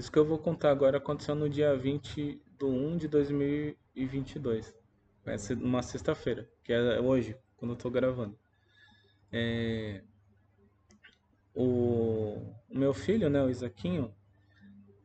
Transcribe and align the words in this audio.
Isso 0.00 0.10
que 0.10 0.18
eu 0.18 0.24
vou 0.24 0.38
contar 0.38 0.70
agora 0.70 0.96
aconteceu 0.96 1.34
no 1.34 1.46
dia 1.46 1.76
20 1.76 2.42
de 2.58 2.64
1 2.64 2.96
de 2.96 3.06
2022. 3.06 4.74
Vai 5.22 5.36
ser 5.36 5.58
uma 5.58 5.82
sexta-feira, 5.82 6.48
que 6.64 6.72
é 6.72 6.98
hoje, 6.98 7.36
quando 7.54 7.72
eu 7.72 7.76
tô 7.76 7.90
gravando. 7.90 8.34
É, 9.30 10.00
o, 11.54 12.54
o 12.70 12.78
meu 12.78 12.94
filho, 12.94 13.28
né, 13.28 13.42
o 13.42 13.50
Isaquinho, 13.50 14.10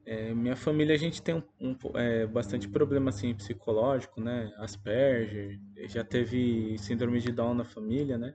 é, 0.05 0.33
minha 0.33 0.55
família 0.55 0.95
a 0.95 0.97
gente 0.97 1.21
tem 1.21 1.35
um, 1.35 1.43
um, 1.59 1.75
é, 1.95 2.25
bastante 2.25 2.69
problema 2.69 3.09
assim 3.09 3.35
psicológico, 3.35 4.21
né? 4.21 4.53
Asperger, 4.55 5.59
já 5.89 6.05
teve 6.05 6.77
síndrome 6.77 7.19
de 7.19 7.33
Down 7.33 7.53
na 7.53 7.65
família, 7.65 8.17
né? 8.17 8.33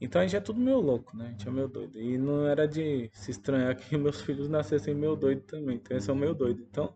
Então 0.00 0.20
a 0.20 0.24
gente 0.24 0.36
é 0.36 0.40
tudo 0.40 0.60
meio 0.60 0.80
louco, 0.80 1.16
né? 1.16 1.26
A 1.26 1.30
gente 1.30 1.48
é 1.48 1.50
meio 1.50 1.68
doido. 1.68 1.98
E 2.00 2.16
não 2.18 2.46
era 2.46 2.66
de 2.66 3.10
se 3.12 3.30
estranhar 3.30 3.76
que 3.76 3.96
meus 3.98 4.20
filhos 4.20 4.48
nascessem 4.48 4.94
meio 4.94 5.16
doido 5.16 5.42
também. 5.42 5.76
Então 5.76 5.94
eles 5.96 6.04
são 6.04 6.14
meio 6.14 6.34
doido. 6.34 6.62
Então 6.70 6.94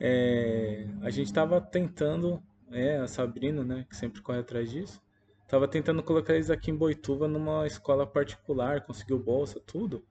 é, 0.00 0.86
a 1.02 1.10
gente 1.10 1.26
estava 1.26 1.60
tentando, 1.60 2.42
é, 2.70 2.98
a 2.98 3.06
Sabrina, 3.06 3.62
né, 3.64 3.86
que 3.88 3.96
sempre 3.96 4.20
corre 4.22 4.40
atrás 4.40 4.70
disso, 4.70 5.00
estava 5.44 5.68
tentando 5.68 6.02
colocar 6.02 6.34
eles 6.34 6.50
aqui 6.50 6.70
em 6.70 6.76
Boituva 6.76 7.28
numa 7.28 7.66
escola 7.66 8.06
particular, 8.06 8.80
conseguiu 8.82 9.18
bolsa, 9.18 9.60
tudo 9.60 10.04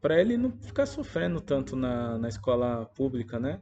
para 0.00 0.20
ele 0.20 0.36
não 0.36 0.52
ficar 0.52 0.86
sofrendo 0.86 1.40
tanto 1.40 1.74
na, 1.74 2.18
na 2.18 2.28
escola 2.28 2.86
pública, 2.94 3.38
né? 3.38 3.60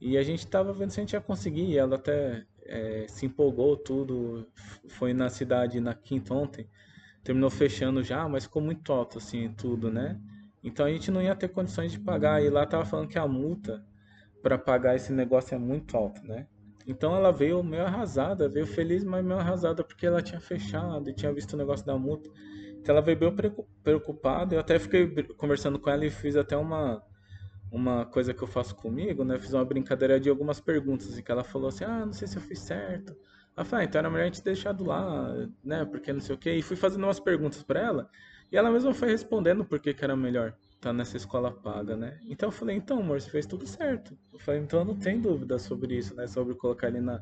E 0.00 0.18
a 0.18 0.22
gente 0.22 0.40
estava 0.40 0.72
vendo 0.72 0.90
se 0.90 1.00
a 1.00 1.02
gente 1.02 1.12
ia 1.12 1.20
conseguir, 1.20 1.64
e 1.64 1.78
ela 1.78 1.96
até 1.96 2.44
é, 2.64 3.06
se 3.08 3.24
empolgou 3.24 3.76
tudo, 3.76 4.46
foi 4.88 5.14
na 5.14 5.28
cidade 5.30 5.80
na 5.80 5.94
quinta 5.94 6.34
ontem, 6.34 6.68
terminou 7.26 7.50
fechando 7.50 8.04
já, 8.04 8.28
mas 8.28 8.44
ficou 8.44 8.62
muito 8.62 8.92
alto 8.92 9.18
assim 9.18 9.52
tudo, 9.52 9.90
né? 9.90 10.16
Então 10.62 10.86
a 10.86 10.90
gente 10.90 11.10
não 11.10 11.20
ia 11.20 11.34
ter 11.34 11.48
condições 11.48 11.90
de 11.90 11.98
pagar, 11.98 12.40
e 12.40 12.48
lá 12.48 12.64
tava 12.64 12.84
falando 12.84 13.08
que 13.08 13.18
a 13.18 13.26
multa 13.26 13.84
para 14.40 14.56
pagar 14.56 14.94
esse 14.94 15.12
negócio 15.12 15.52
é 15.52 15.58
muito 15.58 15.96
alta, 15.96 16.22
né? 16.22 16.46
Então 16.86 17.16
ela 17.16 17.32
veio 17.32 17.64
meio 17.64 17.84
arrasada, 17.84 18.48
veio 18.48 18.64
feliz, 18.64 19.02
mas 19.02 19.24
meio 19.24 19.40
arrasada 19.40 19.82
porque 19.82 20.06
ela 20.06 20.22
tinha 20.22 20.40
fechado 20.40 21.10
e 21.10 21.12
tinha 21.12 21.32
visto 21.32 21.54
o 21.54 21.56
negócio 21.56 21.84
da 21.84 21.98
multa. 21.98 22.30
Então 22.78 22.94
ela 22.94 23.02
veio 23.04 23.18
bem 23.18 23.34
preocupada. 23.82 24.54
Eu 24.54 24.60
até 24.60 24.78
fiquei 24.78 25.24
conversando 25.36 25.80
com 25.80 25.90
ela 25.90 26.06
e 26.06 26.10
fiz 26.10 26.36
até 26.36 26.56
uma 26.56 27.02
uma 27.72 28.06
coisa 28.06 28.32
que 28.32 28.42
eu 28.42 28.46
faço 28.46 28.76
comigo, 28.76 29.24
né? 29.24 29.40
Fiz 29.40 29.52
uma 29.52 29.64
brincadeira 29.64 30.20
de 30.20 30.30
algumas 30.30 30.60
perguntas 30.60 31.18
e 31.18 31.22
que 31.24 31.32
ela 31.32 31.42
falou 31.42 31.68
assim: 31.68 31.82
"Ah, 31.84 32.06
não 32.06 32.12
sei 32.12 32.28
se 32.28 32.36
eu 32.36 32.42
fiz 32.42 32.60
certo". 32.60 33.16
Ela 33.56 33.64
falou: 33.64 33.80
ah, 33.80 33.84
então 33.84 33.98
era 33.98 34.10
melhor 34.10 34.24
a 34.24 34.26
gente 34.26 34.44
deixar 34.44 34.72
do 34.72 34.84
lá, 34.84 35.34
né? 35.64 35.84
Porque 35.86 36.12
não 36.12 36.20
sei 36.20 36.34
o 36.34 36.38
quê. 36.38 36.52
E 36.54 36.62
fui 36.62 36.76
fazendo 36.76 37.04
umas 37.04 37.18
perguntas 37.18 37.62
para 37.62 37.80
ela 37.80 38.10
e 38.52 38.56
ela 38.56 38.70
mesma 38.70 38.92
foi 38.94 39.08
respondendo 39.08 39.64
por 39.64 39.80
que, 39.80 39.96
era 40.00 40.14
melhor 40.14 40.48
estar 40.74 40.90
tá 40.90 40.92
nessa 40.92 41.16
escola 41.16 41.50
paga, 41.50 41.96
né? 41.96 42.20
Então 42.28 42.48
eu 42.48 42.52
falei: 42.52 42.76
"Então, 42.76 43.00
amor, 43.00 43.20
você 43.20 43.30
fez 43.30 43.46
tudo 43.46 43.66
certo". 43.66 44.16
Eu 44.32 44.38
falei: 44.38 44.60
"Então 44.60 44.84
não 44.84 44.94
tem 44.98 45.20
dúvida 45.20 45.58
sobre 45.58 45.96
isso, 45.96 46.14
né? 46.14 46.26
Sobre 46.26 46.54
colocar 46.54 46.88
ele 46.88 47.00
na 47.00 47.20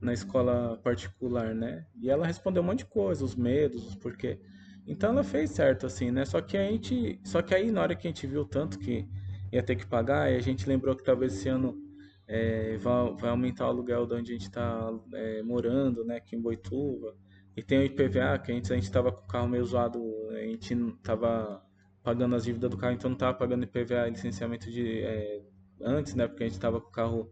na 0.00 0.12
escola 0.12 0.76
particular, 0.82 1.54
né?". 1.54 1.86
E 2.00 2.10
ela 2.10 2.26
respondeu 2.26 2.62
um 2.62 2.66
monte 2.66 2.78
de 2.80 2.86
coisa, 2.86 3.24
os 3.24 3.36
medos, 3.36 3.86
os 3.86 3.94
porquê. 3.94 4.40
Então 4.86 5.10
ela 5.10 5.22
fez 5.22 5.50
certo, 5.50 5.86
assim, 5.86 6.10
né? 6.10 6.24
Só 6.24 6.40
que 6.40 6.56
a 6.58 6.64
gente. 6.68 7.20
Só 7.24 7.40
que 7.40 7.54
aí 7.54 7.70
na 7.70 7.82
hora 7.82 7.94
que 7.94 8.06
a 8.08 8.10
gente 8.10 8.26
viu 8.26 8.44
tanto 8.44 8.78
que 8.80 9.08
ia 9.52 9.62
ter 9.62 9.76
que 9.76 9.86
pagar, 9.86 10.22
a 10.28 10.40
gente 10.40 10.68
lembrou 10.68 10.96
que 10.96 11.04
talvez 11.04 11.34
esse 11.34 11.48
ano 11.48 11.76
é, 12.26 12.76
vai, 12.78 13.14
vai, 13.14 13.30
aumentar 13.30 13.66
o 13.66 13.68
aluguel 13.68 14.06
de 14.06 14.14
onde 14.14 14.32
a 14.32 14.34
gente 14.34 14.46
está 14.46 14.90
é, 15.14 15.42
morando, 15.42 16.04
né? 16.04 16.16
Aqui 16.16 16.36
em 16.36 16.40
Boituva. 16.40 17.14
E 17.56 17.62
tem 17.62 17.78
o 17.78 17.82
IPVA, 17.82 18.38
que 18.38 18.52
antes 18.52 18.70
a 18.70 18.74
gente 18.74 18.84
estava 18.84 19.12
com 19.12 19.24
o 19.24 19.26
carro 19.26 19.48
meio 19.48 19.64
zoado, 19.64 20.00
a 20.30 20.40
gente 20.40 20.74
estava 20.74 21.62
pagando 22.02 22.34
as 22.34 22.44
dívidas 22.44 22.70
do 22.70 22.76
carro, 22.76 22.94
então 22.94 23.10
não 23.10 23.16
estava 23.16 23.36
pagando 23.36 23.64
IPVA 23.64 24.08
licenciamento 24.08 24.70
de 24.70 25.02
é, 25.02 25.42
antes, 25.80 26.14
né? 26.14 26.26
Porque 26.26 26.44
a 26.44 26.46
gente 26.46 26.56
estava 26.56 26.80
com 26.80 26.88
o 26.88 26.92
carro 26.92 27.30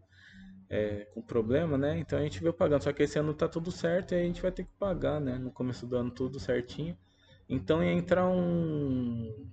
é, 0.69 1.05
com 1.13 1.21
problema, 1.21 1.77
né? 1.77 1.99
Então 1.99 2.17
a 2.17 2.23
gente 2.23 2.39
veio 2.39 2.53
pagando. 2.53 2.83
Só 2.83 2.93
que 2.93 3.03
esse 3.03 3.19
ano 3.19 3.33
tá 3.33 3.47
tudo 3.47 3.71
certo 3.71 4.13
e 4.13 4.15
a 4.15 4.23
gente 4.23 4.41
vai 4.41 4.51
ter 4.51 4.63
que 4.63 4.71
pagar, 4.79 5.19
né? 5.19 5.37
No 5.37 5.51
começo 5.51 5.85
do 5.85 5.97
ano 5.97 6.11
tudo 6.11 6.39
certinho. 6.39 6.97
Então 7.49 7.83
ia 7.83 7.91
entrar 7.91 8.29
um, 8.29 9.49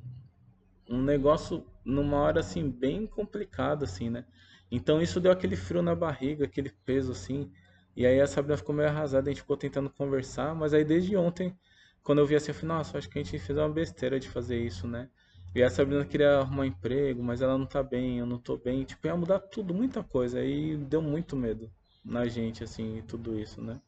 um 0.89 1.03
negócio 1.03 1.67
numa 1.85 2.19
hora 2.19 2.41
assim 2.41 2.71
bem 2.71 3.07
complicada 3.07 3.85
assim, 3.85 4.09
né? 4.09 4.25
Então 4.71 5.01
isso 5.01 5.21
deu 5.21 5.33
aquele 5.33 5.57
frio 5.57 5.83
na 5.83 5.95
barriga, 5.95 6.45
aquele 6.45 6.71
peso 6.85 7.13
assim. 7.13 7.51
E 7.97 8.07
aí 8.07 8.21
a 8.21 8.27
Sabrina 8.27 8.57
ficou 8.57 8.75
meio 8.75 8.89
arrasada, 8.89 9.29
a 9.29 9.33
gente 9.33 9.43
ficou 9.43 9.57
tentando 9.57 9.91
conversar, 9.91 10.55
mas 10.55 10.73
aí 10.75 10.85
desde 10.85 11.17
ontem, 11.17 11.57
quando 12.03 12.19
eu 12.21 12.27
vi 12.27 12.37
assim, 12.37 12.51
eu 12.51 12.55
falei, 12.55 12.77
nossa, 12.77 12.99
acho 12.99 13.09
que 13.09 13.19
a 13.19 13.23
gente 13.23 13.39
fez 13.39 13.59
uma 13.59 13.69
besteira 13.69 14.21
de 14.21 14.29
fazer 14.29 14.59
isso, 14.59 14.87
né? 14.87 15.09
E 15.55 15.63
a 15.63 15.71
Sabrina 15.71 16.05
queria 16.05 16.39
arrumar 16.39 16.63
um 16.63 16.67
emprego, 16.67 17.23
mas 17.23 17.41
ela 17.41 17.57
não 17.57 17.67
tá 17.67 17.83
bem, 17.83 18.19
eu 18.19 18.27
não 18.27 18.39
tô 18.39 18.57
bem. 18.57 18.85
Tipo, 18.85 19.07
ia 19.07 19.17
mudar 19.17 19.41
tudo, 19.41 19.75
muita 19.75 20.05
coisa. 20.05 20.39
Aí 20.41 20.77
deu 20.77 21.01
muito 21.03 21.35
medo 21.35 21.71
na 22.05 22.27
gente, 22.29 22.63
assim, 22.63 23.03
tudo 23.09 23.39
isso, 23.39 23.61
né? 23.61 23.81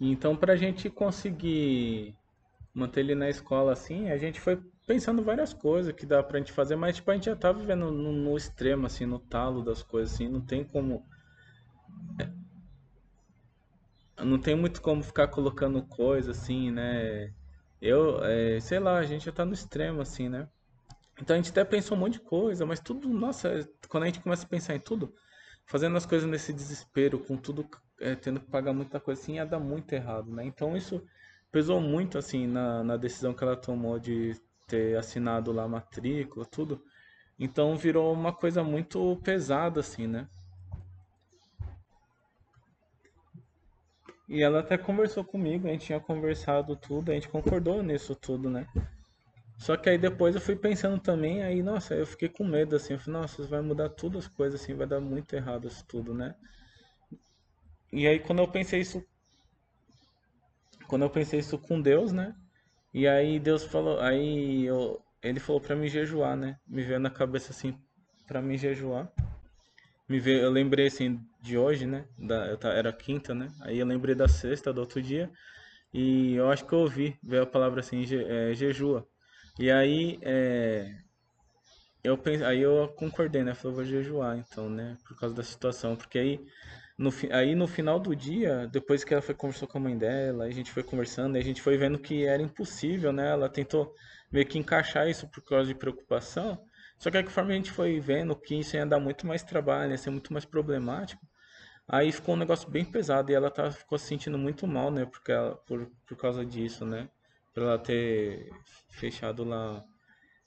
Então, 0.00 0.36
para 0.36 0.52
a 0.52 0.56
gente 0.56 0.88
conseguir 0.88 2.14
manter 2.72 3.00
ele 3.00 3.14
na 3.14 3.28
escola 3.28 3.72
assim, 3.72 4.10
a 4.10 4.16
gente 4.16 4.40
foi 4.40 4.60
pensando 4.88 5.22
várias 5.22 5.52
coisas 5.52 5.92
que 5.92 6.06
dá 6.06 6.22
pra 6.22 6.38
gente 6.38 6.50
fazer, 6.50 6.74
mas 6.74 6.96
tipo, 6.96 7.10
a 7.10 7.14
gente 7.14 7.26
já 7.26 7.36
tá 7.36 7.52
vivendo 7.52 7.92
no, 7.92 8.10
no 8.10 8.36
extremo, 8.38 8.86
assim, 8.86 9.04
no 9.04 9.18
talo 9.18 9.62
das 9.62 9.82
coisas, 9.82 10.14
assim, 10.14 10.28
não 10.28 10.40
tem 10.40 10.64
como. 10.64 11.06
Não 14.16 14.38
tem 14.38 14.56
muito 14.56 14.80
como 14.80 15.02
ficar 15.02 15.28
colocando 15.28 15.82
coisa 15.82 16.30
assim, 16.30 16.70
né? 16.70 17.32
Eu, 17.80 18.24
é, 18.24 18.58
sei 18.60 18.78
lá, 18.78 18.98
a 18.98 19.04
gente 19.04 19.26
já 19.26 19.32
tá 19.32 19.44
no 19.44 19.52
extremo, 19.52 20.00
assim, 20.00 20.28
né? 20.28 20.48
Então 21.20 21.34
a 21.34 21.36
gente 21.36 21.50
até 21.50 21.64
pensou 21.64 21.96
um 21.96 22.00
monte 22.00 22.14
de 22.14 22.20
coisa, 22.20 22.64
mas 22.64 22.80
tudo, 22.80 23.08
nossa, 23.10 23.68
quando 23.88 24.04
a 24.04 24.06
gente 24.06 24.20
começa 24.20 24.46
a 24.46 24.48
pensar 24.48 24.74
em 24.74 24.80
tudo, 24.80 25.14
fazendo 25.66 25.96
as 25.98 26.06
coisas 26.06 26.28
nesse 26.28 26.52
desespero, 26.52 27.18
com 27.18 27.36
tudo 27.36 27.68
é, 28.00 28.14
tendo 28.14 28.40
que 28.40 28.50
pagar 28.50 28.72
muita 28.72 28.98
coisa 28.98 29.20
assim, 29.20 29.34
ia 29.34 29.44
dar 29.44 29.60
muito 29.60 29.92
errado, 29.92 30.32
né? 30.32 30.44
Então 30.46 30.74
isso 30.76 31.04
pesou 31.52 31.78
muito 31.80 32.16
assim 32.16 32.46
na, 32.46 32.82
na 32.82 32.96
decisão 32.96 33.34
que 33.34 33.44
ela 33.44 33.56
tomou 33.56 33.98
de 33.98 34.34
ter 34.68 34.96
assinado 34.96 35.50
lá 35.50 35.64
a 35.64 35.68
matrícula, 35.68 36.46
tudo. 36.46 36.80
Então 37.38 37.76
virou 37.76 38.12
uma 38.12 38.32
coisa 38.32 38.62
muito 38.62 39.16
pesada 39.24 39.80
assim, 39.80 40.06
né? 40.06 40.28
E 44.28 44.42
ela 44.42 44.60
até 44.60 44.76
conversou 44.76 45.24
comigo, 45.24 45.66
a 45.66 45.70
gente 45.70 45.86
tinha 45.86 45.98
conversado 45.98 46.76
tudo, 46.76 47.10
a 47.10 47.14
gente 47.14 47.28
concordou 47.28 47.82
nisso 47.82 48.14
tudo, 48.14 48.50
né? 48.50 48.66
Só 49.56 49.76
que 49.76 49.88
aí 49.88 49.98
depois 49.98 50.34
eu 50.34 50.40
fui 50.40 50.54
pensando 50.54 51.00
também, 51.00 51.42
aí, 51.42 51.62
nossa, 51.62 51.94
eu 51.94 52.06
fiquei 52.06 52.28
com 52.28 52.44
medo, 52.44 52.76
assim, 52.76 52.92
eu 52.92 52.98
falei, 52.98 53.22
nossa, 53.22 53.42
vai 53.44 53.62
mudar 53.62 53.88
tudo 53.88 54.18
as 54.18 54.28
coisas, 54.28 54.60
assim, 54.60 54.74
vai 54.74 54.86
dar 54.86 55.00
muito 55.00 55.34
errado 55.34 55.66
isso 55.66 55.84
tudo, 55.86 56.14
né? 56.14 56.34
E 57.92 58.06
aí 58.06 58.20
quando 58.20 58.40
eu 58.40 58.48
pensei 58.48 58.80
isso, 58.80 59.02
quando 60.86 61.02
eu 61.02 61.10
pensei 61.10 61.40
isso 61.40 61.58
com 61.58 61.80
Deus, 61.80 62.12
né? 62.12 62.36
E 62.98 63.06
aí 63.06 63.38
Deus 63.38 63.62
falou, 63.62 64.00
aí 64.00 64.66
eu, 64.66 65.00
ele 65.22 65.38
falou 65.38 65.60
para 65.60 65.76
mim 65.76 65.86
jejuar, 65.86 66.36
né? 66.36 66.58
Me 66.66 66.82
veio 66.82 66.98
na 66.98 67.08
cabeça 67.08 67.52
assim 67.52 67.78
para 68.26 68.42
mim 68.42 68.58
jejuar. 68.58 69.08
Me 70.08 70.18
veio, 70.18 70.40
eu 70.40 70.50
lembrei 70.50 70.88
assim 70.88 71.24
de 71.40 71.56
hoje, 71.56 71.86
né? 71.86 72.06
Da, 72.18 72.58
era 72.72 72.92
quinta, 72.92 73.32
né? 73.36 73.52
Aí 73.60 73.78
eu 73.78 73.86
lembrei 73.86 74.16
da 74.16 74.26
sexta 74.26 74.72
do 74.72 74.80
outro 74.80 75.00
dia 75.00 75.30
e 75.94 76.34
eu 76.34 76.50
acho 76.50 76.66
que 76.66 76.72
eu 76.72 76.80
ouvi, 76.80 77.16
veio 77.22 77.44
a 77.44 77.46
palavra 77.46 77.78
assim, 77.78 78.04
je, 78.04 78.20
é, 78.20 78.52
jejua. 78.52 79.06
E 79.60 79.70
aí, 79.70 80.18
é, 80.22 80.92
eu 82.02 82.18
pense, 82.18 82.42
aí 82.42 82.60
eu 82.60 82.88
concordei, 82.96 83.44
né? 83.44 83.54
Falei, 83.54 83.76
vou 83.76 83.84
jejuar 83.84 84.38
então, 84.38 84.68
né? 84.68 84.98
Por 85.06 85.16
causa 85.16 85.36
da 85.36 85.44
situação. 85.44 85.94
Porque 85.94 86.18
aí 86.18 86.44
no, 86.98 87.10
aí 87.30 87.54
no 87.54 87.68
final 87.68 88.00
do 88.00 88.14
dia, 88.16 88.66
depois 88.66 89.04
que 89.04 89.14
ela 89.14 89.22
foi 89.22 89.34
conversou 89.34 89.68
com 89.68 89.78
a 89.78 89.80
mãe 89.80 89.96
dela, 89.96 90.44
a 90.44 90.50
gente 90.50 90.72
foi 90.72 90.82
conversando, 90.82 91.36
a 91.36 91.40
gente 91.40 91.62
foi 91.62 91.76
vendo 91.76 91.98
que 91.98 92.26
era 92.26 92.42
impossível, 92.42 93.12
né? 93.12 93.30
Ela 93.30 93.48
tentou 93.48 93.94
meio 94.32 94.44
que 94.46 94.58
encaixar 94.58 95.08
isso 95.08 95.28
por 95.28 95.42
causa 95.44 95.68
de 95.68 95.76
preocupação. 95.76 96.60
Só 96.98 97.10
que 97.10 97.22
conforme 97.22 97.52
a 97.52 97.56
gente 97.56 97.70
foi 97.70 98.00
vendo 98.00 98.34
que 98.34 98.56
isso 98.56 98.76
ia 98.76 98.84
dar 98.84 98.98
muito 98.98 99.26
mais 99.26 99.44
trabalho, 99.44 99.92
ia 99.92 99.98
ser 99.98 100.10
muito 100.10 100.32
mais 100.32 100.44
problemático, 100.44 101.24
aí 101.86 102.10
ficou 102.12 102.34
um 102.34 102.38
negócio 102.38 102.68
bem 102.68 102.84
pesado 102.84 103.30
e 103.30 103.34
ela 103.34 103.50
tá, 103.50 103.70
ficou 103.70 103.98
se 103.98 104.06
sentindo 104.06 104.36
muito 104.38 104.66
mal, 104.66 104.90
né? 104.90 105.06
Porque 105.06 105.32
ela, 105.32 105.54
por, 105.56 105.90
por 106.06 106.16
causa 106.16 106.44
disso, 106.44 106.84
né? 106.84 107.08
Pra 107.54 107.64
ela 107.64 107.78
ter 107.78 108.50
fechado 108.90 109.44
lá, 109.44 109.84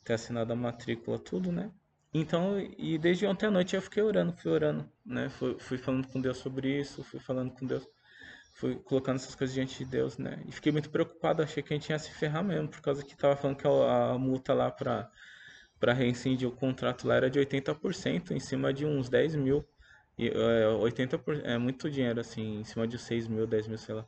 ter 0.03 0.13
assinado 0.13 0.53
a 0.53 0.55
matrícula, 0.55 1.17
tudo, 1.19 1.51
né? 1.51 1.71
Então, 2.13 2.59
e 2.77 2.97
desde 2.97 3.25
ontem 3.25 3.45
à 3.45 3.51
noite 3.51 3.75
eu 3.75 3.81
fiquei 3.81 4.03
orando, 4.03 4.33
fui 4.33 4.51
orando, 4.51 4.89
né? 5.05 5.29
Fui, 5.29 5.57
fui 5.59 5.77
falando 5.77 6.07
com 6.07 6.19
Deus 6.21 6.37
sobre 6.37 6.79
isso, 6.79 7.03
fui 7.03 7.19
falando 7.19 7.51
com 7.53 7.65
Deus, 7.65 7.87
fui 8.55 8.75
colocando 8.75 9.15
essas 9.17 9.35
coisas 9.35 9.53
diante 9.53 9.77
de 9.79 9.85
Deus, 9.89 10.17
né? 10.17 10.43
E 10.47 10.51
fiquei 10.51 10.71
muito 10.71 10.89
preocupado, 10.89 11.41
achei 11.41 11.63
que 11.63 11.73
a 11.73 11.77
gente 11.77 11.89
ia 11.89 11.99
se 11.99 12.11
ferrar 12.11 12.43
mesmo, 12.43 12.67
por 12.69 12.81
causa 12.81 13.03
que 13.05 13.15
tava 13.15 13.35
falando 13.37 13.57
que 13.57 13.67
a, 13.67 14.11
a 14.11 14.17
multa 14.17 14.53
lá 14.53 14.69
pra, 14.71 15.09
pra 15.79 15.93
reincidir 15.93 16.47
o 16.47 16.51
contrato 16.51 17.07
lá 17.07 17.15
era 17.15 17.29
de 17.29 17.39
80%, 17.39 18.31
em 18.31 18.39
cima 18.39 18.73
de 18.73 18.85
uns 18.85 19.09
10 19.09 19.35
mil. 19.35 19.65
E, 20.17 20.27
é, 20.29 20.67
80% 20.79 21.41
é 21.45 21.57
muito 21.57 21.89
dinheiro, 21.89 22.19
assim, 22.19 22.59
em 22.61 22.63
cima 22.65 22.87
de 22.87 22.97
6 22.99 23.27
mil, 23.27 23.47
10 23.47 23.67
mil, 23.67 23.77
sei 23.77 23.95
lá. 23.95 24.05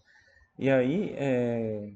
E 0.59 0.69
aí, 0.69 1.13
é, 1.17 1.91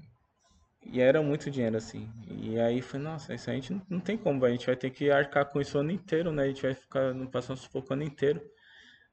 E 0.89 1.01
era 1.01 1.21
muito 1.21 1.51
dinheiro, 1.51 1.77
assim. 1.77 2.09
E 2.27 2.59
aí 2.59 2.81
foi, 2.81 2.99
nossa, 2.99 3.33
isso 3.33 3.49
a 3.49 3.53
gente 3.53 3.73
não, 3.73 3.81
não 3.89 3.99
tem 3.99 4.17
como, 4.17 4.43
a 4.45 4.49
gente 4.49 4.65
vai 4.65 4.75
ter 4.75 4.89
que 4.89 5.11
arcar 5.11 5.45
com 5.45 5.59
isso 5.59 5.77
o 5.77 5.81
ano 5.81 5.91
inteiro, 5.91 6.31
né? 6.31 6.43
A 6.43 6.47
gente 6.47 6.61
vai 6.61 6.73
ficar 6.73 7.13
passando 7.31 7.57
sufoco 7.57 7.89
o 7.89 7.93
ano 7.93 8.03
inteiro. 8.03 8.41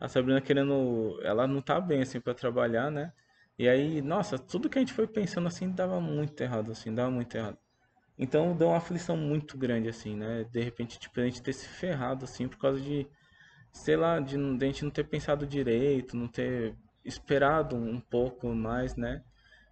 A 0.01 0.09
Sabrina 0.09 0.41
querendo. 0.41 1.21
Ela 1.23 1.47
não 1.47 1.61
tá 1.63 1.81
bem, 1.81 2.03
assim, 2.03 2.21
pra 2.21 2.35
trabalhar, 2.35 2.91
né? 2.91 3.13
E 3.59 3.69
aí, 3.69 4.03
nossa, 4.03 4.39
tudo 4.39 4.69
que 4.69 4.79
a 4.79 4.81
gente 4.83 4.93
foi 4.93 5.07
pensando, 5.07 5.47
assim, 5.49 5.71
dava 5.71 6.01
muito 6.01 6.41
errado, 6.41 6.73
assim, 6.73 6.95
dava 6.95 7.11
muito 7.11 7.37
errado. 7.37 7.59
Então 8.19 8.57
deu 8.57 8.69
uma 8.69 8.77
aflição 8.79 9.17
muito 9.17 9.59
grande, 9.59 9.89
assim, 9.89 10.17
né? 10.17 10.45
De 10.51 10.61
repente, 10.61 10.99
tipo, 10.99 11.21
a 11.21 11.25
gente 11.25 11.43
ter 11.43 11.53
se 11.53 11.69
ferrado, 11.69 12.25
assim, 12.25 12.49
por 12.49 12.59
causa 12.59 12.81
de, 12.81 13.07
sei 13.73 13.97
lá, 13.97 14.21
de, 14.21 14.37
de 14.37 14.65
a 14.65 14.69
gente 14.69 14.85
não 14.85 14.91
ter 14.91 15.05
pensado 15.05 15.47
direito, 15.47 16.17
não 16.17 16.29
ter 16.29 16.75
esperado 17.05 17.77
um 17.77 18.01
pouco 18.01 18.49
mais, 18.55 18.97
né? 18.97 19.23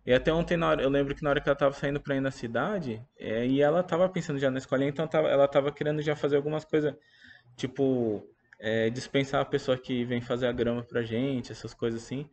E 0.05 0.13
até 0.13 0.33
ontem, 0.33 0.61
hora, 0.63 0.83
eu 0.83 0.89
lembro 0.91 1.15
que 1.15 1.23
na 1.23 1.31
hora 1.31 1.41
que 1.41 1.49
ela 1.49 1.57
tava 1.57 1.75
saindo 1.75 2.01
pra 2.01 2.17
ir 2.17 2.21
na 2.21 2.31
cidade, 2.31 3.01
é, 3.19 3.47
e 3.47 3.61
ela 3.63 3.83
tava 3.83 4.09
pensando 4.09 4.39
já 4.39 4.51
na 4.51 4.59
escolinha, 4.59 4.89
então 4.91 5.07
tava, 5.07 5.29
ela 5.29 5.47
tava 5.47 5.71
querendo 5.73 6.03
já 6.03 6.17
fazer 6.17 6.37
algumas 6.37 6.65
coisas, 6.65 6.95
tipo, 7.57 8.23
é, 8.59 8.91
dispensar 8.91 9.41
a 9.41 9.45
pessoa 9.45 9.79
que 9.79 10.05
vem 10.05 10.21
fazer 10.21 10.47
a 10.49 10.53
grama 10.53 10.83
pra 10.83 11.03
gente, 11.03 11.53
essas 11.53 11.75
coisas 11.75 12.03
assim. 12.03 12.29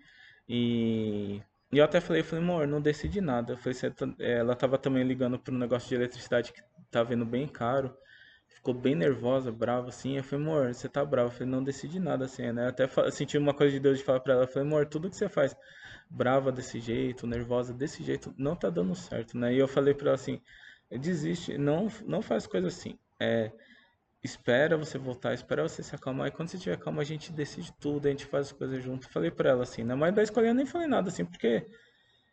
E, 0.48 1.42
e 1.71 1.77
eu 1.77 1.86
até 1.86 2.01
falei, 2.01 2.24
falei, 2.24 2.44
amor, 2.44 2.68
não 2.68 2.81
decidi 2.81 3.21
nada. 3.21 3.54
Eu 3.54 3.57
falei, 3.57 3.74
"Você 3.74 3.92
tá-" 3.92 4.07
ela 4.19 4.56
tava 4.56 4.77
também 4.77 5.04
ligando 5.04 5.38
pro 5.39 5.54
negócio 5.54 5.89
de 5.89 5.95
eletricidade 5.95 6.51
que 6.54 6.62
tá 6.92 7.04
vindo 7.04 7.25
bem 7.25 7.48
caro. 7.48 7.95
Ficou 8.48 8.74
bem 8.74 8.95
nervosa, 8.95 9.51
brava, 9.51 9.89
assim. 9.89 10.18
Eu 10.18 10.24
falei, 10.24 10.45
amor, 10.45 10.74
você 10.74 10.89
tá 10.89 11.06
brava. 11.06 11.30
Eu 11.30 11.31
falei, 11.31 11.48
não 11.50 11.63
decidi 11.63 12.00
nada, 12.00 12.25
assim, 12.25 12.51
né? 12.51 12.65
Eu 12.65 12.69
até 12.69 12.88
senti 13.12 13.38
uma 13.38 13.54
coisa 13.54 13.72
de 13.74 13.80
Deus 13.80 14.00
de 14.00 14.04
falar 14.04 14.19
pra 14.22 14.33
ela. 14.33 14.44
Eu 14.44 14.48
falei, 14.48 14.68
amor, 14.68 14.86
tudo 14.88 15.10
que 15.10 15.15
você 15.15 15.30
faz 15.30 15.56
brava 16.10 16.52
desse 16.52 16.80
jeito, 16.80 17.28
nervosa 17.28 17.74
desse 17.74 18.04
jeito, 18.04 18.34
não 18.38 18.56
tá 18.56 18.70
dando 18.70 18.96
certo, 18.96 19.38
né? 19.38 19.54
E 19.54 19.60
eu 19.60 19.68
falei 19.68 19.94
pra 19.94 20.08
ela 20.08 20.16
assim, 20.16 20.42
desiste, 20.90 21.58
não, 21.58 21.88
não 22.06 22.22
faz 22.22 22.48
coisa 22.48 22.68
assim. 22.68 22.98
É, 23.20 23.52
espera 24.24 24.78
você 24.78 24.98
voltar, 24.98 25.34
espera 25.34 25.68
você 25.68 25.84
se 25.84 25.96
acalmar. 25.96 26.28
E 26.28 26.32
quando 26.32 26.50
você 26.50 26.58
tiver 26.58 26.78
calma, 26.78 27.02
a 27.02 27.06
gente 27.06 27.32
decide 27.32 27.72
tudo, 27.80 28.08
a 28.08 28.12
gente 28.12 28.26
faz 28.26 28.48
as 28.48 28.52
coisas 28.52 28.84
junto. 28.84 29.10
Falei 29.10 29.32
pra 29.32 29.50
ela 29.52 29.64
assim, 29.64 29.84
né? 29.84 29.96
Mas 29.96 30.14
da 30.14 30.24
escolinha 30.24 30.52
eu 30.52 30.56
nem 30.56 30.66
falei 30.66 30.88
nada, 30.88 31.10
assim, 31.10 31.26
porque 31.26 31.68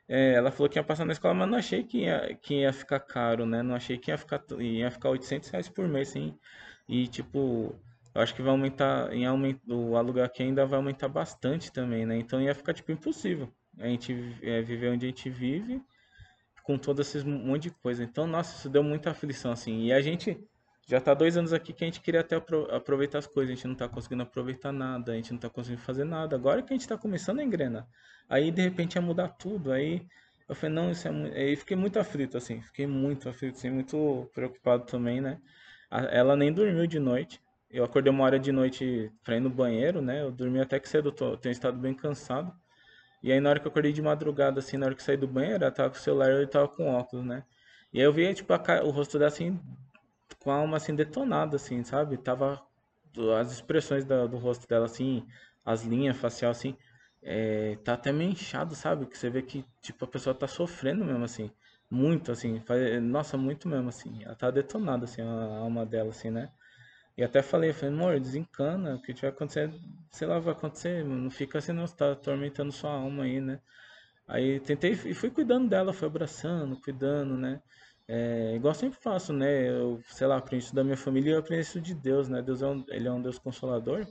é, 0.08 0.34
ela 0.34 0.50
falou 0.50 0.68
que 0.70 0.78
ia 0.78 0.84
passar 0.84 1.04
na 1.04 1.12
escola, 1.12 1.34
mas 1.34 1.48
não 1.48 1.58
achei 1.58 1.84
que 1.84 1.98
ia, 2.04 2.34
que 2.42 2.54
ia 2.62 2.72
ficar 2.72 3.00
caro, 3.00 3.46
né? 3.46 3.62
Não 3.62 3.74
achei 3.74 3.98
que 3.98 4.10
ia 4.10 4.18
ficar, 4.18 4.42
ia 4.58 4.90
ficar 4.90 5.10
800 5.10 5.50
reais 5.50 5.68
por 5.68 5.88
mês, 5.88 6.10
assim. 6.10 6.38
E, 6.88 7.08
tipo, 7.08 7.74
eu 8.14 8.20
acho 8.22 8.34
que 8.34 8.42
vai 8.42 8.52
aumentar, 8.52 9.12
em 9.12 9.26
aumento, 9.26 9.60
o 9.68 9.96
aluguel 9.96 10.24
aqui 10.24 10.42
ainda 10.42 10.64
vai 10.66 10.78
aumentar 10.78 11.08
bastante 11.08 11.72
também, 11.72 12.06
né? 12.06 12.16
Então 12.16 12.40
ia 12.40 12.54
ficar, 12.54 12.72
tipo, 12.74 12.92
impossível 12.92 13.52
a 13.78 13.86
gente 13.86 14.12
é, 14.42 14.62
viver 14.62 14.90
onde 14.90 15.06
a 15.06 15.08
gente 15.08 15.28
vive 15.30 15.82
com 16.62 16.78
todo 16.78 17.02
esse 17.02 17.24
monte 17.24 17.64
de 17.64 17.70
coisa. 17.70 18.02
Então, 18.04 18.26
nossa, 18.26 18.56
isso 18.56 18.68
deu 18.68 18.82
muita 18.82 19.10
aflição, 19.10 19.52
assim. 19.52 19.84
E 19.86 19.92
a 19.92 20.00
gente 20.00 20.38
já 20.88 21.00
tá 21.00 21.14
dois 21.14 21.36
anos 21.36 21.52
aqui 21.52 21.72
que 21.72 21.84
a 21.84 21.86
gente 21.86 22.00
queria 22.00 22.20
até 22.20 22.36
apro- 22.36 22.68
aproveitar 22.74 23.18
as 23.18 23.26
coisas, 23.26 23.52
a 23.52 23.54
gente 23.56 23.68
não 23.68 23.74
tá 23.74 23.88
conseguindo 23.88 24.22
aproveitar 24.22 24.72
nada, 24.72 25.12
a 25.12 25.16
gente 25.16 25.32
não 25.32 25.38
tá 25.38 25.48
conseguindo 25.50 25.82
fazer 25.82 26.04
nada. 26.04 26.36
Agora 26.36 26.62
que 26.62 26.72
a 26.72 26.76
gente 26.76 26.88
tá 26.88 26.96
começando 26.98 27.40
a 27.40 27.44
engrenar. 27.44 27.86
Aí, 28.28 28.50
de 28.50 28.62
repente, 28.62 28.96
ia 28.96 29.02
mudar 29.02 29.28
tudo. 29.28 29.72
Aí, 29.72 30.06
eu 30.48 30.54
falei, 30.54 30.74
não, 30.74 30.90
isso 30.90 31.06
é 31.08 31.10
muito... 31.10 31.36
Aí, 31.36 31.56
fiquei 31.56 31.76
muito 31.76 31.98
aflito, 31.98 32.36
assim. 32.36 32.60
Fiquei 32.62 32.86
muito 32.86 33.28
aflito, 33.28 33.56
assim, 33.56 33.70
muito 33.70 34.28
preocupado 34.34 34.84
também, 34.86 35.20
né? 35.20 35.40
Ela 35.90 36.36
nem 36.36 36.52
dormiu 36.52 36.86
de 36.86 36.98
noite. 36.98 37.40
Eu 37.70 37.84
acordei 37.84 38.12
uma 38.12 38.24
hora 38.24 38.38
de 38.38 38.52
noite 38.52 39.10
pra 39.24 39.36
ir 39.36 39.40
no 39.40 39.50
banheiro, 39.50 40.00
né? 40.00 40.22
Eu 40.22 40.30
dormi 40.32 40.60
até 40.60 40.78
que 40.80 40.88
cedo, 40.88 41.12
tô, 41.12 41.36
tenho 41.36 41.52
estado 41.52 41.78
bem 41.78 41.94
cansado. 41.94 42.52
E 43.26 43.32
aí 43.32 43.40
na 43.40 43.50
hora 43.50 43.60
que 43.60 43.66
eu 43.66 43.70
acordei 43.70 43.92
de 43.92 44.00
madrugada, 44.02 44.60
assim, 44.60 44.76
na 44.76 44.86
hora 44.86 44.94
que 44.94 45.02
saí 45.02 45.16
do 45.16 45.26
banheiro, 45.28 45.64
ela 45.64 45.72
tava 45.72 45.90
com 45.90 45.96
o 45.96 46.00
celular 46.00 46.30
e 46.32 46.42
eu 46.42 46.48
tava 46.48 46.68
com 46.68 46.88
óculos, 46.94 47.24
né? 47.26 47.44
E 47.92 47.98
aí 48.00 48.04
eu 48.06 48.12
via, 48.12 48.32
tipo, 48.34 48.56
ca- 48.60 48.82
o 48.84 48.90
rosto 48.90 49.18
dela, 49.18 49.28
assim, 49.30 49.60
com 50.40 50.50
a 50.50 50.56
alma, 50.56 50.76
assim, 50.76 50.94
detonada, 50.94 51.56
assim, 51.56 51.82
sabe? 51.84 52.16
Tava 52.18 52.62
as 53.40 53.52
expressões 53.52 54.04
da- 54.04 54.26
do 54.26 54.36
rosto 54.38 54.68
dela, 54.68 54.86
assim, 54.86 55.26
as 55.64 55.82
linhas 55.84 56.16
faciais, 56.16 56.56
assim, 56.58 56.76
é, 57.22 57.76
tá 57.84 57.94
até 57.94 58.12
meio 58.12 58.30
inchado, 58.30 58.74
sabe? 58.74 59.06
Que 59.06 59.18
você 59.18 59.30
vê 59.30 59.42
que, 59.42 59.64
tipo, 59.82 60.04
a 60.04 60.08
pessoa 60.08 60.34
tá 60.34 60.46
sofrendo 60.46 61.04
mesmo, 61.04 61.24
assim, 61.24 61.50
muito, 61.90 62.30
assim, 62.32 62.60
faz- 62.60 63.02
nossa, 63.02 63.36
muito 63.38 63.68
mesmo, 63.68 63.88
assim. 63.88 64.22
Ela 64.24 64.34
tá 64.36 64.50
detonada, 64.50 65.04
assim, 65.04 65.22
a 65.22 65.58
alma 65.58 65.84
dela, 65.86 66.10
assim, 66.10 66.30
né? 66.30 66.50
E 67.16 67.24
até 67.24 67.40
falei, 67.42 67.72
falei, 67.72 67.94
amor, 67.94 68.20
desencana, 68.20 68.96
o 68.96 69.00
que 69.00 69.14
tiver 69.14 69.28
acontecendo, 69.28 69.80
sei 70.10 70.28
lá, 70.28 70.38
vai 70.38 70.52
acontecer, 70.52 71.02
não 71.02 71.30
fica 71.30 71.58
assim, 71.58 71.72
não, 71.72 71.86
você 71.86 71.96
tá 71.96 72.12
atormentando 72.12 72.70
sua 72.70 72.90
alma 72.90 73.24
aí, 73.24 73.40
né? 73.40 73.58
Aí 74.28 74.60
tentei 74.60 74.92
e 74.92 75.14
fui 75.14 75.30
cuidando 75.30 75.68
dela, 75.68 75.92
fui 75.92 76.06
abraçando, 76.06 76.76
cuidando, 76.76 77.36
né? 77.36 77.62
É, 78.08 78.54
igual 78.54 78.74
sempre 78.74 78.98
faço, 79.00 79.32
né? 79.32 79.68
Eu, 79.68 80.00
sei 80.08 80.26
lá, 80.26 80.36
aprendi 80.36 80.64
isso 80.64 80.74
da 80.74 80.84
minha 80.84 80.96
família 80.96 81.30
e 81.30 81.32
eu 81.34 81.38
aprendi 81.38 81.62
isso 81.62 81.80
de 81.80 81.94
Deus, 81.94 82.28
né? 82.28 82.42
Deus 82.42 82.60
é 82.60 82.66
um, 82.66 82.84
ele 82.88 83.08
é 83.08 83.12
um 83.12 83.22
Deus 83.22 83.38
consolador 83.38 84.06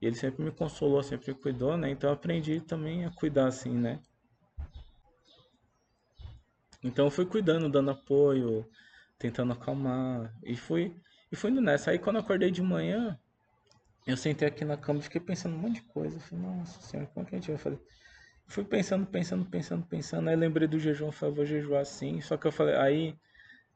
e 0.00 0.06
ele 0.06 0.16
sempre 0.16 0.42
me 0.42 0.50
consolou, 0.50 1.02
sempre 1.02 1.32
me 1.32 1.38
cuidou, 1.38 1.76
né? 1.76 1.90
Então 1.90 2.10
eu 2.10 2.14
aprendi 2.14 2.60
também 2.60 3.04
a 3.04 3.10
cuidar 3.10 3.46
assim, 3.46 3.72
né? 3.72 4.00
Então 6.82 7.06
eu 7.06 7.10
fui 7.10 7.26
cuidando, 7.26 7.68
dando 7.68 7.90
apoio, 7.90 8.66
tentando 9.18 9.52
acalmar 9.52 10.32
e 10.42 10.56
fui 10.56 10.94
e 11.30 11.36
fui 11.36 11.50
indo 11.50 11.60
nessa. 11.60 11.90
Aí 11.90 11.98
quando 11.98 12.16
eu 12.16 12.22
acordei 12.22 12.50
de 12.50 12.62
manhã, 12.62 13.18
eu 14.06 14.16
sentei 14.16 14.48
aqui 14.48 14.64
na 14.64 14.76
cama 14.76 15.00
e 15.00 15.02
fiquei 15.02 15.20
pensando 15.20 15.54
um 15.54 15.58
monte 15.58 15.76
de 15.76 15.82
coisa. 15.82 16.18
Falei, 16.20 16.44
nossa 16.44 16.80
senhora, 16.80 17.10
como 17.12 17.26
que 17.26 17.34
a 17.34 17.38
gente 17.38 17.50
vai 17.50 17.58
fazer? 17.58 17.80
Fui 18.46 18.64
pensando, 18.64 19.06
pensando, 19.06 19.44
pensando, 19.44 19.86
pensando. 19.86 20.28
Aí 20.28 20.36
lembrei 20.36 20.66
do 20.66 20.78
jejum, 20.78 21.12
falei, 21.12 21.34
vou 21.34 21.44
jejuar 21.44 21.82
assim. 21.82 22.20
Só 22.22 22.36
que 22.36 22.46
eu 22.46 22.52
falei, 22.52 22.74
aí 22.76 23.14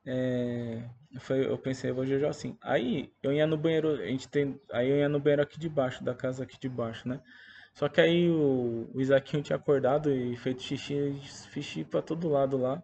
é, 0.06 0.82
eu 1.28 1.37
eu 1.37 1.58
pensei, 1.58 1.90
eu 1.90 1.94
vou 1.94 2.06
jejuar 2.06 2.31
assim. 2.31 2.56
Aí 2.62 3.12
eu 3.22 3.32
ia 3.32 3.46
no 3.46 3.56
banheiro, 3.58 3.90
a 3.90 4.06
gente 4.06 4.28
tem, 4.28 4.58
aí 4.72 4.88
eu 4.88 4.96
ia 4.96 5.08
no 5.08 5.20
banheiro 5.20 5.43
aqui 5.43 5.58
de 5.58 5.69
baixo, 5.69 6.02
da 6.02 6.14
casa 6.14 6.44
aqui 6.44 6.58
de 6.58 6.69
baixo, 6.69 7.08
né? 7.08 7.20
Só 7.75 7.88
que 7.88 8.00
aí 8.00 8.28
o, 8.31 8.90
o 8.94 9.00
Isaquinho 9.00 9.43
tinha 9.43 9.56
acordado 9.56 10.10
e 10.10 10.37
feito 10.37 10.62
xixi, 10.62 11.20
xixi 11.52 11.84
pra 11.84 12.02
todo 12.02 12.28
lado 12.28 12.56
lá. 12.56 12.82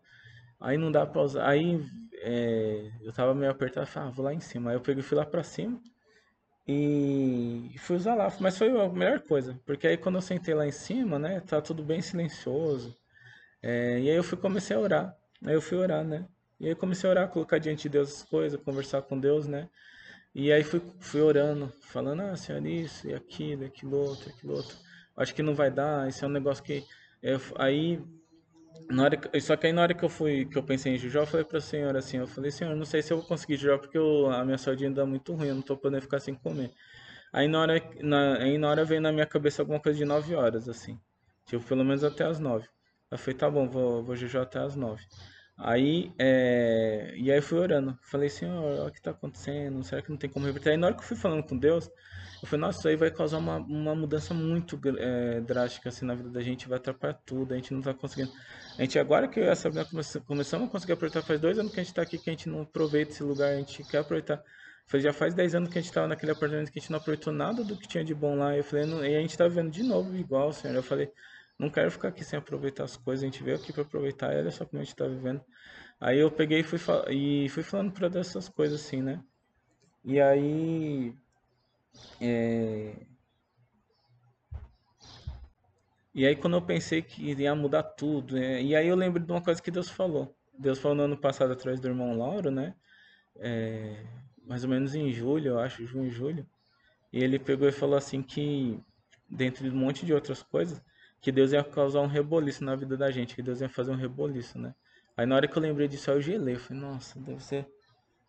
Aí 0.60 0.76
não 0.76 0.90
dá 0.90 1.06
pra 1.06 1.22
usar. 1.22 1.48
Aí 1.48 1.82
é, 2.22 2.90
eu 3.02 3.12
tava 3.12 3.34
meio 3.34 3.50
apertado, 3.50 3.86
falei, 3.86 4.08
ah, 4.08 4.12
vou 4.12 4.24
lá 4.24 4.34
em 4.34 4.40
cima. 4.40 4.70
Aí 4.70 4.76
eu 4.76 4.80
peguei 4.80 5.00
e 5.02 5.04
fui 5.06 5.16
lá 5.16 5.24
pra 5.26 5.42
cima 5.44 5.80
e 6.66 7.70
fui 7.78 7.96
usar 7.96 8.14
lá. 8.14 8.28
Mas 8.40 8.58
foi 8.58 8.68
a 8.70 8.88
melhor 8.88 9.20
coisa, 9.20 9.58
porque 9.66 9.86
aí 9.88 9.96
quando 9.96 10.16
eu 10.16 10.22
sentei 10.22 10.54
lá 10.54 10.66
em 10.66 10.72
cima, 10.72 11.18
né, 11.18 11.40
tá 11.40 11.60
tudo 11.60 11.82
bem 11.82 12.00
silencioso. 12.02 12.94
É, 13.62 14.00
e 14.00 14.10
aí 14.10 14.16
eu 14.16 14.24
fui 14.24 14.38
comecei 14.38 14.76
a 14.76 14.80
orar. 14.80 15.16
Aí 15.44 15.54
eu 15.54 15.62
fui 15.62 15.78
orar, 15.78 16.04
né? 16.04 16.26
E 16.60 16.68
aí 16.68 16.74
comecei 16.74 17.08
a 17.08 17.12
orar, 17.12 17.28
colocar 17.28 17.58
diante 17.58 17.82
de 17.84 17.90
Deus 17.90 18.10
as 18.12 18.24
coisas, 18.24 18.60
conversar 18.62 19.02
com 19.02 19.18
Deus, 19.18 19.46
né? 19.46 19.68
E 20.34 20.52
aí 20.52 20.62
fui, 20.64 20.80
fui 21.00 21.20
orando, 21.20 21.72
falando, 21.82 22.22
ah, 22.22 22.36
Senhor, 22.36 22.64
isso 22.66 23.08
e 23.08 23.14
aquilo, 23.14 23.64
aquilo 23.66 23.96
outro, 23.96 24.30
aquilo 24.30 24.54
outro. 24.54 24.76
Acho 25.16 25.34
que 25.34 25.42
não 25.42 25.54
vai 25.54 25.70
dar, 25.70 26.08
isso 26.08 26.24
é 26.24 26.28
um 26.28 26.30
negócio 26.30 26.62
que. 26.64 26.84
eu- 27.22 27.40
aí, 27.56 28.00
na 28.90 29.04
hora 29.04 29.16
que- 29.16 29.40
só 29.40 29.56
que 29.56 29.66
aí 29.66 29.72
na 29.72 29.82
hora 29.82 29.94
que 29.94 30.04
eu 30.04 30.08
fui, 30.08 30.44
que 30.46 30.56
eu 30.58 30.62
pensei 30.62 30.94
em 30.94 30.98
jejuar, 30.98 31.24
eu 31.24 31.26
falei 31.26 31.44
para 31.44 31.58
o 31.58 31.60
Senhor 31.60 31.96
assim, 31.96 32.18
eu 32.18 32.26
falei, 32.26 32.50
Senhor, 32.50 32.74
não 32.76 32.84
sei 32.84 33.02
se 33.02 33.12
eu 33.12 33.18
vou 33.18 33.26
conseguir 33.26 33.56
jejuar 33.56 33.78
porque 33.78 33.98
eu- 33.98 34.30
a 34.30 34.44
minha 34.44 34.58
saúde 34.58 34.84
ainda 34.86 35.02
é 35.02 35.04
muito 35.04 35.32
ruim, 35.34 35.48
eu 35.48 35.54
não 35.54 35.62
tô 35.62 35.76
podendo 35.76 36.02
ficar 36.02 36.20
sem 36.20 36.34
comer. 36.34 36.72
Aí 37.32 37.48
na 37.48 37.60
hora, 37.60 37.82
na, 38.02 38.38
aí 38.38 38.58
na 38.58 38.70
hora 38.70 38.84
veio 38.84 39.00
na 39.00 39.12
minha 39.12 39.26
cabeça 39.26 39.62
alguma 39.62 39.80
coisa 39.80 39.98
de 39.98 40.04
9 40.04 40.34
horas, 40.34 40.68
assim. 40.68 40.98
Tipo, 41.46 41.64
pelo 41.66 41.84
menos 41.84 42.04
até 42.04 42.24
as 42.24 42.38
9. 42.40 42.68
Eu 43.10 43.18
falei, 43.18 43.36
tá 43.38 43.50
bom, 43.50 43.68
vou, 43.68 44.02
vou 44.04 44.14
até 44.42 44.58
as 44.60 44.76
9. 44.76 45.04
Aí, 45.58 46.12
é... 46.18 47.14
e 47.16 47.30
aí 47.32 47.38
eu 47.38 47.42
fui 47.42 47.58
orando. 47.58 47.98
Falei, 48.02 48.28
Senhor, 48.28 48.54
olha 48.80 48.88
o 48.88 48.92
que 48.92 49.02
tá 49.02 49.10
acontecendo, 49.10 49.82
será 49.82 50.00
que 50.02 50.10
não 50.10 50.16
tem 50.16 50.30
como 50.30 50.46
reverter? 50.46 50.70
Aí 50.70 50.76
na 50.76 50.86
hora 50.86 50.96
que 50.96 51.02
eu 51.02 51.06
fui 51.06 51.16
falando 51.16 51.42
com 51.42 51.58
Deus, 51.58 51.90
eu 52.40 52.46
falei, 52.48 52.60
nossa, 52.60 52.78
isso 52.78 52.88
aí 52.88 52.96
vai 52.96 53.10
causar 53.10 53.38
uma, 53.38 53.56
uma 53.56 53.94
mudança 53.94 54.32
muito 54.32 54.80
é, 54.98 55.40
drástica 55.40 55.88
assim 55.88 56.04
na 56.06 56.14
vida 56.14 56.30
da 56.30 56.40
gente, 56.42 56.68
vai 56.68 56.78
atrapalhar 56.78 57.14
tudo, 57.26 57.52
a 57.54 57.56
gente 57.56 57.74
não 57.74 57.80
tá 57.82 57.92
conseguindo. 57.92 58.32
A 58.78 58.82
gente 58.82 58.98
agora 59.00 59.26
que 59.28 59.40
eu 59.40 59.44
e 59.44 59.48
a 59.48 59.56
Sabrina 59.56 59.84
come- 59.84 60.02
começamos 60.24 60.68
a 60.68 60.70
conseguir 60.70 60.92
aproveitar, 60.92 61.22
faz 61.22 61.40
dois 61.40 61.58
anos 61.58 61.72
que 61.72 61.80
a 61.80 61.82
gente 61.82 61.94
tá 61.94 62.02
aqui, 62.02 62.18
que 62.18 62.30
a 62.30 62.32
gente 62.32 62.48
não 62.48 62.62
aproveita 62.62 63.12
esse 63.12 63.22
lugar, 63.24 63.52
a 63.52 63.56
gente 63.58 63.82
quer 63.84 63.98
aproveitar. 63.98 64.40
Falei, 64.86 65.02
já 65.04 65.12
faz 65.12 65.34
10 65.34 65.54
anos 65.54 65.68
que 65.70 65.78
a 65.78 65.82
gente 65.82 65.92
tava 65.92 66.06
naquele 66.06 66.32
apartamento 66.32 66.70
que 66.72 66.78
a 66.78 66.80
gente 66.82 66.90
não 66.90 66.98
aproveitou 66.98 67.32
nada 67.32 67.62
do 67.64 67.76
que 67.76 67.86
tinha 67.88 68.04
de 68.04 68.14
bom 68.14 68.36
lá. 68.36 68.56
Eu 68.56 68.64
falei, 68.64 68.86
não- 68.86 69.04
e 69.04 69.16
a 69.16 69.20
gente 69.20 69.36
tá 69.36 69.46
vivendo 69.46 69.70
de 69.70 69.82
novo 69.82 70.16
igual, 70.16 70.52
senhor. 70.52 70.74
Eu 70.76 70.82
falei, 70.82 71.10
não 71.58 71.68
quero 71.70 71.90
ficar 71.90 72.08
aqui 72.08 72.24
sem 72.24 72.38
aproveitar 72.38 72.84
as 72.84 72.96
coisas, 72.96 73.22
a 73.22 73.26
gente 73.26 73.42
veio 73.42 73.56
aqui 73.56 73.72
para 73.72 73.82
aproveitar, 73.82 74.32
e 74.32 74.38
olha 74.38 74.50
só 74.50 74.64
como 74.64 74.80
a 74.80 74.84
gente 74.84 74.94
tá 74.94 75.06
vivendo. 75.06 75.42
Aí 76.00 76.18
eu 76.18 76.30
peguei 76.30 76.60
e 76.60 76.62
fui, 76.62 76.78
e 77.10 77.48
fui 77.48 77.62
falando 77.62 77.92
pra 77.92 78.08
dessas 78.08 78.48
coisas 78.48 78.80
assim, 78.80 79.02
né? 79.02 79.22
E 80.04 80.20
aí, 80.20 81.12
é, 82.20 82.94
e 86.14 86.26
aí 86.26 86.36
quando 86.36 86.54
eu 86.54 86.62
pensei 86.62 87.02
que 87.02 87.32
ia 87.32 87.54
mudar 87.54 87.82
tudo, 87.82 88.34
né? 88.34 88.62
E 88.62 88.76
aí 88.76 88.86
eu 88.86 88.96
lembro 88.96 89.22
de 89.22 89.30
uma 89.30 89.42
coisa 89.42 89.60
que 89.60 89.70
Deus 89.70 89.90
falou. 89.90 90.36
Deus 90.58 90.78
falou 90.78 90.96
no 90.96 91.04
ano 91.04 91.16
passado 91.16 91.52
atrás 91.52 91.80
do 91.80 91.88
irmão 91.88 92.16
Lauro, 92.16 92.50
né? 92.50 92.74
É, 93.36 94.04
mais 94.44 94.64
ou 94.64 94.70
menos 94.70 94.94
em 94.94 95.12
julho, 95.12 95.48
eu 95.52 95.58
acho, 95.58 95.84
junho, 95.86 96.10
julho. 96.10 96.46
E 97.12 97.22
ele 97.22 97.38
pegou 97.38 97.68
e 97.68 97.72
falou 97.72 97.96
assim 97.96 98.22
que, 98.22 98.80
dentre 99.28 99.68
um 99.68 99.76
monte 99.76 100.04
de 100.04 100.12
outras 100.12 100.42
coisas, 100.42 100.82
que 101.20 101.32
Deus 101.32 101.52
ia 101.52 101.64
causar 101.64 102.00
um 102.00 102.06
reboliço 102.06 102.64
na 102.64 102.76
vida 102.76 102.96
da 102.96 103.10
gente, 103.10 103.34
que 103.34 103.42
Deus 103.42 103.60
ia 103.60 103.68
fazer 103.68 103.90
um 103.90 103.96
reboliço, 103.96 104.58
né? 104.58 104.74
Aí 105.16 105.26
na 105.26 105.34
hora 105.36 105.48
que 105.48 105.56
eu 105.56 105.62
lembrei 105.62 105.88
disso, 105.88 106.10
eu 106.10 106.20
gelei. 106.20 106.54
Eu 106.54 106.60
falei, 106.60 106.82
nossa, 106.82 107.18
deve 107.18 107.42
ser, 107.42 107.66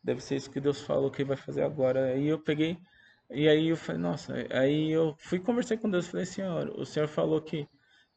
deve 0.03 0.21
ser 0.21 0.35
isso 0.35 0.49
que 0.49 0.59
Deus 0.59 0.81
falou 0.81 1.11
que 1.11 1.23
vai 1.23 1.37
fazer 1.37 1.61
agora. 1.61 2.05
Aí 2.05 2.27
eu 2.27 2.39
peguei, 2.39 2.79
e 3.29 3.47
aí 3.47 3.69
eu 3.69 3.77
falei, 3.77 4.01
nossa, 4.01 4.33
aí 4.51 4.91
eu 4.91 5.15
fui 5.19 5.39
conversar 5.39 5.77
com 5.77 5.89
Deus, 5.89 6.07
falei, 6.07 6.25
Senhor, 6.25 6.69
o 6.79 6.85
Senhor 6.85 7.07
falou 7.07 7.39
que, 7.41 7.67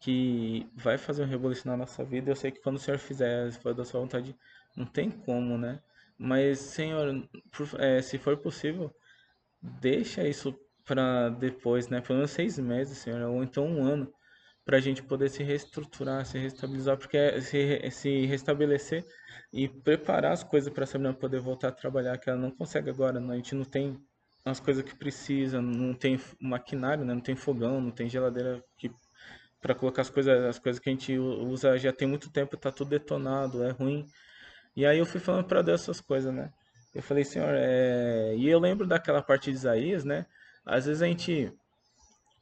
que 0.01 0.67
vai 0.75 0.97
fazer 0.97 1.23
um 1.23 1.27
reboliço 1.27 1.69
na 1.69 1.77
nossa 1.77 2.03
vida, 2.03 2.31
eu 2.31 2.37
sei 2.37 2.51
que 2.51 2.61
quando 2.63 2.77
o 2.77 2.79
Senhor 2.79 2.99
fizer, 2.99 3.53
se 3.53 3.59
for 3.59 3.75
da 3.75 3.85
sua 3.85 4.01
vontade, 4.01 4.35
não 4.75 4.87
tem 4.87 5.11
como, 5.11 5.59
né? 5.59 5.81
Mas, 6.19 6.61
Senhor, 6.61 7.29
por, 7.51 7.69
é, 7.79 8.01
se 8.01 8.17
for 8.17 8.39
possível, 8.39 8.91
deixa 9.61 10.27
isso 10.27 10.59
para 10.85 11.29
depois, 11.29 11.89
né? 11.89 12.01
Pelo 12.01 12.17
menos 12.17 12.31
seis 12.31 12.59
meses, 12.59 12.99
Senhor, 12.99 13.21
ou 13.29 13.43
então 13.43 13.67
um 13.67 13.85
ano, 13.85 14.13
para 14.65 14.77
a 14.77 14.81
gente 14.81 15.03
poder 15.03 15.29
se 15.29 15.43
reestruturar, 15.43 16.25
se 16.25 16.39
restabilizar, 16.39 16.97
porque 16.97 17.17
é 17.17 17.41
se, 17.41 17.91
se 17.91 18.27
restabelecer 18.27 19.05
e 19.53 19.69
preparar 19.69 20.33
as 20.33 20.45
coisas 20.45 20.73
para 20.73 20.85
a 20.85 20.87
Sabrina 20.87 21.13
poder 21.13 21.41
voltar 21.41 21.69
a 21.69 21.73
trabalhar, 21.73 22.17
que 22.19 22.31
ela 22.31 22.39
não 22.39 22.51
consegue 22.51 22.91
agora, 22.91 23.19
né? 23.19 23.33
a 23.35 23.37
gente 23.37 23.55
não 23.55 23.65
tem 23.65 23.99
as 24.45 24.61
coisas 24.61 24.83
que 24.83 24.95
precisa, 24.95 25.61
não 25.61 25.95
tem 25.95 26.21
maquinário, 26.41 27.05
né? 27.05 27.15
não 27.15 27.21
tem 27.21 27.37
fogão, 27.37 27.81
não 27.81 27.91
tem 27.91 28.09
geladeira 28.09 28.63
que 28.77 28.91
para 29.61 29.75
colocar 29.75 30.03
as 30.03 30.11
coisas, 30.11 30.45
as 30.45 30.59
coisas 30.59 30.81
que 30.81 30.89
a 30.89 30.93
gente 30.93 31.17
usa 31.17 31.79
já 31.79 31.93
tem 31.93 32.09
muito 32.09 32.31
tempo, 32.31 32.57
tá 32.57 32.73
tudo 32.73 32.91
detonado, 32.91 33.63
é 33.63 33.71
ruim. 33.71 34.05
E 34.75 34.85
aí 34.85 34.99
eu 34.99 35.07
fui 35.07 35.21
falando 35.21 35.45
para 35.45 35.63
Deus 35.63 35.83
essas 35.83 36.01
coisas, 36.01 36.35
né? 36.35 36.53
Eu 36.93 37.03
falei, 37.03 37.25
Senhor, 37.25 37.51
é... 37.55 38.35
e 38.37 38.49
eu 38.49 38.59
lembro 38.59 38.87
daquela 38.87 39.23
parte 39.23 39.51
de 39.51 39.57
Isaías, 39.57 40.05
né? 40.05 40.27
Às 40.67 40.87
vezes 40.87 41.01
a 41.03 41.07
gente 41.07 41.53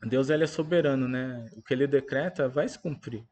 Deus 0.02 0.30
ele 0.30 0.44
é 0.44 0.46
soberano, 0.46 1.06
né? 1.06 1.46
O 1.56 1.62
que 1.62 1.74
ele 1.74 1.86
decreta 1.86 2.48
vai 2.48 2.68
se 2.68 2.78
cumprir. 2.78 3.24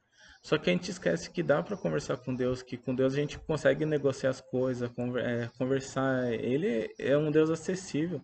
Só 0.43 0.57
que 0.57 0.71
a 0.71 0.73
gente 0.73 0.91
esquece 0.91 1.31
que 1.31 1.43
dá 1.43 1.63
para 1.63 1.77
conversar 1.77 2.17
com 2.19 2.35
Deus, 2.35 2.63
que 2.63 2.77
com 2.77 2.95
Deus 2.95 3.15
a 3.15 3.17
gente 3.17 3.39
consegue 3.39 3.85
negociar 3.85 4.31
as 4.31 4.41
coisas, 4.41 4.91
é, 5.17 5.49
conversar. 5.59 6.33
Ele 6.33 6.95
é 6.99 7.17
um 7.17 7.31
Deus 7.31 7.51
acessível. 7.51 8.21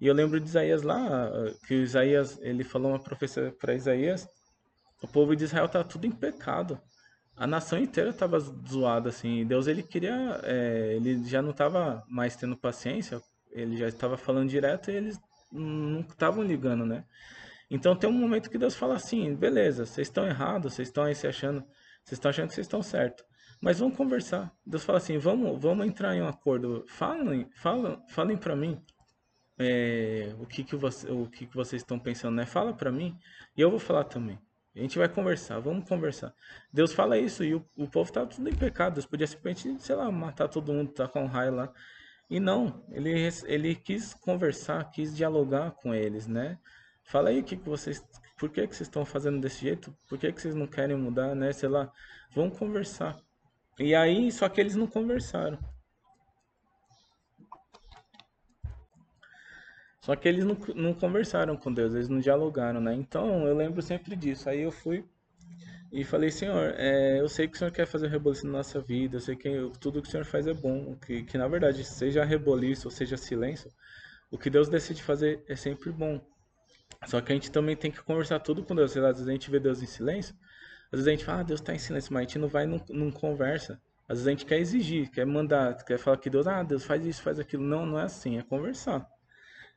E 0.00 0.06
eu 0.06 0.14
lembro 0.14 0.40
de 0.40 0.46
Isaías 0.46 0.82
lá, 0.82 1.30
que 1.66 1.74
Isaías, 1.74 2.38
ele 2.40 2.64
falou 2.64 2.92
uma 2.92 3.02
profecia 3.02 3.52
para 3.60 3.74
Isaías, 3.74 4.26
o 5.02 5.08
povo 5.08 5.34
de 5.36 5.44
Israel 5.44 5.68
tá 5.68 5.82
tudo 5.84 6.06
em 6.06 6.10
pecado. 6.10 6.80
A 7.36 7.46
nação 7.46 7.78
inteira 7.78 8.10
estava 8.10 8.38
zoada 8.38 9.08
assim. 9.08 9.46
Deus 9.46 9.66
ele 9.66 9.82
queria, 9.82 10.40
é, 10.42 10.94
ele 10.96 11.24
já 11.24 11.40
não 11.40 11.50
estava 11.50 12.04
mais 12.08 12.36
tendo 12.36 12.56
paciência, 12.56 13.20
ele 13.50 13.76
já 13.76 13.88
estava 13.88 14.16
falando 14.16 14.48
direto 14.48 14.90
e 14.90 14.94
eles 14.94 15.18
não 15.50 16.00
estavam 16.00 16.42
ligando, 16.42 16.84
né? 16.84 17.04
Então 17.70 17.94
tem 17.94 18.10
um 18.10 18.12
momento 18.12 18.50
que 18.50 18.58
Deus 18.58 18.74
fala 18.74 18.94
assim, 18.96 19.34
beleza, 19.34 19.86
vocês 19.86 20.08
estão 20.08 20.26
errados, 20.26 20.74
vocês 20.74 20.88
estão 20.88 21.04
aí 21.04 21.14
se 21.14 21.26
achando, 21.26 21.60
vocês 22.04 22.18
estão 22.18 22.30
achando 22.30 22.48
que 22.48 22.54
vocês 22.54 22.66
estão 22.66 22.82
certos. 22.82 23.24
Mas 23.60 23.78
vamos 23.78 23.96
conversar. 23.96 24.52
Deus 24.66 24.82
fala 24.82 24.98
assim, 24.98 25.18
vamos, 25.18 25.60
vamos 25.60 25.86
entrar 25.86 26.16
em 26.16 26.22
um 26.22 26.28
acordo. 26.28 26.84
Falem, 26.88 27.48
falem, 27.54 28.02
falem 28.08 28.36
para 28.36 28.56
mim 28.56 28.82
é, 29.58 30.34
o 30.40 30.46
que 30.46 30.64
que 30.64 30.74
você, 30.74 31.10
o 31.10 31.26
que 31.26 31.46
que 31.46 31.54
vocês 31.54 31.82
estão 31.82 31.98
pensando, 31.98 32.34
né? 32.34 32.46
Fala 32.46 32.72
para 32.72 32.90
mim 32.90 33.16
e 33.56 33.60
eu 33.60 33.70
vou 33.70 33.78
falar 33.78 34.04
também. 34.04 34.38
A 34.74 34.78
gente 34.78 34.98
vai 34.98 35.08
conversar, 35.08 35.58
vamos 35.60 35.86
conversar. 35.86 36.32
Deus 36.72 36.92
fala 36.92 37.18
isso 37.18 37.44
e 37.44 37.54
o, 37.54 37.64
o 37.76 37.86
povo 37.88 38.10
tá 38.10 38.24
tudo 38.24 38.48
em 38.48 38.54
pecado. 38.54 38.94
Deus 38.94 39.06
podia 39.06 39.26
simplesmente, 39.26 39.82
sei 39.82 39.94
lá, 39.94 40.10
matar 40.10 40.48
todo 40.48 40.72
mundo, 40.72 40.92
tá 40.92 41.06
com 41.06 41.24
um 41.24 41.26
raio 41.26 41.54
lá. 41.54 41.72
E 42.30 42.40
não, 42.40 42.82
ele, 42.90 43.28
ele 43.46 43.74
quis 43.74 44.14
conversar, 44.14 44.90
quis 44.90 45.14
dialogar 45.14 45.72
com 45.72 45.92
eles, 45.92 46.26
né? 46.26 46.58
Fala 47.10 47.30
aí 47.30 47.40
o 47.40 47.44
que, 47.44 47.56
que 47.56 47.68
vocês. 47.68 48.00
Por 48.38 48.50
que, 48.50 48.66
que 48.66 48.74
vocês 48.74 48.88
estão 48.88 49.04
fazendo 49.04 49.40
desse 49.40 49.62
jeito? 49.62 49.92
Por 50.08 50.16
que, 50.16 50.32
que 50.32 50.40
vocês 50.40 50.54
não 50.54 50.66
querem 50.66 50.96
mudar, 50.96 51.34
né? 51.34 51.52
Sei 51.52 51.68
lá. 51.68 51.92
Vamos 52.34 52.56
conversar. 52.56 53.16
E 53.78 53.94
aí, 53.94 54.30
só 54.30 54.48
que 54.48 54.60
eles 54.60 54.76
não 54.76 54.86
conversaram. 54.86 55.58
Só 60.00 60.14
que 60.14 60.28
eles 60.28 60.44
não, 60.44 60.56
não 60.74 60.94
conversaram 60.94 61.56
com 61.56 61.72
Deus, 61.72 61.94
eles 61.94 62.08
não 62.08 62.20
dialogaram, 62.20 62.80
né? 62.80 62.94
Então 62.94 63.46
eu 63.46 63.56
lembro 63.56 63.82
sempre 63.82 64.14
disso. 64.14 64.48
Aí 64.48 64.60
eu 64.60 64.70
fui 64.70 65.04
e 65.92 66.04
falei, 66.04 66.30
Senhor, 66.30 66.74
é, 66.76 67.20
eu 67.20 67.28
sei 67.28 67.48
que 67.48 67.56
o 67.56 67.58
Senhor 67.58 67.72
quer 67.72 67.86
fazer 67.86 68.08
reboliço 68.08 68.46
na 68.46 68.58
nossa 68.58 68.80
vida, 68.80 69.16
eu 69.16 69.20
sei 69.20 69.34
que 69.34 69.50
tudo 69.80 70.00
que 70.00 70.08
o 70.08 70.10
Senhor 70.10 70.24
faz 70.24 70.46
é 70.46 70.54
bom, 70.54 70.96
que, 70.96 71.24
que 71.24 71.36
na 71.36 71.48
verdade, 71.48 71.84
seja 71.84 72.24
reboliço 72.24 72.86
ou 72.86 72.90
seja 72.92 73.16
silêncio, 73.16 73.70
o 74.30 74.38
que 74.38 74.48
Deus 74.48 74.68
decide 74.68 75.02
fazer 75.02 75.44
é 75.48 75.56
sempre 75.56 75.90
bom. 75.90 76.20
Só 77.06 77.20
que 77.20 77.32
a 77.32 77.34
gente 77.34 77.50
também 77.50 77.76
tem 77.76 77.90
que 77.90 78.02
conversar 78.02 78.40
tudo 78.40 78.62
com 78.62 78.74
Deus. 78.74 78.96
Às 78.96 79.16
vezes 79.16 79.28
a 79.28 79.32
gente 79.32 79.50
vê 79.50 79.58
Deus 79.58 79.82
em 79.82 79.86
silêncio, 79.86 80.34
às 80.92 80.98
vezes 80.98 81.06
a 81.06 81.10
gente 81.10 81.24
fala, 81.24 81.40
ah, 81.40 81.44
Deus 81.44 81.60
está 81.60 81.74
em 81.74 81.78
silêncio, 81.78 82.12
mas 82.12 82.20
a 82.20 82.24
gente 82.24 82.38
não 82.38 82.48
vai, 82.48 82.66
não, 82.66 82.84
não 82.90 83.10
conversa. 83.10 83.80
Às 84.08 84.18
vezes 84.18 84.26
a 84.26 84.30
gente 84.30 84.44
quer 84.44 84.58
exigir, 84.58 85.10
quer 85.10 85.24
mandar, 85.24 85.84
quer 85.84 85.98
falar 85.98 86.16
que 86.16 86.28
Deus, 86.28 86.46
ah, 86.46 86.62
Deus 86.62 86.84
faz 86.84 87.06
isso, 87.06 87.22
faz 87.22 87.38
aquilo. 87.38 87.62
Não, 87.62 87.86
não 87.86 87.98
é 87.98 88.04
assim, 88.04 88.38
é 88.38 88.42
conversar. 88.42 89.06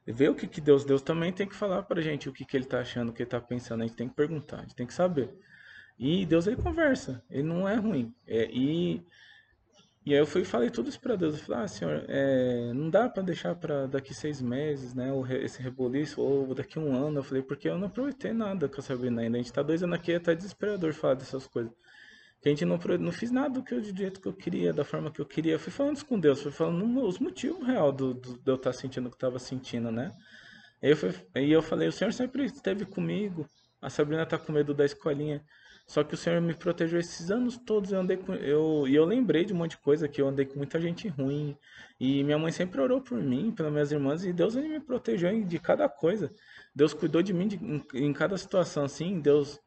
Ver 0.06 0.30
o 0.30 0.36
que, 0.36 0.48
que 0.48 0.60
Deus, 0.60 0.84
Deus 0.84 1.02
também 1.02 1.32
tem 1.32 1.48
que 1.48 1.56
falar 1.56 1.84
pra 1.84 2.02
gente 2.02 2.28
o 2.28 2.34
que, 2.34 2.44
que 2.44 2.58
ele 2.58 2.66
tá 2.66 2.80
achando, 2.82 3.10
o 3.10 3.14
que 3.14 3.22
ele 3.22 3.30
tá 3.30 3.40
pensando, 3.40 3.84
a 3.84 3.88
gente 3.88 3.96
tem 3.96 4.10
que 4.10 4.16
perguntar, 4.16 4.58
a 4.58 4.62
gente 4.62 4.76
tem 4.76 4.88
que 4.88 4.94
saber. 4.94 5.34
E 5.98 6.26
Deus 6.26 6.48
ele 6.48 6.58
conversa, 6.58 7.24
ele 7.30 7.44
não 7.44 7.70
é 7.70 7.76
ruim. 7.76 8.14
É, 8.28 8.50
e 8.52 9.06
e 10.06 10.14
aí 10.14 10.20
eu 10.20 10.26
fui 10.26 10.44
falei 10.44 10.70
tudo 10.70 10.90
isso 10.90 11.00
para 11.00 11.16
Deus. 11.16 11.38
Eu 11.38 11.46
falei, 11.46 11.64
ah, 11.64 11.68
senhor, 11.68 12.06
é, 12.10 12.74
não 12.74 12.90
dá 12.90 13.08
para 13.10 13.24
deixar 13.24 13.56
para 13.56 13.88
daqui 13.88 14.14
seis 14.14 14.42
meses, 14.42 14.94
né? 14.94 15.10
Esse 15.42 15.62
reboliço, 15.62 16.22
ou 16.22 16.54
daqui 16.54 16.78
um 16.78 16.94
ano. 16.94 17.20
Eu 17.20 17.24
falei, 17.24 17.42
porque 17.42 17.70
eu 17.70 17.78
não 17.78 17.88
aproveitei 17.88 18.34
nada 18.34 18.68
com 18.68 18.82
a 18.82 18.84
Sabrina 18.84 19.22
ainda. 19.22 19.38
A 19.38 19.42
gente 19.42 19.54
tá 19.54 19.64
dois 19.64 19.82
anos 19.82 19.96
aqui, 19.98 20.12
é 20.12 20.18
até 20.18 20.36
desesperador 20.36 20.94
falar 20.94 21.14
dessas 21.14 21.48
coisas. 21.48 21.72
Que 22.42 22.50
a 22.50 22.52
gente 22.52 22.66
não, 22.66 22.78
não 23.00 23.12
fiz 23.14 23.32
nada 23.32 23.50
do 23.52 23.64
que 23.64 23.74
eu, 23.74 23.82
do 23.82 23.98
jeito 23.98 24.20
que 24.20 24.28
eu 24.28 24.34
queria, 24.34 24.74
da 24.74 24.84
forma 24.84 25.10
que 25.10 25.22
eu 25.22 25.26
queria. 25.26 25.54
Eu 25.54 25.60
fui 25.60 25.72
falando 25.72 25.96
isso 25.96 26.06
com 26.06 26.20
Deus, 26.20 26.42
fui 26.42 26.52
falando 26.52 27.06
os 27.06 27.18
motivos 27.20 27.66
real 27.66 27.90
do, 27.94 28.14
do, 28.14 28.34
de 28.34 28.52
eu 28.52 28.56
estar 28.56 28.72
tá 28.72 28.78
sentindo 28.78 29.08
o 29.08 29.10
que 29.10 29.16
eu 29.16 29.20
tava 29.20 29.40
sentindo, 29.40 29.90
né? 29.90 30.12
Aí 30.82 30.90
eu, 30.90 30.98
fui, 30.98 31.14
aí 31.34 31.50
eu 31.50 31.62
falei, 31.62 31.88
o 31.88 31.94
senhor 31.94 32.12
sempre 32.12 32.44
esteve 32.44 32.86
comigo. 32.86 33.48
A 33.82 33.90
Sabrina 33.90 34.26
tá 34.26 34.38
com 34.38 34.52
medo 34.52 34.74
da 34.74 34.84
escolinha. 34.84 35.42
Só 35.86 36.04
que 36.04 36.14
o 36.14 36.18
Senhor 36.18 36.42
me 36.42 36.54
protegeu 36.54 37.00
esses 37.00 37.30
anos 37.30 37.58
todos. 37.58 37.92
Eu 37.92 38.00
andei 38.00 38.18
com, 38.18 38.34
eu, 38.34 38.88
e 38.88 38.96
eu 38.96 39.06
lembrei 39.06 39.46
de 39.46 39.54
um 39.54 39.58
monte 39.58 39.72
de 39.72 39.78
coisa 39.78 40.08
que 40.08 40.22
eu 40.22 40.28
andei 40.28 40.46
com 40.46 40.58
muita 40.58 40.80
gente 40.80 41.08
ruim. 41.08 41.58
E 42.00 42.24
minha 42.24 42.38
mãe 42.38 42.52
sempre 42.52 42.82
orou 42.82 43.02
por 43.02 43.22
mim, 43.22 43.52
pelas 43.52 43.72
minhas 43.72 43.92
irmãs, 43.92 44.24
e 44.26 44.34
Deus 44.34 44.56
me 44.56 44.80
protegeu 44.80 45.44
de 45.44 45.60
cada 45.60 45.88
coisa. 45.90 46.34
Deus 46.74 46.94
cuidou 46.94 47.22
de 47.22 47.34
mim 47.34 47.48
de, 47.48 47.58
em, 47.58 47.84
em 47.94 48.14
cada 48.14 48.38
situação, 48.38 48.86
assim. 48.86 49.20
Deus 49.20 49.60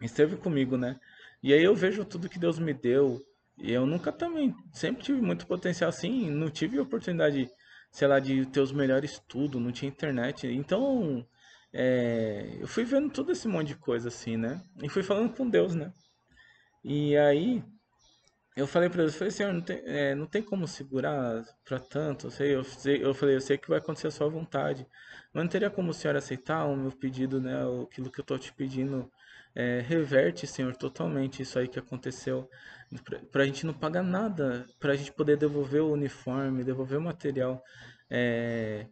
esteve 0.00 0.36
comigo, 0.36 0.76
né? 0.76 0.98
E 1.42 1.52
aí 1.52 1.62
eu 1.62 1.74
vejo 1.74 2.04
tudo 2.04 2.28
que 2.28 2.38
Deus 2.38 2.58
me 2.58 2.72
deu. 2.72 3.20
E 3.58 3.72
eu 3.72 3.84
nunca 3.84 4.10
também, 4.12 4.54
sempre 4.72 5.02
tive 5.02 5.20
muito 5.20 5.46
potencial 5.46 5.88
assim. 5.90 6.30
Não 6.30 6.48
tive 6.50 6.78
oportunidade, 6.80 7.50
sei 7.90 8.08
lá, 8.08 8.18
de 8.18 8.46
ter 8.46 8.60
os 8.60 8.72
melhores 8.72 9.12
estudos, 9.12 9.60
não 9.60 9.72
tinha 9.72 9.90
internet. 9.90 10.46
Então 10.46 11.26
é, 11.72 12.56
eu 12.60 12.66
fui 12.66 12.84
vendo 12.84 13.10
todo 13.10 13.32
esse 13.32 13.48
monte 13.48 13.68
de 13.68 13.76
coisa 13.76 14.08
assim, 14.08 14.36
né? 14.36 14.62
E 14.82 14.88
fui 14.88 15.02
falando 15.02 15.34
com 15.34 15.48
Deus, 15.48 15.74
né? 15.74 15.92
E 16.84 17.16
aí 17.16 17.64
eu 18.54 18.66
falei 18.66 18.90
para 18.90 18.98
Deus, 18.98 19.14
eu 19.14 19.18
falei, 19.18 19.30
Senhor, 19.30 19.52
não 19.52 19.62
tem, 19.62 19.82
é, 19.86 20.14
não 20.14 20.26
tem 20.26 20.42
como 20.42 20.68
segurar 20.68 21.42
para 21.64 21.78
tanto. 21.78 22.26
Eu, 22.26 22.30
sei, 22.30 22.96
eu, 23.02 23.08
eu 23.08 23.14
falei, 23.14 23.36
eu 23.36 23.40
sei 23.40 23.56
que 23.56 23.68
vai 23.68 23.78
acontecer 23.78 24.08
a 24.08 24.10
sua 24.10 24.28
vontade, 24.28 24.86
mas 25.32 25.44
não 25.44 25.50
teria 25.50 25.70
como 25.70 25.90
o 25.90 25.94
Senhor 25.94 26.16
aceitar 26.16 26.66
o 26.66 26.76
meu 26.76 26.92
pedido, 26.92 27.40
né? 27.40 27.54
Aquilo 27.84 28.10
que 28.10 28.20
eu 28.20 28.24
tô 28.24 28.38
te 28.38 28.52
pedindo. 28.52 29.10
É, 29.54 29.80
reverte, 29.80 30.46
Senhor, 30.46 30.74
totalmente 30.76 31.42
isso 31.42 31.58
aí 31.58 31.68
que 31.68 31.78
aconteceu. 31.78 32.48
Para 33.30 33.42
a 33.42 33.46
gente 33.46 33.66
não 33.66 33.74
pagar 33.74 34.02
nada, 34.02 34.66
para 34.80 34.92
a 34.92 34.96
gente 34.96 35.12
poder 35.12 35.36
devolver 35.36 35.82
o 35.82 35.92
uniforme, 35.92 36.64
devolver 36.64 36.98
o 36.98 37.02
material. 37.02 37.62
É, 38.10 38.86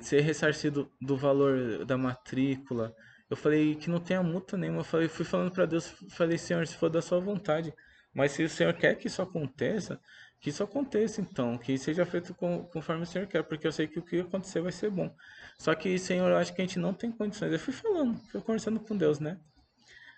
ser 0.00 0.20
ressarcido 0.20 0.90
do 1.00 1.16
valor 1.16 1.84
da 1.84 1.96
matrícula. 1.96 2.94
Eu 3.28 3.36
falei 3.36 3.74
que 3.74 3.90
não 3.90 4.00
tenha 4.00 4.22
multa 4.22 4.56
nenhuma. 4.56 4.80
Eu 4.80 4.84
falei, 4.84 5.08
fui 5.08 5.24
falando 5.24 5.50
para 5.50 5.66
Deus, 5.66 5.94
falei, 6.10 6.38
Senhor, 6.38 6.66
se 6.66 6.76
for 6.76 6.88
da 6.88 7.02
sua 7.02 7.20
vontade. 7.20 7.74
Mas 8.14 8.32
se 8.32 8.42
o 8.42 8.48
Senhor 8.48 8.72
quer 8.74 8.94
que 8.96 9.08
isso 9.08 9.20
aconteça, 9.20 10.00
que 10.40 10.50
isso 10.50 10.62
aconteça 10.62 11.20
então, 11.20 11.58
que 11.58 11.76
seja 11.76 12.06
feito 12.06 12.34
conforme 12.34 13.02
o 13.02 13.06
Senhor 13.06 13.26
quer, 13.26 13.42
porque 13.42 13.66
eu 13.66 13.72
sei 13.72 13.86
que 13.86 13.98
o 13.98 14.02
que 14.02 14.20
acontecer 14.20 14.60
vai 14.60 14.72
ser 14.72 14.90
bom. 14.90 15.14
Só 15.58 15.74
que, 15.74 15.98
Senhor, 15.98 16.30
eu 16.30 16.36
acho 16.36 16.54
que 16.54 16.62
a 16.62 16.64
gente 16.64 16.78
não 16.78 16.94
tem 16.94 17.10
condições. 17.10 17.52
Eu 17.52 17.58
fui 17.58 17.74
falando, 17.74 18.18
fui 18.30 18.40
conversando 18.40 18.80
com 18.80 18.96
Deus, 18.96 19.18
né? 19.20 19.38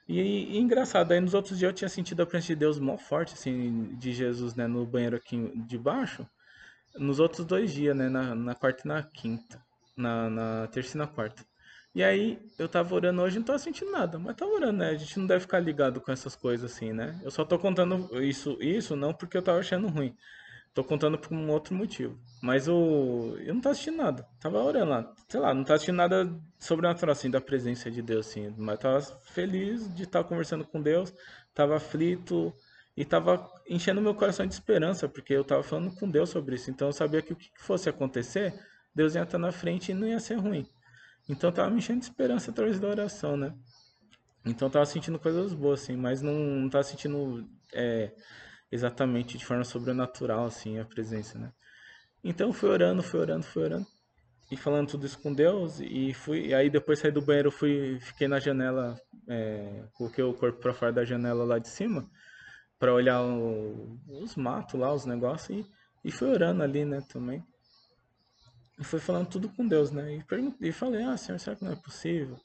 E, 0.09 0.21
e, 0.21 0.59
engraçado, 0.59 1.13
aí 1.13 1.21
nos 1.21 1.35
outros 1.35 1.59
dias 1.59 1.71
eu 1.71 1.75
tinha 1.75 1.89
sentido 1.89 2.23
a 2.23 2.27
presença 2.27 2.49
de 2.49 2.57
Deus 2.57 2.79
mó 2.79 2.97
forte, 2.97 3.35
assim, 3.35 3.95
de 3.97 4.13
Jesus, 4.13 4.55
né, 4.55 4.67
no 4.67 4.87
banheiro 4.87 5.17
aqui 5.17 5.53
de 5.67 5.77
baixo 5.77 6.27
nos 6.99 7.21
outros 7.21 7.47
dois 7.47 7.73
dias, 7.73 7.97
né? 7.97 8.09
Na, 8.09 8.35
na 8.35 8.55
quarta 8.55 8.83
e 8.85 8.89
na 8.89 9.03
quinta. 9.03 9.61
Na, 9.97 10.31
na 10.31 10.67
terça 10.69 10.97
e 10.97 10.99
na 10.99 11.07
quarta. 11.07 11.45
E 11.95 12.03
aí, 12.03 12.39
eu 12.59 12.69
tava 12.69 12.95
orando 12.95 13.21
hoje 13.23 13.39
não 13.39 13.45
tava 13.45 13.59
sentindo 13.59 13.91
nada. 13.91 14.19
Mas 14.19 14.37
tava 14.37 14.53
orando, 14.53 14.79
né? 14.79 14.91
A 14.91 14.95
gente 14.97 15.19
não 15.19 15.27
deve 15.27 15.41
ficar 15.41 15.59
ligado 15.59 16.01
com 16.01 16.13
essas 16.13 16.37
coisas 16.37 16.71
assim, 16.71 16.93
né? 16.93 17.19
Eu 17.25 17.31
só 17.31 17.45
tô 17.45 17.59
contando 17.59 18.23
isso, 18.23 18.57
isso 18.61 18.95
não 18.95 19.13
porque 19.13 19.37
eu 19.37 19.43
tava 19.43 19.59
achando 19.59 19.89
ruim. 19.89 20.15
Tô 20.75 20.85
contando 20.85 21.19
por 21.19 21.33
um 21.35 21.51
outro 21.51 21.75
motivo. 21.75 22.17
Mas 22.41 22.69
o. 22.69 23.37
Eu 23.41 23.55
não 23.55 23.61
tava 23.61 23.73
assistindo 23.73 23.97
nada. 23.97 24.25
Tava 24.39 24.63
orando 24.63 24.91
lá. 24.91 25.13
Sei 25.29 25.41
lá, 25.41 25.53
não 25.53 25.65
tava 25.65 25.75
assistindo 25.75 25.97
nada 25.97 26.33
sobrenatural, 26.59 27.13
assim, 27.13 27.31
da 27.31 27.41
presença 27.41 27.91
de 27.91 28.01
Deus, 28.01 28.29
assim. 28.29 28.55
Mas 28.57 28.79
tava 28.79 29.01
feliz 29.01 29.93
de 29.93 30.05
estar 30.05 30.23
conversando 30.23 30.65
com 30.65 30.81
Deus. 30.81 31.13
Tava 31.53 31.77
aflito 31.77 32.55
e 32.99 33.05
tava 33.05 33.49
enchendo 33.69 34.03
meu 34.03 34.13
coração 34.13 34.45
de 34.45 34.53
esperança, 34.53 35.09
porque 35.09 35.33
eu 35.33 35.45
tava 35.45 35.63
falando 35.63 35.95
com 35.95 36.11
Deus 36.11 36.31
sobre 36.31 36.57
isso. 36.57 36.69
Então 36.69 36.89
eu 36.89 36.93
sabia 36.93 37.23
que 37.23 37.33
o 37.33 37.37
que 37.37 37.49
fosse 37.57 37.89
acontecer, 37.89 38.53
Deus 38.93 39.15
ia 39.15 39.23
estar 39.23 39.39
na 39.39 39.53
frente 39.53 39.93
e 39.93 39.95
não 39.95 40.09
ia 40.09 40.19
ser 40.19 40.35
ruim. 40.35 40.69
Então 41.29 41.51
eu 41.51 41.55
tava 41.55 41.71
me 41.71 41.79
enchendo 41.79 42.01
de 42.01 42.07
esperança 42.07 42.51
através 42.51 42.81
da 42.81 42.89
oração, 42.89 43.37
né? 43.37 43.55
Então 44.45 44.67
eu 44.67 44.73
tava 44.73 44.85
sentindo 44.85 45.17
coisas 45.17 45.55
boas, 45.55 45.83
assim, 45.85 45.97
mas 45.97 46.21
não, 46.21 46.33
não 46.35 46.69
tava 46.69 46.83
sentindo 46.83 47.49
é, 47.73 48.11
exatamente 48.69 49.39
de 49.39 49.47
forma 49.47 49.63
sobrenatural, 49.63 50.47
assim, 50.47 50.81
a 50.81 50.85
presença, 50.85 51.39
né? 51.39 51.53
Então 52.25 52.53
fui 52.53 52.69
orando, 52.69 53.01
fui 53.01 53.21
orando, 53.21 53.45
fui 53.45 53.63
orando 53.63 53.87
e 54.51 54.57
falando 54.57 54.89
tudo 54.89 55.07
isso 55.07 55.21
com 55.21 55.33
Deus 55.33 55.79
e 55.79 56.13
fui 56.15 56.49
e 56.49 56.55
aí 56.55 56.69
depois 56.69 56.99
saí 56.99 57.13
do 57.13 57.21
banheiro 57.21 57.51
fui 57.51 58.01
fiquei 58.01 58.27
na 58.27 58.41
janela 58.41 58.99
é, 59.29 59.85
coloquei 59.93 60.25
o 60.25 60.33
corpo 60.33 60.59
para 60.59 60.73
fora 60.73 60.91
da 60.91 61.05
janela 61.05 61.45
lá 61.45 61.59
de 61.59 61.69
cima 61.69 62.09
para 62.79 62.93
olhar 62.93 63.23
o, 63.23 63.99
os 64.07 64.37
matos 64.37 64.79
lá 64.79 64.93
os 64.93 65.05
negócios 65.05 65.59
e, 65.59 65.67
e 66.05 66.11
fui 66.13 66.29
orando 66.29 66.63
ali 66.63 66.85
né 66.85 67.01
também 67.09 67.45
e 68.79 68.85
fui 68.85 69.01
falando 69.01 69.29
tudo 69.29 69.49
com 69.49 69.67
Deus 69.67 69.91
né 69.91 70.17
e, 70.17 70.25
perguntei, 70.25 70.69
e 70.69 70.73
falei 70.73 71.03
ah 71.03 71.17
senhor 71.17 71.39
será 71.39 71.57
que 71.57 71.65
não 71.65 71.73
é 71.73 71.77
possível 71.77 72.39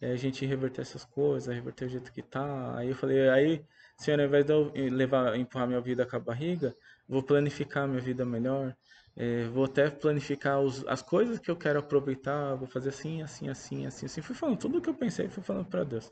é, 0.00 0.12
a 0.12 0.16
gente 0.16 0.46
reverter 0.46 0.82
essas 0.82 1.04
coisas 1.04 1.54
reverter 1.54 1.86
o 1.86 1.88
jeito 1.88 2.12
que 2.12 2.22
tá 2.22 2.76
aí 2.76 2.88
eu 2.88 2.94
falei 2.94 3.28
aí 3.28 3.64
senhor 3.98 4.20
ao 4.20 4.26
invés 4.26 4.44
de 4.44 4.52
eu 4.52 4.72
levar 4.90 5.36
empurrar 5.36 5.66
minha 5.66 5.80
vida 5.80 6.06
com 6.06 6.16
a 6.16 6.20
barriga 6.20 6.74
vou 7.08 7.22
planificar 7.22 7.86
minha 7.86 8.00
vida 8.00 8.24
melhor 8.24 8.74
é, 9.20 9.48
vou 9.48 9.64
até 9.64 9.90
planificar 9.90 10.60
os, 10.60 10.86
as 10.86 11.02
coisas 11.02 11.40
que 11.40 11.50
eu 11.50 11.56
quero 11.56 11.80
aproveitar, 11.80 12.54
vou 12.54 12.68
fazer 12.68 12.90
assim, 12.90 13.20
assim, 13.20 13.48
assim, 13.48 13.84
assim, 13.84 14.06
assim. 14.06 14.22
Fui 14.22 14.32
falando 14.32 14.58
tudo 14.58 14.78
o 14.78 14.80
que 14.80 14.88
eu 14.88 14.94
pensei, 14.94 15.28
fui 15.28 15.42
falando 15.42 15.66
para 15.66 15.82
Deus. 15.82 16.08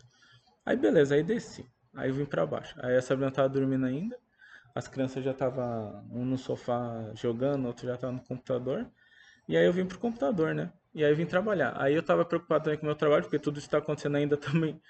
Aí 0.65 0.77
beleza, 0.77 1.15
aí 1.15 1.23
desci. 1.23 1.65
Aí 1.97 2.11
eu 2.11 2.15
vim 2.15 2.25
para 2.25 2.47
baixo. 2.47 2.75
Aí 2.81 2.97
a 2.97 3.03
Sabrina 3.03 3.31
tava 3.31 3.49
dormindo 3.49 3.87
ainda. 3.87 4.17
As 4.75 4.87
crianças 4.89 5.25
já 5.25 5.31
estavam 5.31 6.07
um 6.13 6.25
no 6.25 6.37
sofá 6.37 7.11
jogando, 7.15 7.67
outro 7.67 7.87
já 7.87 7.97
tava 7.97 8.13
no 8.13 8.21
computador. 8.21 8.87
E 9.49 9.57
aí 9.57 9.65
eu 9.65 9.73
vim 9.73 9.87
pro 9.87 9.99
computador, 9.99 10.55
né? 10.55 10.71
E 10.95 11.05
aí 11.05 11.11
eu 11.11 11.17
vim 11.17 11.27
trabalhar. 11.27 11.75
Aí 11.81 11.95
eu 11.95 12.03
tava 12.03 12.25
preocupado 12.25 12.65
também 12.65 12.79
com 12.79 12.85
o 12.85 12.89
meu 12.89 12.97
trabalho, 12.97 13.23
porque 13.23 13.39
tudo 13.39 13.59
isso 13.59 13.71
tá 13.71 13.79
acontecendo 13.79 14.17
ainda 14.17 14.37
também 14.39 14.81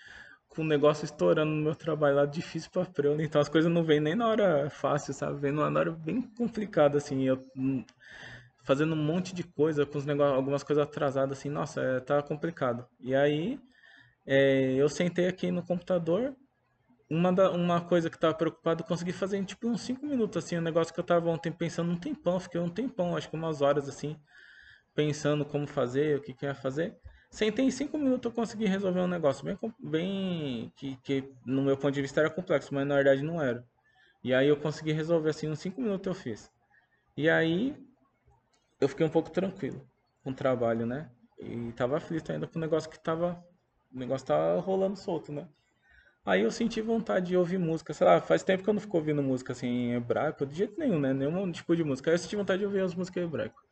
com 0.48 0.62
o 0.62 0.64
negócio 0.64 1.04
estourando 1.04 1.52
no 1.52 1.62
meu 1.62 1.74
trabalho 1.74 2.16
lá, 2.16 2.26
difícil 2.26 2.70
pra 2.70 2.84
preu, 2.84 3.20
então 3.20 3.40
as 3.40 3.48
coisas 3.48 3.70
não 3.70 3.84
vêm 3.84 4.00
nem 4.00 4.14
na 4.14 4.26
hora 4.26 4.70
fácil, 4.70 5.12
sabe? 5.12 5.38
Vem 5.40 5.52
numa 5.52 5.66
hora 5.78 5.90
bem 5.92 6.22
complicada, 6.22 6.98
assim, 6.98 7.24
eu 7.24 7.44
hum, 7.56 7.84
fazendo 8.64 8.94
um 8.94 9.04
monte 9.04 9.34
de 9.34 9.44
coisa, 9.44 9.84
com 9.86 9.98
os 9.98 10.06
negócios, 10.06 10.36
algumas 10.36 10.62
coisas 10.62 10.82
atrasadas, 10.84 11.38
assim, 11.38 11.50
nossa, 11.50 11.80
é, 11.80 12.00
tá 12.00 12.22
complicado. 12.22 12.86
E 13.00 13.14
aí, 13.14 13.60
é, 14.26 14.74
eu 14.74 14.88
sentei 14.88 15.28
aqui 15.28 15.50
no 15.50 15.62
computador, 15.62 16.34
uma, 17.08 17.32
da, 17.32 17.50
uma 17.50 17.80
coisa 17.80 18.10
que 18.10 18.18
tava 18.18 18.34
preocupado, 18.34 18.84
consegui 18.84 19.12
fazer 19.12 19.36
em 19.36 19.44
tipo 19.44 19.68
uns 19.68 19.82
5 19.82 20.04
minutos, 20.04 20.44
assim, 20.44 20.58
um 20.58 20.62
negócio 20.62 20.92
que 20.92 21.00
eu 21.00 21.04
tava 21.04 21.28
ontem 21.30 21.52
pensando 21.52 21.90
um 21.90 21.96
tempão, 21.96 22.40
fiquei 22.40 22.60
um 22.60 22.68
tempão, 22.68 23.16
acho 23.16 23.28
que 23.30 23.36
umas 23.36 23.62
horas, 23.62 23.88
assim, 23.88 24.18
pensando 24.94 25.44
como 25.44 25.66
fazer, 25.66 26.18
o 26.18 26.22
que 26.22 26.34
que 26.34 26.46
ia 26.46 26.54
fazer. 26.54 26.96
Sentei 27.30 27.64
em 27.64 27.70
cinco 27.70 27.98
minutos 27.98 28.24
eu 28.24 28.32
consegui 28.34 28.66
resolver 28.66 29.00
um 29.00 29.06
negócio 29.06 29.44
bem, 29.44 29.58
bem 29.78 30.72
que, 30.76 30.96
que 31.02 31.32
no 31.44 31.62
meu 31.62 31.76
ponto 31.76 31.92
de 31.92 32.00
vista 32.00 32.20
era 32.20 32.30
complexo, 32.30 32.74
mas 32.74 32.86
na 32.86 32.94
verdade 32.94 33.22
não 33.22 33.42
era. 33.42 33.64
E 34.24 34.32
aí 34.32 34.48
eu 34.48 34.56
consegui 34.56 34.92
resolver 34.92 35.30
assim, 35.30 35.48
uns 35.48 35.58
cinco 35.58 35.80
minutos 35.80 36.06
eu 36.06 36.14
fiz. 36.14 36.50
E 37.16 37.28
aí 37.28 37.76
eu 38.80 38.88
fiquei 38.88 39.04
um 39.04 39.10
pouco 39.10 39.30
tranquilo 39.30 39.86
com 40.22 40.30
o 40.30 40.34
trabalho, 40.34 40.86
né? 40.86 41.10
E 41.38 41.72
tava 41.72 41.96
aflito 41.98 42.32
ainda 42.32 42.46
com 42.46 42.58
o 42.58 42.60
negócio 42.60 42.88
que 42.88 42.98
tava. 42.98 43.44
O 43.94 43.98
negócio 43.98 44.26
tava 44.26 44.60
rolando 44.60 44.96
solto, 44.96 45.30
né? 45.30 45.46
Aí 46.26 46.42
eu 46.42 46.50
senti 46.50 46.80
vontade 46.80 47.28
de 47.28 47.36
ouvir 47.36 47.58
música. 47.58 47.94
Sei 47.94 48.06
lá, 48.06 48.20
faz 48.20 48.42
tempo 48.42 48.64
que 48.64 48.68
eu 48.68 48.74
não 48.74 48.80
fico 48.80 48.96
ouvindo 48.96 49.22
música 49.22 49.52
assim 49.52 49.66
em 49.68 49.94
hebraico, 49.94 50.44
de 50.44 50.56
jeito 50.56 50.78
nenhum, 50.78 50.98
né? 50.98 51.14
Nenhum 51.14 51.50
tipo 51.52 51.76
de 51.76 51.84
música. 51.84 52.10
Aí 52.10 52.14
eu 52.14 52.18
senti 52.18 52.34
vontade 52.34 52.58
de 52.58 52.66
ouvir 52.66 52.80
as 52.80 52.94
músicas 52.94 53.22
em 53.22 53.26
hebraico. 53.26 53.62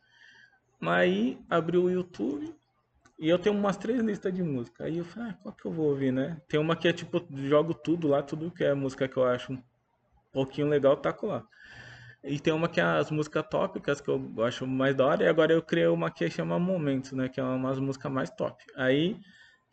Mas 0.79 1.01
aí 1.01 1.39
abri 1.51 1.77
o 1.77 1.91
YouTube, 1.91 2.55
e 3.19 3.29
eu 3.29 3.39
tenho 3.39 3.57
umas 3.57 3.77
três 3.77 4.03
listas 4.03 4.33
de 4.35 4.43
música. 4.43 4.85
Aí 4.85 4.99
eu 4.99 5.05
falei, 5.05 5.31
ah, 5.31 5.35
qual 5.43 5.55
que 5.55 5.65
eu 5.65 5.73
vou 5.73 5.89
ouvir, 5.89 6.13
né? 6.13 6.41
Tem 6.49 6.59
uma 6.59 6.77
que 6.77 6.89
é 6.89 6.93
tipo, 6.93 7.25
jogo 7.49 7.73
tudo 7.73 8.09
lá, 8.09 8.23
tudo 8.23 8.51
que 8.51 8.65
é 8.65 8.75
música 8.75 9.09
que 9.09 9.17
eu 9.17 9.25
acho 9.25 9.53
um 9.53 9.63
pouquinho 10.33 10.69
legal, 10.69 10.97
taco 10.97 11.27
lá. 11.27 11.47
E 12.23 12.41
tem 12.41 12.53
uma 12.53 12.69
que 12.69 12.81
é 12.81 12.85
as 12.85 13.11
músicas 13.11 13.47
tópicas, 13.49 14.01
que 14.01 14.09
eu 14.09 14.33
acho 14.45 14.67
mais 14.67 14.95
da 14.95 15.07
hora. 15.07 15.23
E 15.23 15.29
agora 15.29 15.53
eu 15.53 15.63
criei 15.63 15.87
uma 15.87 16.11
que 16.11 16.29
chama 16.29 16.59
Momentos, 16.59 17.13
né? 17.13 17.29
Que 17.29 17.39
é 17.39 17.43
uma 17.43 17.69
das 17.69 17.79
músicas 17.79 18.11
mais 18.11 18.31
top. 18.31 18.65
Aí, 18.77 19.21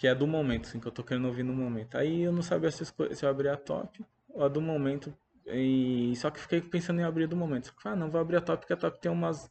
que 0.01 0.07
é 0.07 0.15
do 0.15 0.25
momento, 0.25 0.67
assim, 0.67 0.79
que 0.79 0.87
eu 0.87 0.91
tô 0.91 1.03
querendo 1.03 1.27
ouvir 1.27 1.43
no 1.43 1.53
momento. 1.53 1.95
Aí 1.95 2.23
eu 2.23 2.31
não 2.31 2.41
sabia 2.41 2.71
se, 2.71 2.83
eu 3.21 3.29
abrir 3.29 3.49
a 3.49 3.55
top 3.55 4.03
ou 4.29 4.43
a 4.43 4.47
do 4.47 4.59
momento. 4.59 5.15
E 5.45 6.11
só 6.15 6.31
que 6.31 6.39
fiquei 6.39 6.59
pensando 6.59 6.99
em 6.99 7.03
abrir 7.03 7.27
do 7.27 7.35
momento. 7.35 7.67
Só 7.67 7.73
que, 7.73 7.87
ah, 7.87 7.95
não 7.95 8.09
vou 8.09 8.19
abrir 8.19 8.37
a 8.37 8.41
top, 8.41 8.61
porque 8.61 8.73
a 8.73 8.77
top 8.77 8.99
tem 8.99 9.11
umas 9.11 9.47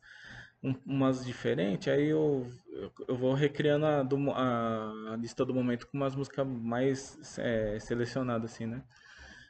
um, 0.61 0.75
umas 0.85 1.25
diferentes, 1.25 1.87
aí 1.87 2.09
eu, 2.09 2.51
eu 3.07 3.17
vou 3.17 3.33
recriando 3.33 3.87
a, 3.87 4.03
do, 4.03 4.29
a, 4.33 5.13
a, 5.13 5.17
lista 5.17 5.45
do 5.45 5.55
momento 5.55 5.87
com 5.87 5.97
umas 5.97 6.17
músicas 6.17 6.45
mais 6.45 7.39
é, 7.39 7.79
selecionadas, 7.79 8.53
assim, 8.53 8.67
né? 8.67 8.83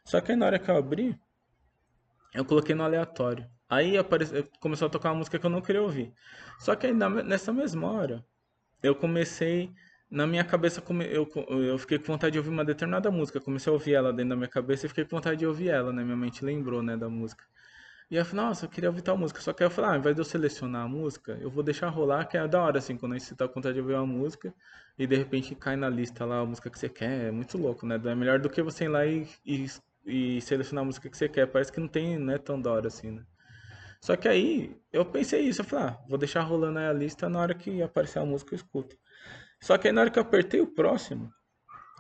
Só 0.05 0.21
que 0.21 0.33
aí 0.33 0.37
na 0.37 0.45
hora 0.45 0.59
que 0.59 0.71
eu 0.71 0.77
abri, 0.77 1.19
eu 2.35 2.45
coloquei 2.45 2.75
no 2.75 2.85
aleatório. 2.85 3.49
Aí 3.71 3.97
apareceu, 3.97 4.47
começou 4.61 4.87
a 4.87 4.91
tocar 4.91 5.13
uma 5.13 5.17
música 5.17 5.39
que 5.39 5.47
eu 5.47 5.51
não 5.51 5.63
queria 5.63 5.81
ouvir. 5.81 6.13
Só 6.59 6.77
que 6.77 6.89
aí 6.89 6.93
nessa 6.93 7.55
mesma 7.55 7.91
hora, 7.91 8.23
eu 8.83 8.95
comecei, 8.95 9.73
na 10.11 10.27
minha 10.27 10.45
cabeça, 10.45 10.83
eu, 11.11 11.31
eu 11.63 11.79
fiquei 11.79 11.99
com 11.99 12.07
vontade 12.07 12.33
de 12.33 12.39
ouvir 12.39 12.51
uma 12.51 12.65
determinada 12.65 13.11
música. 13.11 13.41
Comecei 13.41 13.71
a 13.71 13.75
ouvir 13.75 13.95
ela 13.95 14.13
dentro 14.13 14.31
da 14.31 14.37
minha 14.37 14.49
cabeça 14.49 14.87
e 14.87 14.89
fiquei 14.89 15.05
com 15.05 15.17
vontade 15.17 15.39
de 15.39 15.47
ouvir 15.47 15.69
ela, 15.69 15.93
né? 15.93 16.03
Minha 16.03 16.17
mente 16.17 16.45
lembrou, 16.45 16.83
né, 16.83 16.97
da 16.97 17.09
música. 17.09 17.45
E 18.11 18.17
eu 18.17 18.25
falei, 18.25 18.45
nossa, 18.47 18.65
eu 18.67 18.69
queria 18.69 18.91
ouvir 18.91 19.03
tal 19.03 19.17
música. 19.17 19.41
Só 19.41 19.53
que 19.53 19.63
eu 19.63 19.71
falei, 19.71 19.91
ah, 19.91 19.93
ao 19.95 19.99
invés 20.01 20.17
de 20.17 20.21
eu 20.21 20.25
selecionar 20.25 20.85
a 20.85 20.89
música, 20.89 21.39
eu 21.41 21.49
vou 21.49 21.63
deixar 21.63 21.89
rolar, 21.91 22.25
que 22.25 22.37
é 22.37 22.49
da 22.49 22.61
hora, 22.61 22.79
assim, 22.79 22.97
quando 22.97 23.19
você 23.19 23.35
tá 23.37 23.47
com 23.47 23.55
vontade 23.55 23.75
de 23.75 23.81
ouvir 23.81 23.95
uma 23.95 24.07
música 24.07 24.53
e 24.99 25.07
de 25.07 25.15
repente 25.17 25.55
cai 25.55 25.77
na 25.77 25.89
lista 25.89 26.25
lá 26.25 26.41
a 26.41 26.45
música 26.45 26.69
que 26.69 26.79
você 26.79 26.89
quer. 26.89 27.29
É 27.29 27.31
muito 27.31 27.57
louco, 27.57 27.87
né? 27.87 28.01
É 28.05 28.15
melhor 28.15 28.41
do 28.41 28.51
que 28.51 28.63
você 28.63 28.85
ir 28.85 28.89
lá 28.89 29.07
e, 29.07 29.29
e, 29.47 29.67
e 30.05 30.41
selecionar 30.41 30.83
a 30.83 30.87
música 30.87 31.09
que 31.09 31.17
você 31.17 31.29
quer. 31.29 31.47
Parece 31.47 31.73
que 31.73 31.79
não 31.79 31.87
tem, 31.89 32.19
não 32.19 32.33
é 32.33 32.39
tão 32.39 32.61
da 32.61 32.73
hora 32.73 32.89
assim, 32.89 33.13
né? 33.13 33.23
Só 34.01 34.17
que 34.17 34.27
aí 34.27 34.77
eu 34.93 35.05
pensei 35.05 35.43
isso, 35.43 35.61
eu 35.61 35.65
falei, 35.65 35.87
ah, 35.89 35.99
vou 36.09 36.19
deixar 36.19 36.41
rolando 36.43 36.79
aí 36.79 36.87
a 36.87 36.93
lista 36.93 37.29
na 37.29 37.39
hora 37.39 37.55
que 37.55 37.83
aparecer 37.83 38.19
a 38.19 38.25
música 38.25 38.55
eu 38.55 38.57
escuto. 38.57 38.97
Só 39.61 39.77
que 39.77 39.89
aí 39.89 39.93
na 39.93 40.03
hora 40.03 40.11
que 40.11 40.19
eu 40.19 40.23
apertei 40.23 40.61
o 40.61 40.67
próximo, 40.67 41.33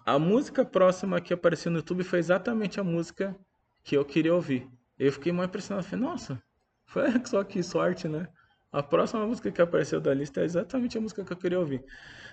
a 0.04 0.18
música 0.18 0.64
próxima 0.64 1.20
que 1.20 1.32
apareceu 1.32 1.70
no 1.70 1.78
YouTube 1.78 2.02
foi 2.02 2.18
exatamente 2.18 2.80
a 2.80 2.84
música 2.84 3.36
que 3.84 3.96
eu 3.96 4.04
queria 4.04 4.34
ouvir. 4.34 4.68
Eu 4.98 5.12
fiquei 5.12 5.32
mais 5.32 5.48
impressionado. 5.48 5.86
Falei, 5.86 6.04
nossa, 6.04 6.42
foi 6.86 7.04
só 7.24 7.44
que 7.44 7.62
sorte, 7.62 8.08
né? 8.08 8.28
A 8.72 8.82
próxima 8.82 9.26
música 9.26 9.50
que 9.50 9.60
apareceu 9.60 10.00
da 10.00 10.14
lista 10.14 10.40
é 10.40 10.44
exatamente 10.44 10.96
a 10.96 11.00
música 11.00 11.24
que 11.24 11.32
eu 11.32 11.36
queria 11.36 11.58
ouvir. 11.58 11.82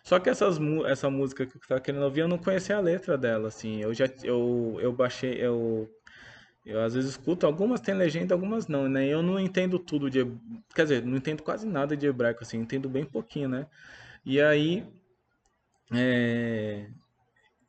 Só 0.03 0.19
que 0.19 0.29
essas, 0.29 0.59
essa 0.85 1.09
música 1.09 1.45
que 1.45 1.57
eu 1.57 1.61
tava 1.67 1.81
querendo 1.81 2.03
ouvir, 2.03 2.21
eu 2.21 2.27
não 2.27 2.37
conhecia 2.37 2.77
a 2.77 2.79
letra 2.79 3.17
dela, 3.17 3.47
assim. 3.47 3.81
Eu 3.81 3.93
já 3.93 4.05
eu, 4.23 4.77
eu 4.79 4.93
baixei, 4.93 5.33
eu, 5.33 5.89
eu 6.65 6.79
às 6.81 6.93
vezes 6.93 7.11
escuto, 7.11 7.47
algumas 7.47 7.81
tem 7.81 7.95
legenda, 7.95 8.35
algumas 8.35 8.67
não, 8.67 8.87
né? 8.87 9.07
Eu 9.07 9.23
não 9.23 9.39
entendo 9.39 9.79
tudo 9.79 10.09
de. 10.11 10.25
Quer 10.75 10.83
dizer, 10.83 11.03
não 11.03 11.17
entendo 11.17 11.41
quase 11.41 11.65
nada 11.67 11.97
de 11.97 12.05
hebraico, 12.05 12.43
assim, 12.43 12.59
entendo 12.59 12.87
bem 12.87 13.05
pouquinho, 13.05 13.49
né? 13.49 13.67
E 14.25 14.39
aí. 14.41 14.85
É, 15.93 16.88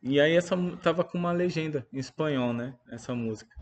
e 0.03 0.21
aí 0.21 0.37
essa 0.37 0.57
tava 0.83 1.05
com 1.05 1.19
uma 1.19 1.33
legenda 1.33 1.87
em 1.93 1.99
espanhol, 1.99 2.53
né? 2.53 2.75
Essa 2.91 3.15
música. 3.15 3.57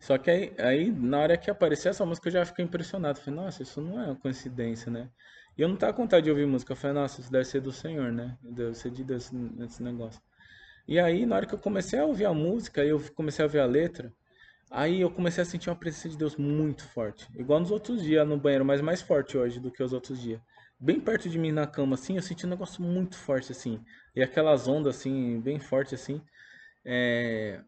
Só 0.00 0.18
que 0.18 0.30
aí, 0.30 0.54
aí, 0.58 0.90
na 0.92 1.18
hora 1.20 1.36
que 1.36 1.50
apareceu 1.50 1.90
essa 1.90 2.04
música, 2.04 2.28
eu 2.28 2.32
já 2.32 2.44
fiquei 2.44 2.64
impressionado. 2.64 3.18
Falei, 3.20 3.40
nossa, 3.40 3.62
isso 3.62 3.80
não 3.80 4.00
é 4.00 4.06
uma 4.06 4.16
coincidência, 4.16 4.90
né? 4.90 5.08
E 5.56 5.62
eu 5.62 5.68
não 5.68 5.76
tava 5.76 5.92
com 5.94 6.02
vontade 6.02 6.24
de 6.24 6.30
ouvir 6.30 6.46
música. 6.46 6.72
Eu 6.72 6.76
falei, 6.76 6.94
nossa, 6.94 7.20
isso 7.20 7.32
deve 7.32 7.44
ser 7.46 7.60
do 7.60 7.72
Senhor, 7.72 8.12
né? 8.12 8.36
Deve 8.42 8.74
ser 8.74 8.90
de 8.90 9.02
Deus 9.02 9.30
esse 9.60 9.82
negócio. 9.82 10.20
E 10.86 10.98
aí, 11.00 11.24
na 11.24 11.36
hora 11.36 11.46
que 11.46 11.54
eu 11.54 11.58
comecei 11.58 11.98
a 11.98 12.04
ouvir 12.04 12.26
a 12.26 12.34
música, 12.34 12.84
eu 12.84 13.00
comecei 13.14 13.44
a 13.44 13.48
ver 13.48 13.60
a 13.60 13.66
letra, 13.66 14.12
aí 14.70 15.00
eu 15.00 15.10
comecei 15.10 15.42
a 15.42 15.44
sentir 15.44 15.70
uma 15.70 15.76
presença 15.76 16.08
de 16.08 16.16
Deus 16.16 16.36
muito 16.36 16.84
forte. 16.88 17.28
Igual 17.34 17.60
nos 17.60 17.70
outros 17.70 18.02
dias 18.02 18.26
no 18.26 18.36
banheiro, 18.36 18.64
mas 18.64 18.80
mais 18.80 19.02
forte 19.02 19.36
hoje 19.36 19.60
do 19.60 19.70
que 19.70 19.82
os 19.82 19.92
outros 19.92 20.20
dias. 20.20 20.40
Bem 20.78 21.00
perto 21.00 21.28
de 21.28 21.38
mim 21.38 21.52
na 21.52 21.66
cama, 21.66 21.94
assim, 21.94 22.16
eu 22.16 22.22
senti 22.22 22.46
um 22.46 22.50
negócio 22.50 22.82
muito 22.82 23.16
forte, 23.16 23.52
assim. 23.52 23.82
E 24.14 24.22
aquelas 24.22 24.68
ondas, 24.68 24.96
assim, 24.96 25.40
bem 25.40 25.58
forte, 25.58 25.94
assim. 25.94 26.20
É... 26.84 27.60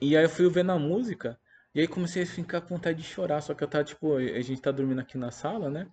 E 0.00 0.16
aí 0.16 0.24
eu 0.24 0.28
fui 0.28 0.48
vendo 0.50 0.72
a 0.72 0.78
música, 0.78 1.38
e 1.74 1.80
aí 1.80 1.86
comecei 1.86 2.22
a 2.22 2.26
ficar 2.26 2.60
com 2.62 2.74
vontade 2.74 2.98
de 2.98 3.04
chorar, 3.04 3.40
só 3.40 3.54
que 3.54 3.62
eu 3.62 3.68
tava, 3.68 3.84
tipo, 3.84 4.16
a 4.16 4.40
gente 4.40 4.60
tá 4.60 4.70
dormindo 4.70 5.00
aqui 5.00 5.16
na 5.16 5.30
sala, 5.30 5.70
né? 5.70 5.86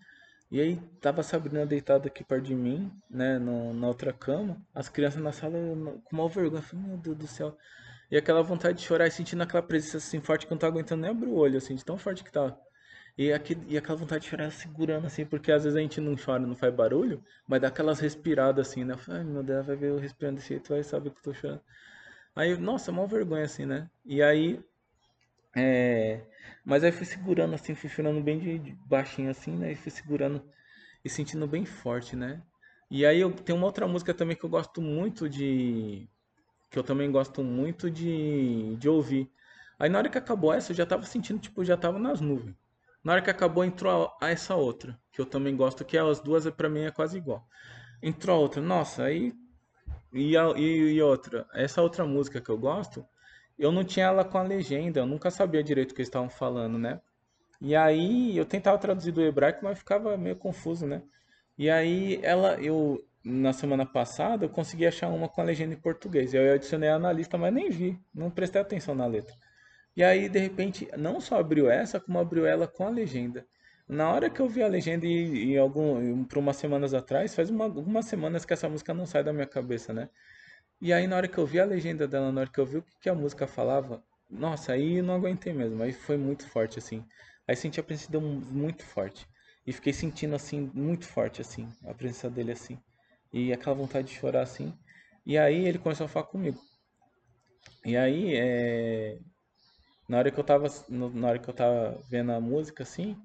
E 0.50 0.62
aí 0.62 0.78
tava 1.02 1.22
a 1.22 1.24
Sabrina 1.24 1.66
deitada 1.66 2.08
aqui 2.08 2.24
perto 2.24 2.46
de 2.46 2.56
mim, 2.56 2.92
né, 3.10 3.38
no, 3.38 3.74
na 3.74 3.88
outra 3.88 4.14
cama, 4.14 4.62
as 4.74 4.88
crianças 4.88 5.22
na 5.22 5.34
sala 5.34 5.58
com 6.06 6.16
uma 6.16 6.30
vergonha, 6.30 6.60
eu 6.60 6.64
falei, 6.64 6.86
meu 6.86 6.98
Deus 6.98 7.18
do 7.18 7.28
céu. 7.28 7.58
E 8.12 8.18
aquela 8.18 8.42
vontade 8.44 8.80
de 8.80 8.86
chorar 8.86 9.08
e 9.08 9.12
sentindo 9.12 9.44
aquela 9.44 9.64
presença 9.64 9.98
assim 9.98 10.22
forte 10.22 10.46
que 10.48 10.54
eu 10.54 10.56
não 10.56 10.60
tava 10.60 10.74
aguentando 10.74 11.02
nem 11.02 11.12
abrir 11.12 11.28
o 11.28 11.36
olho, 11.36 11.58
assim, 11.58 11.76
de 11.76 11.84
tão 11.86 11.98
forte 11.98 12.24
que 12.24 12.32
tava. 12.32 12.58
E, 13.18 13.34
aqui, 13.34 13.58
e 13.68 13.78
aquela 13.78 13.98
vontade 13.98 14.24
de 14.24 14.30
chorar 14.30 14.52
segurando, 14.52 15.08
assim, 15.08 15.26
porque 15.26 15.52
às 15.52 15.64
vezes 15.64 15.78
a 15.78 15.82
gente 15.82 16.00
não 16.02 16.16
chora, 16.16 16.46
não 16.46 16.56
faz 16.56 16.74
barulho, 16.74 17.24
mas 17.48 17.62
dá 17.62 17.68
aquelas 17.70 18.00
respiradas 18.00 18.70
assim, 18.70 18.84
né? 18.86 18.96
Ai 19.10 19.24
meu 19.24 19.44
Deus, 19.44 19.66
vai 19.66 19.76
ver 19.76 19.90
eu 19.90 19.98
respirando 20.00 20.38
desse 20.38 20.50
jeito, 20.50 20.70
vai 20.74 20.84
saber 20.84 21.12
que 21.12 21.18
eu 21.20 21.24
tô 21.24 21.34
chorando. 21.34 21.62
Aí, 22.36 22.58
nossa, 22.58 22.92
uma 22.92 23.08
vergonha 23.08 23.46
assim, 23.46 23.66
né? 23.66 23.90
E 24.06 24.22
aí 24.24 24.60
É, 25.56 26.22
mas 26.64 26.84
aí 26.84 26.92
fui 26.92 27.06
segurando 27.06 27.56
assim, 27.56 27.74
fui 27.76 27.90
segurando 27.90 28.22
bem 28.22 28.40
de, 28.40 28.60
de 28.60 28.74
baixinho 28.86 29.30
assim, 29.32 29.52
né? 29.56 29.72
E 29.72 29.76
fui 29.76 29.92
segurando 29.92 30.44
e 31.04 31.10
sentindo 31.10 31.48
bem 31.48 31.66
forte, 31.66 32.16
né? 32.16 32.42
E 32.92 33.06
aí 33.06 33.20
eu 33.22 33.32
tenho 33.34 33.58
uma 33.58 33.68
outra 33.68 33.88
música 33.88 34.14
também 34.14 34.36
que 34.38 34.46
eu 34.46 34.50
gosto 34.50 34.82
muito 34.82 35.30
de. 35.30 36.08
Que 36.70 36.78
eu 36.80 36.84
também 36.84 37.12
gosto 37.12 37.44
muito 37.44 37.90
de, 37.90 38.76
de 38.78 38.90
ouvir. 38.90 39.32
Aí 39.80 39.90
na 39.90 40.00
hora 40.00 40.10
que 40.10 40.18
acabou 40.18 40.54
essa, 40.54 40.72
eu 40.72 40.76
já 40.76 40.86
tava 40.86 41.04
sentindo, 41.04 41.40
tipo, 41.40 41.64
já 41.64 41.78
tava 41.78 42.00
nas 42.00 42.20
nuvens. 42.20 42.56
Na 43.04 43.14
hora 43.14 43.22
que 43.22 43.30
acabou, 43.30 43.64
entrou 43.64 44.18
a, 44.20 44.26
a 44.26 44.30
essa 44.30 44.56
outra, 44.56 45.00
que 45.12 45.22
eu 45.22 45.26
também 45.26 45.56
gosto, 45.56 45.86
que 45.86 45.98
é 45.98 46.02
as 46.02 46.20
duas 46.20 46.50
pra 46.50 46.70
mim 46.70 46.82
é 46.82 46.92
quase 46.92 47.18
igual. 47.18 47.48
Entrou 48.02 48.36
a 48.36 48.40
outra, 48.40 48.62
nossa, 48.62 49.04
aí. 49.04 49.34
E, 50.12 50.36
a, 50.36 50.50
e, 50.58 50.94
e 50.94 51.02
outra, 51.02 51.48
essa 51.54 51.82
outra 51.82 52.06
música 52.06 52.42
que 52.42 52.50
eu 52.50 52.58
gosto, 52.58 53.06
eu 53.58 53.72
não 53.72 53.84
tinha 53.84 54.08
ela 54.08 54.26
com 54.26 54.38
a 54.38 54.44
legenda, 54.44 55.00
eu 55.00 55.06
nunca 55.06 55.32
sabia 55.32 55.64
direito 55.64 55.92
o 55.92 55.96
que 55.96 56.02
eles 56.02 56.10
estavam 56.10 56.30
falando, 56.30 56.78
né? 56.78 57.02
E 57.60 57.76
aí 57.76 58.38
eu 58.38 58.46
tentava 58.46 58.78
traduzir 58.78 59.12
do 59.12 59.22
hebraico, 59.22 59.64
mas 59.64 59.80
ficava 59.80 60.16
meio 60.18 60.36
confuso, 60.36 60.86
né? 60.86 61.02
E 61.58 61.70
aí 61.70 62.20
ela, 62.24 62.62
eu 62.62 63.04
na 63.28 63.54
semana 63.54 63.86
passada 63.86 64.46
eu 64.46 64.50
consegui 64.50 64.86
achar 64.86 65.10
uma 65.10 65.28
com 65.28 65.42
a 65.42 65.44
legenda 65.44 65.74
em 65.74 65.78
português. 65.78 66.34
Eu 66.34 66.54
adicionei 66.54 66.90
ela 66.90 67.00
na 67.00 67.14
lista, 67.14 67.38
mas 67.38 67.54
nem 67.54 67.70
vi, 67.70 68.00
não 68.14 68.32
prestei 68.32 68.62
atenção 68.62 68.96
na 68.96 69.06
letra. 69.06 69.36
E 69.96 70.04
aí 70.04 70.30
de 70.30 70.40
repente 70.40 70.88
não 70.98 71.20
só 71.20 71.40
abriu 71.40 71.70
essa, 71.70 72.00
como 72.00 72.20
abriu 72.20 72.46
ela 72.46 72.68
com 72.68 72.86
a 72.86 72.90
legenda. 72.90 73.46
Na 73.88 74.12
hora 74.12 74.30
que 74.30 74.40
eu 74.42 74.50
vi 74.50 74.62
a 74.64 74.68
legenda 74.68 75.06
e, 75.06 75.54
e 75.54 75.58
algum 75.58 76.24
por 76.26 76.38
umas 76.40 76.58
semanas 76.58 76.94
atrás, 76.94 77.34
faz 77.36 77.50
uma, 77.50 77.66
algumas 77.66 78.06
semanas 78.06 78.46
que 78.46 78.54
essa 78.54 78.70
música 78.70 78.94
não 78.94 79.06
sai 79.06 79.24
da 79.24 79.34
minha 79.34 79.48
cabeça, 79.48 79.94
né? 79.94 80.10
E 80.80 80.94
aí, 80.94 81.08
na 81.08 81.16
hora 81.18 81.28
que 81.28 81.38
eu 81.38 81.46
vi 81.46 81.60
a 81.60 81.66
legenda 81.66 82.08
dela, 82.08 82.32
na 82.32 82.42
hora 82.42 82.50
que 82.50 82.60
eu 82.60 82.66
vi 82.66 82.78
o 82.78 82.82
que, 82.84 83.00
que 83.02 83.10
a 83.10 83.16
música 83.16 83.48
falava, 83.48 84.04
nossa, 84.30 84.74
aí 84.74 85.02
não 85.02 85.16
aguentei 85.16 85.54
mesmo. 85.54 85.82
Aí 85.82 85.92
foi 85.94 86.18
muito 86.18 86.48
forte, 86.48 86.80
assim. 86.80 87.04
Aí 87.48 87.56
senti 87.56 87.80
a 87.80 87.84
presença 87.84 88.12
dele 88.12 88.26
muito 88.26 88.84
forte. 88.84 89.28
E 89.66 89.74
fiquei 89.74 89.94
sentindo, 89.94 90.36
assim, 90.36 90.70
muito 90.74 91.06
forte, 91.08 91.42
assim, 91.42 91.68
a 91.86 91.94
presença 91.94 92.30
dele, 92.30 92.52
assim. 92.52 92.78
E 93.34 93.54
aquela 93.54 93.76
vontade 93.76 94.08
de 94.08 94.16
chorar, 94.16 94.42
assim. 94.42 94.74
E 95.26 95.38
aí 95.38 95.68
ele 95.68 95.80
começou 95.80 96.06
a 96.06 96.10
falar 96.10 96.28
comigo. 96.28 96.60
E 97.86 97.96
aí, 97.98 98.36
é... 98.36 99.18
na 100.10 100.18
hora 100.20 100.32
que 100.32 100.40
eu 100.40 100.44
tava, 100.44 100.68
na 100.90 101.28
hora 101.30 101.40
que 101.40 101.50
eu 101.50 101.54
tava 101.54 102.02
vendo 102.10 102.32
a 102.32 102.40
música, 102.40 102.84
assim, 102.84 103.18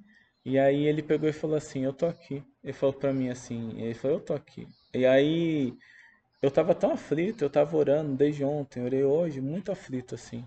e 0.45 0.59
aí 0.59 0.87
ele 0.87 1.03
pegou 1.03 1.29
e 1.29 1.33
falou 1.33 1.57
assim, 1.57 1.85
eu 1.85 1.93
tô 1.93 2.07
aqui. 2.07 2.45
Ele 2.63 2.73
falou 2.73 2.95
pra 2.95 3.13
mim 3.13 3.29
assim, 3.31 3.81
ele 3.81 3.95
falou, 3.95 4.19
eu 4.19 4.25
tô 4.25 4.35
aqui. 4.35 4.67
E 4.95 5.07
aí 5.07 5.75
eu 6.43 6.51
tava 6.51 6.75
tão 6.75 6.93
aflito, 6.93 7.45
eu 7.45 7.51
tava 7.51 7.77
orando 7.77 8.17
desde 8.17 8.45
ontem, 8.45 8.83
orei 8.85 9.05
hoje, 9.05 9.41
muito 9.41 9.73
aflito 9.73 10.15
assim. 10.15 10.47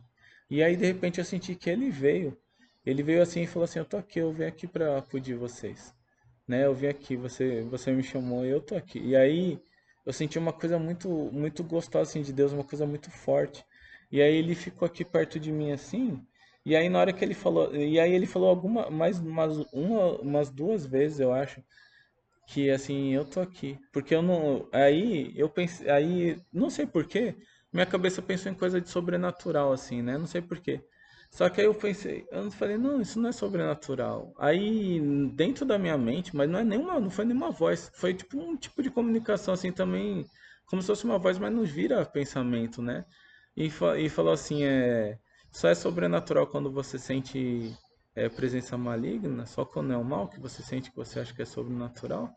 E 0.50 0.64
aí 0.64 0.76
de 0.76 0.86
repente 0.86 1.20
eu 1.20 1.26
senti 1.26 1.56
que 1.56 1.70
ele 1.70 1.90
veio. 1.90 2.38
Ele 2.86 3.04
veio 3.04 3.22
assim 3.22 3.44
e 3.44 3.48
falou 3.48 3.66
assim: 3.66 3.80
"Eu 3.80 3.86
tô 3.86 3.98
aqui, 3.98 4.20
eu 4.20 4.32
vim 4.34 4.46
aqui 4.46 4.68
para 4.68 4.98
acudir 4.98 5.36
vocês". 5.36 5.94
Né? 6.48 6.66
Eu 6.66 6.74
vim 6.76 6.88
aqui, 6.88 7.16
você 7.16 7.62
você 7.64 7.92
me 7.92 8.04
chamou 8.04 8.46
e 8.46 8.50
eu 8.50 8.62
tô 8.62 8.76
aqui. 8.76 9.00
E 9.00 9.16
aí 9.16 9.60
eu 10.06 10.14
senti 10.14 10.38
uma 10.40 10.54
coisa 10.54 10.78
muito 10.80 11.10
muito 11.32 11.64
gostosa 11.64 12.10
assim 12.10 12.22
de 12.22 12.34
Deus, 12.34 12.52
uma 12.54 12.64
coisa 12.64 12.86
muito 12.86 13.10
forte. 13.12 13.66
E 14.12 14.22
aí 14.22 14.36
ele 14.36 14.56
ficou 14.56 14.86
aqui 14.86 15.04
perto 15.06 15.40
de 15.40 15.52
mim 15.52 15.72
assim, 15.72 16.22
e 16.66 16.76
aí 16.76 16.88
na 16.90 17.00
hora 17.00 17.14
que 17.14 17.24
ele 17.26 17.34
falou, 17.34 17.76
e 17.76 18.00
aí 18.00 18.14
ele 18.14 18.28
falou 18.28 18.50
alguma 18.50 18.90
mais 18.90 19.20
umas 19.20 19.58
uma 19.74 20.22
umas 20.22 20.50
duas 20.52 20.86
vezes, 20.86 21.20
eu 21.20 21.34
acho 21.34 21.62
que 22.48 22.70
assim, 22.70 23.14
eu 23.14 23.26
tô 23.26 23.42
aqui. 23.42 23.78
Porque 23.92 24.14
eu 24.16 24.22
não. 24.22 24.68
Aí 24.72 25.34
eu 25.36 25.50
pensei. 25.50 25.90
Aí, 25.90 26.38
não 26.54 26.70
sei 26.70 26.86
porquê, 26.86 27.36
minha 27.74 27.86
cabeça 27.86 28.22
pensou 28.22 28.52
em 28.52 28.56
coisa 28.56 28.80
de 28.82 28.90
sobrenatural, 28.90 29.72
assim, 29.74 30.02
né? 30.02 30.18
Não 30.18 30.28
sei 30.28 30.42
porquê. 30.42 30.82
Só 31.32 31.50
que 31.50 31.60
aí 31.60 31.68
eu 31.68 31.74
pensei, 31.76 32.26
eu 32.32 32.50
falei, 32.52 32.78
não, 32.78 33.02
isso 33.02 33.20
não 33.20 33.30
é 33.30 33.32
sobrenatural. 33.32 34.34
Aí, 34.38 35.02
dentro 35.34 35.66
da 35.66 35.78
minha 35.78 35.98
mente, 35.98 36.36
mas 36.36 36.50
não 36.50 36.60
é 36.60 36.64
nenhuma, 36.64 37.00
não 37.00 37.10
foi 37.10 37.26
nenhuma 37.26 37.52
voz, 37.52 37.92
foi 37.94 38.14
tipo 38.14 38.40
um 38.40 38.56
tipo 38.56 38.82
de 38.82 38.90
comunicação 38.90 39.54
assim 39.54 39.72
também, 39.72 40.26
como 40.68 40.82
se 40.82 40.88
fosse 40.88 41.04
uma 41.04 41.20
voz, 41.20 41.38
mas 41.38 41.54
não 41.54 41.64
vira 41.64 42.06
pensamento, 42.06 42.82
né? 42.82 43.06
E, 43.56 43.70
e 44.00 44.10
falou 44.10 44.34
assim, 44.34 44.64
é, 44.64 45.18
só 45.52 45.68
é 45.70 45.76
sobrenatural 45.76 46.48
quando 46.48 46.72
você 46.72 46.98
sente 46.98 47.74
é, 48.16 48.30
presença 48.30 48.78
maligna, 48.78 49.46
só 49.46 49.66
quando 49.66 49.92
é 49.94 49.98
o 49.98 50.04
mal 50.04 50.28
que 50.30 50.40
você 50.40 50.64
sente 50.64 50.90
que 50.90 50.96
você 50.96 51.20
acha 51.20 51.34
que 51.34 51.42
é 51.42 51.46
sobrenatural. 51.46 52.34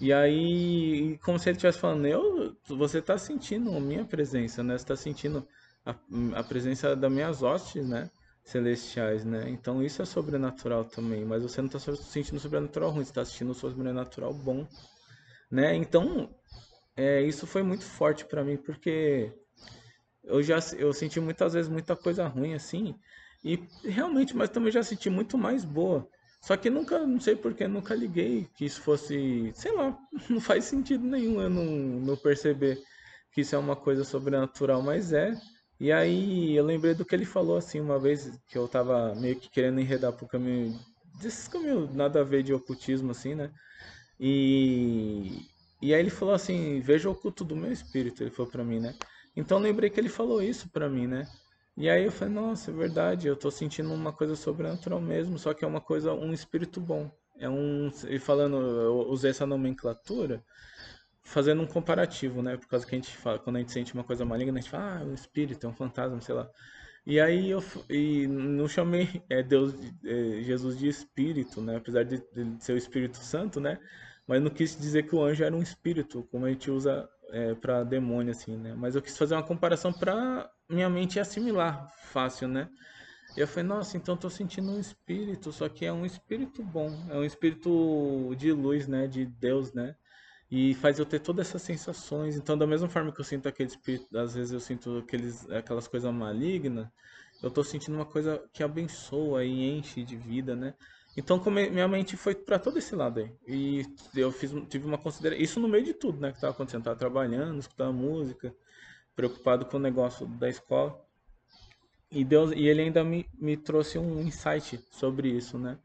E 0.00 0.12
aí, 0.12 1.18
como 1.24 1.38
se 1.38 1.48
ele 1.48 1.56
estivesse 1.56 1.78
falando, 1.78 2.06
eu, 2.06 2.56
você 2.68 2.98
está 2.98 3.18
sentindo 3.18 3.74
a 3.74 3.80
minha 3.80 4.04
presença, 4.04 4.62
né? 4.62 4.78
Você 4.78 4.84
está 4.84 4.96
sentindo 4.96 5.46
a, 5.84 5.94
a 6.36 6.42
presença 6.44 6.94
das 6.94 7.10
minhas 7.10 7.42
hostes, 7.42 7.88
né? 7.88 8.10
Celestiais, 8.44 9.24
né? 9.24 9.48
Então 9.48 9.82
isso 9.82 10.02
é 10.02 10.04
sobrenatural 10.04 10.84
também, 10.84 11.24
mas 11.24 11.42
você 11.42 11.60
não 11.60 11.68
está 11.68 11.78
sentindo 11.94 12.40
sobrenatural 12.40 12.90
ruim, 12.90 13.04
você 13.04 13.10
está 13.10 13.24
sentindo 13.24 13.54
sobrenatural 13.54 14.32
bom, 14.32 14.66
né? 15.50 15.74
Então, 15.76 16.30
é, 16.96 17.22
isso 17.22 17.46
foi 17.46 17.62
muito 17.62 17.84
forte 17.84 18.24
para 18.24 18.44
mim, 18.44 18.56
porque 18.56 19.32
eu 20.24 20.42
já 20.42 20.58
eu 20.78 20.92
senti 20.92 21.20
muitas 21.20 21.52
vezes 21.52 21.70
muita 21.70 21.96
coisa 21.96 22.26
ruim 22.26 22.54
assim, 22.54 22.94
e 23.44 23.58
realmente, 23.84 24.36
mas 24.36 24.50
também 24.50 24.72
já 24.72 24.82
senti 24.82 25.08
muito 25.10 25.38
mais 25.38 25.64
boa. 25.64 26.08
Só 26.40 26.56
que 26.56 26.70
nunca, 26.70 27.06
não 27.06 27.20
sei 27.20 27.36
porque, 27.36 27.68
nunca 27.68 27.94
liguei 27.94 28.48
que 28.56 28.64
isso 28.64 28.80
fosse, 28.80 29.52
sei 29.54 29.72
lá, 29.72 29.96
não 30.28 30.40
faz 30.40 30.64
sentido 30.64 31.04
nenhum 31.06 31.40
eu 31.40 31.50
não, 31.50 31.64
não 31.64 32.16
perceber 32.16 32.82
que 33.32 33.42
isso 33.42 33.54
é 33.54 33.58
uma 33.58 33.76
coisa 33.76 34.04
sobrenatural, 34.04 34.82
mas 34.82 35.12
é. 35.12 35.34
E 35.80 35.90
aí 35.90 36.54
eu 36.54 36.64
lembrei 36.64 36.94
do 36.94 37.06
que 37.06 37.14
ele 37.14 37.24
falou 37.24 37.56
assim 37.56 37.80
uma 37.80 37.98
vez 37.98 38.30
que 38.46 38.58
eu 38.58 38.68
tava 38.68 39.14
meio 39.14 39.36
que 39.36 39.48
querendo 39.48 39.80
enredar 39.80 40.12
pro 40.12 40.28
caminho, 40.28 40.78
desses 41.20 41.48
caminhos 41.48 41.94
nada 41.94 42.20
a 42.20 42.24
ver 42.24 42.42
de 42.42 42.52
ocultismo 42.52 43.12
assim, 43.12 43.34
né? 43.34 43.50
E, 44.18 45.46
e 45.80 45.94
aí 45.94 46.00
ele 46.00 46.10
falou 46.10 46.34
assim, 46.34 46.80
veja 46.80 47.08
o 47.08 47.12
oculto 47.12 47.42
do 47.44 47.56
meu 47.56 47.72
espírito, 47.72 48.22
ele 48.22 48.30
falou 48.30 48.52
para 48.52 48.62
mim, 48.62 48.78
né? 48.78 48.94
Então 49.34 49.56
eu 49.56 49.62
lembrei 49.64 49.88
que 49.88 49.98
ele 49.98 50.10
falou 50.10 50.42
isso 50.42 50.68
para 50.68 50.86
mim, 50.88 51.06
né? 51.06 51.26
E 51.76 51.88
aí 51.88 52.04
eu 52.04 52.12
falei, 52.12 52.34
nossa, 52.34 52.70
é 52.70 52.74
verdade, 52.74 53.26
eu 53.26 53.34
tô 53.34 53.50
sentindo 53.50 53.90
uma 53.90 54.12
coisa 54.12 54.36
sobrenatural 54.36 55.00
mesmo, 55.00 55.38
só 55.38 55.54
que 55.54 55.64
é 55.64 55.68
uma 55.68 55.80
coisa, 55.80 56.12
um 56.12 56.32
espírito 56.32 56.78
bom. 56.78 57.10
É 57.38 57.48
um, 57.48 57.90
e 58.06 58.18
falando, 58.18 58.56
eu 58.56 59.08
usei 59.08 59.30
essa 59.30 59.46
nomenclatura, 59.46 60.44
fazendo 61.30 61.62
um 61.62 61.66
comparativo, 61.66 62.42
né? 62.42 62.56
Por 62.56 62.66
causa 62.66 62.84
que 62.84 62.92
a 62.92 62.98
gente 62.98 63.16
fala, 63.16 63.38
quando 63.38 63.56
a 63.56 63.58
gente 63.60 63.70
sente 63.70 63.94
uma 63.94 64.02
coisa 64.02 64.24
maligna, 64.24 64.58
a 64.58 64.60
gente 64.60 64.70
fala, 64.70 64.98
ah, 64.98 65.04
um 65.04 65.14
espírito, 65.14 65.64
é 65.64 65.70
um 65.70 65.72
fantasma, 65.72 66.20
sei 66.20 66.34
lá. 66.34 66.50
E 67.06 67.20
aí 67.20 67.50
eu 67.50 67.62
e 67.88 68.26
não 68.26 68.66
chamei 68.66 69.22
é, 69.30 69.40
Deus, 69.40 69.72
é, 70.04 70.42
Jesus 70.42 70.76
de 70.76 70.88
espírito, 70.88 71.60
né? 71.60 71.76
Apesar 71.76 72.04
de, 72.04 72.18
de 72.18 72.62
ser 72.62 72.72
o 72.72 72.76
Espírito 72.76 73.18
Santo, 73.18 73.60
né? 73.60 73.78
Mas 74.26 74.42
não 74.42 74.50
quis 74.50 74.76
dizer 74.76 75.04
que 75.04 75.14
o 75.14 75.22
anjo 75.22 75.44
era 75.44 75.54
um 75.54 75.62
espírito, 75.62 76.26
como 76.32 76.46
a 76.46 76.50
gente 76.50 76.68
usa 76.68 77.08
é, 77.30 77.54
para 77.54 77.84
demônio, 77.84 78.32
assim, 78.32 78.56
né? 78.56 78.74
Mas 78.76 78.96
eu 78.96 79.02
quis 79.02 79.16
fazer 79.16 79.34
uma 79.34 79.42
comparação 79.42 79.92
para 79.92 80.50
minha 80.68 80.90
mente 80.90 81.20
assimilar 81.20 81.92
fácil, 82.12 82.48
né? 82.48 82.68
E 83.36 83.40
eu 83.40 83.46
falei, 83.46 83.68
nossa, 83.68 83.96
então 83.96 84.16
tô 84.16 84.28
sentindo 84.28 84.72
um 84.72 84.80
espírito, 84.80 85.52
só 85.52 85.68
que 85.68 85.86
é 85.86 85.92
um 85.92 86.04
espírito 86.04 86.60
bom, 86.64 86.92
é 87.08 87.14
um 87.14 87.24
espírito 87.24 88.34
de 88.36 88.50
luz, 88.52 88.88
né? 88.88 89.06
De 89.06 89.24
Deus, 89.24 89.72
né? 89.72 89.94
E 90.50 90.74
faz 90.74 90.98
eu 90.98 91.06
ter 91.06 91.20
todas 91.20 91.48
essas 91.48 91.62
sensações. 91.62 92.36
Então, 92.36 92.58
da 92.58 92.66
mesma 92.66 92.88
forma 92.88 93.12
que 93.12 93.20
eu 93.20 93.24
sinto 93.24 93.48
aquele 93.48 93.68
espírito, 93.68 94.18
às 94.18 94.34
vezes 94.34 94.52
eu 94.52 94.60
sinto 94.60 94.98
aqueles, 94.98 95.48
aquelas 95.50 95.86
coisas 95.86 96.12
malignas, 96.12 96.88
eu 97.42 97.50
tô 97.50 97.62
sentindo 97.64 97.94
uma 97.94 98.04
coisa 98.04 98.42
que 98.52 98.62
abençoa 98.62 99.44
e 99.44 99.78
enche 99.78 100.02
de 100.04 100.16
vida, 100.16 100.54
né? 100.56 100.74
Então 101.16 101.42
minha 101.50 101.88
mente 101.88 102.16
foi 102.16 102.34
para 102.34 102.58
todo 102.58 102.78
esse 102.78 102.94
lado 102.94 103.20
aí. 103.20 103.32
E 103.46 103.84
eu 104.14 104.30
fiz, 104.30 104.52
tive 104.68 104.86
uma 104.86 104.98
consideração. 104.98 105.42
Isso 105.42 105.58
no 105.60 105.68
meio 105.68 105.84
de 105.84 105.94
tudo, 105.94 106.20
né? 106.20 106.30
Que 106.30 106.36
estava 106.36 106.52
acontecendo. 106.52 106.84
Tava 106.84 106.96
trabalhando, 106.96 107.58
escutando 107.58 107.92
música, 107.92 108.54
preocupado 109.16 109.66
com 109.66 109.76
o 109.76 109.80
negócio 109.80 110.26
da 110.26 110.48
escola. 110.48 110.98
E 112.10 112.24
Deus 112.24 112.52
e 112.52 112.66
ele 112.66 112.82
ainda 112.82 113.04
me, 113.04 113.28
me 113.38 113.56
trouxe 113.56 113.98
um 113.98 114.20
insight 114.20 114.84
sobre 114.90 115.28
isso, 115.28 115.58
né? 115.58 115.78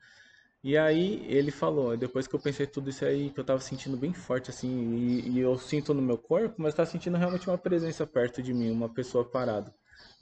E 0.65 0.75
aí 0.75 1.23
ele 1.29 1.51
falou, 1.51 1.95
depois 1.95 2.25
que 2.25 2.35
eu 2.35 2.39
pensei 2.39 2.65
tudo 2.65 2.89
isso 2.89 3.05
aí, 3.05 3.29
que 3.29 3.39
eu 3.39 3.43
tava 3.43 3.59
sentindo 3.59 3.95
bem 3.95 4.13
forte, 4.13 4.49
assim, 4.49 4.95
e, 4.95 5.29
e 5.29 5.39
eu 5.39 5.55
sinto 5.59 5.93
no 5.93 6.01
meu 6.01 6.17
corpo, 6.17 6.55
mas 6.57 6.73
tava 6.73 6.89
sentindo 6.89 7.17
realmente 7.17 7.47
uma 7.47 7.55
presença 7.55 8.07
perto 8.07 8.41
de 8.41 8.51
mim, 8.51 8.71
uma 8.71 8.89
pessoa 8.89 9.23
parada 9.23 9.71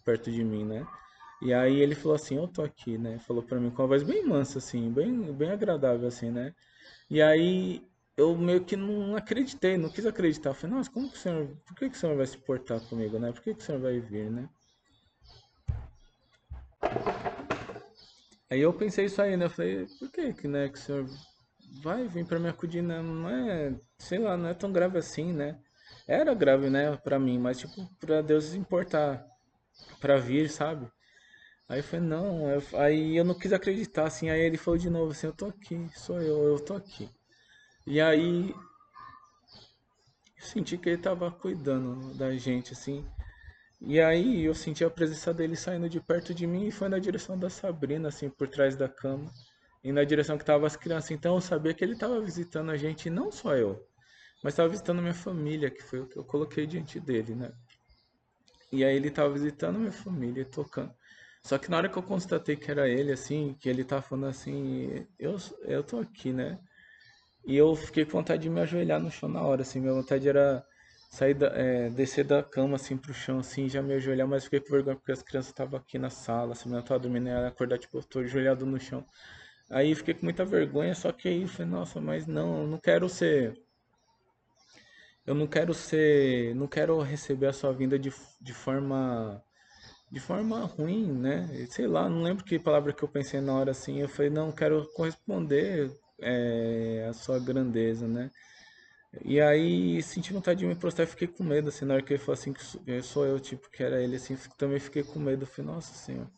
perto 0.03 0.29
de 0.29 0.43
mim, 0.43 0.65
né? 0.65 0.85
E 1.41 1.53
aí 1.53 1.79
ele 1.79 1.95
falou 1.95 2.15
assim, 2.15 2.35
eu 2.35 2.45
tô 2.45 2.61
aqui, 2.61 2.97
né? 2.97 3.19
Falou 3.19 3.41
para 3.41 3.57
mim 3.57 3.69
com 3.69 3.83
uma 3.83 3.87
voz 3.87 4.03
bem 4.03 4.25
mansa, 4.25 4.57
assim, 4.57 4.91
bem, 4.91 5.31
bem 5.31 5.49
agradável, 5.49 6.09
assim, 6.09 6.29
né? 6.29 6.53
E 7.09 7.21
aí 7.21 7.81
eu 8.17 8.35
meio 8.37 8.65
que 8.65 8.75
não 8.75 9.15
acreditei, 9.15 9.77
não 9.77 9.89
quis 9.89 10.05
acreditar. 10.05 10.53
Falei, 10.53 10.75
nossa, 10.75 10.91
como 10.91 11.09
que 11.09 11.15
o 11.15 11.19
senhor, 11.21 11.47
por 11.65 11.73
que, 11.77 11.89
que 11.89 11.95
o 11.95 11.99
senhor 11.99 12.17
vai 12.17 12.25
se 12.25 12.37
portar 12.37 12.81
comigo, 12.89 13.17
né? 13.17 13.31
Por 13.31 13.41
que, 13.41 13.53
que 13.53 13.61
o 13.61 13.65
senhor 13.65 13.79
vai 13.79 13.97
vir, 13.97 14.29
né? 14.29 14.49
Aí 18.49 18.61
eu 18.61 18.73
pensei 18.73 19.05
isso 19.05 19.21
aí, 19.21 19.35
né? 19.37 19.45
Eu 19.45 19.49
falei, 19.49 19.85
por 19.99 20.11
que 20.11 20.33
que, 20.33 20.47
né, 20.47 20.69
que 20.69 20.77
o 20.77 20.81
senhor 20.81 21.05
vai 21.81 22.07
vir 22.07 22.25
para 22.25 22.39
me 22.39 22.49
acudir, 22.49 22.81
né? 22.83 23.01
Não 23.01 23.29
é, 23.29 23.75
sei 23.97 24.19
lá, 24.19 24.37
não 24.37 24.49
é 24.49 24.53
tão 24.53 24.71
grave 24.71 24.97
assim, 24.97 25.33
né? 25.33 25.59
Era 26.07 26.33
grave, 26.33 26.69
né, 26.69 26.95
para 26.97 27.19
mim, 27.19 27.39
mas 27.39 27.59
tipo, 27.59 27.87
para 27.99 28.21
Deus 28.21 28.53
importar 28.53 29.25
para 30.01 30.17
vir, 30.19 30.49
sabe? 30.49 30.87
Aí 31.69 31.79
eu 31.79 31.83
falei, 31.83 32.07
não, 32.07 32.49
eu- 32.51 32.79
aí 32.79 33.17
eu 33.17 33.25
não 33.25 33.35
quis 33.35 33.53
acreditar, 33.53 34.05
assim, 34.07 34.29
aí 34.29 34.41
ele 34.41 34.57
falou 34.57 34.77
de 34.79 34.89
novo 34.89 35.11
assim, 35.11 35.27
eu 35.27 35.33
tô 35.33 35.47
aqui, 35.47 35.89
sou 35.95 36.21
eu, 36.21 36.43
eu 36.45 36.59
tô 36.59 36.75
aqui. 36.75 37.09
E 37.87 38.01
aí 38.01 38.53
eu 40.37 40.45
senti 40.45 40.77
que 40.77 40.89
ele 40.89 41.01
tava 41.01 41.31
cuidando 41.31 42.13
da 42.13 42.35
gente, 42.37 42.73
assim. 42.73 43.03
E 43.85 43.99
aí 43.99 44.45
eu 44.45 44.55
senti 44.55 44.83
a 44.85 44.89
presença 44.89 45.33
dele 45.33 45.57
saindo 45.57 45.89
de 45.89 45.99
perto 45.99 46.33
de 46.33 46.47
mim 46.47 46.67
e 46.67 46.71
foi 46.71 46.87
na 46.87 46.99
direção 46.99 47.37
da 47.37 47.49
Sabrina, 47.49 48.07
assim, 48.07 48.29
por 48.29 48.47
trás 48.47 48.77
da 48.77 48.87
cama. 48.87 49.29
E 49.83 49.91
na 49.91 50.05
direção 50.05 50.37
que 50.37 50.45
tava 50.45 50.65
as 50.65 50.77
crianças. 50.77 51.11
Então 51.11 51.35
eu 51.35 51.41
sabia 51.41 51.73
que 51.73 51.83
ele 51.83 51.97
tava 51.97 52.21
visitando 52.21 52.71
a 52.71 52.77
gente, 52.77 53.09
não 53.09 53.29
só 53.29 53.55
eu, 53.57 53.85
mas 54.41 54.55
tava 54.55 54.69
visitando 54.69 55.01
minha 55.01 55.13
família, 55.13 55.69
que 55.69 55.83
foi 55.83 55.99
o 55.99 56.07
que 56.07 56.17
eu 56.17 56.23
coloquei 56.23 56.65
diante 56.65 56.97
dele, 56.97 57.35
né? 57.35 57.51
E 58.71 58.85
aí 58.85 58.95
ele 58.95 59.11
tava 59.11 59.33
visitando 59.33 59.77
minha 59.79 59.91
família, 59.91 60.41
e 60.41 60.45
tocando. 60.45 60.93
Só 61.43 61.57
que 61.57 61.69
na 61.69 61.77
hora 61.77 61.89
que 61.89 61.97
eu 61.97 62.03
constatei 62.03 62.55
que 62.55 62.71
era 62.71 62.87
ele, 62.87 63.11
assim, 63.11 63.53
que 63.59 63.67
ele 63.67 63.83
tava 63.83 64.01
falando 64.01 64.27
assim, 64.27 65.05
eu, 65.19 65.37
eu 65.63 65.83
tô 65.83 65.99
aqui, 65.99 66.31
né? 66.31 66.57
E 67.45 67.57
eu 67.57 67.75
fiquei 67.75 68.05
com 68.05 68.13
vontade 68.13 68.43
de 68.43 68.49
me 68.49 68.61
ajoelhar 68.61 69.01
no 69.01 69.11
chão 69.11 69.27
na 69.27 69.41
hora, 69.41 69.63
assim. 69.63 69.81
Minha 69.81 69.93
vontade 69.93 70.27
era 70.29 70.65
sair 71.13 71.35
da, 71.35 71.47
é, 71.55 71.91
descer 71.91 72.25
da 72.25 72.41
cama, 72.41 72.75
assim, 72.75 72.97
pro 72.97 73.13
chão, 73.13 73.37
assim, 73.37 73.69
já 73.69 73.83
me 73.83 73.93
ajoelhar, 73.93 74.27
mas 74.27 74.45
fiquei 74.45 74.59
com 74.59 74.71
vergonha 74.71 74.95
porque 74.95 75.11
as 75.11 75.21
crianças 75.21 75.51
estavam 75.51 75.79
aqui 75.79 75.99
na 75.99 76.09
sala, 76.09 76.53
assim, 76.53 76.73
eu 76.73 76.81
tava 76.81 77.01
dormindo, 77.01 77.29
ela 77.29 77.49
acordar, 77.49 77.77
tipo, 77.77 77.99
eu 77.99 78.03
tô 78.03 78.19
ajoelhado 78.19 78.65
no 78.65 78.79
chão. 78.79 79.05
Aí 79.69 79.93
fiquei 79.93 80.15
com 80.15 80.25
muita 80.25 80.43
vergonha, 80.43 80.95
só 80.95 81.11
que 81.11 81.27
aí 81.27 81.43
eu 81.43 81.47
falei, 81.47 81.71
nossa, 81.71 82.01
mas 82.01 82.25
não, 82.25 82.61
eu 82.63 82.67
não 82.67 82.79
quero 82.79 83.07
ser, 83.07 83.55
eu 85.23 85.35
não 85.35 85.45
quero 85.45 85.71
ser, 85.71 86.55
não 86.55 86.67
quero 86.67 86.99
receber 87.01 87.45
a 87.47 87.53
sua 87.53 87.71
vinda 87.71 87.99
de, 87.99 88.11
de 88.41 88.53
forma, 88.53 89.39
de 90.11 90.19
forma 90.19 90.61
ruim, 90.65 91.11
né? 91.11 91.47
Sei 91.69 91.85
lá, 91.85 92.09
não 92.09 92.23
lembro 92.23 92.43
que 92.43 92.57
palavra 92.57 92.91
que 92.91 93.03
eu 93.03 93.07
pensei 93.07 93.39
na 93.39 93.53
hora, 93.53 93.69
assim, 93.69 93.99
eu 94.01 94.09
falei, 94.09 94.31
não, 94.31 94.51
quero 94.51 94.87
corresponder, 94.95 95.91
é, 96.19 97.05
à 97.07 97.13
sua 97.13 97.37
grandeza, 97.37 98.07
né? 98.07 98.31
E 99.21 99.39
aí 99.39 100.01
senti 100.01 100.33
vontade 100.33 100.59
de 100.59 100.65
me 100.65 100.75
prostrar 100.75 101.07
e 101.07 101.09
fiquei 101.09 101.27
com 101.27 101.43
medo, 101.43 101.69
assim, 101.69 101.85
na 101.85 101.95
hora 101.95 102.03
que 102.03 102.13
ele 102.13 102.19
falou 102.19 102.33
assim 102.33 102.51
que 102.53 102.63
sou 102.63 102.81
eu, 102.87 103.03
sou 103.03 103.25
eu, 103.25 103.39
tipo, 103.39 103.69
que 103.69 103.83
era 103.83 104.01
ele, 104.01 104.15
assim, 104.15 104.35
também 104.57 104.79
fiquei 104.79 105.03
com 105.03 105.19
medo, 105.19 105.45
falei, 105.45 105.71
nossa 105.71 105.93
senhora. 105.93 106.31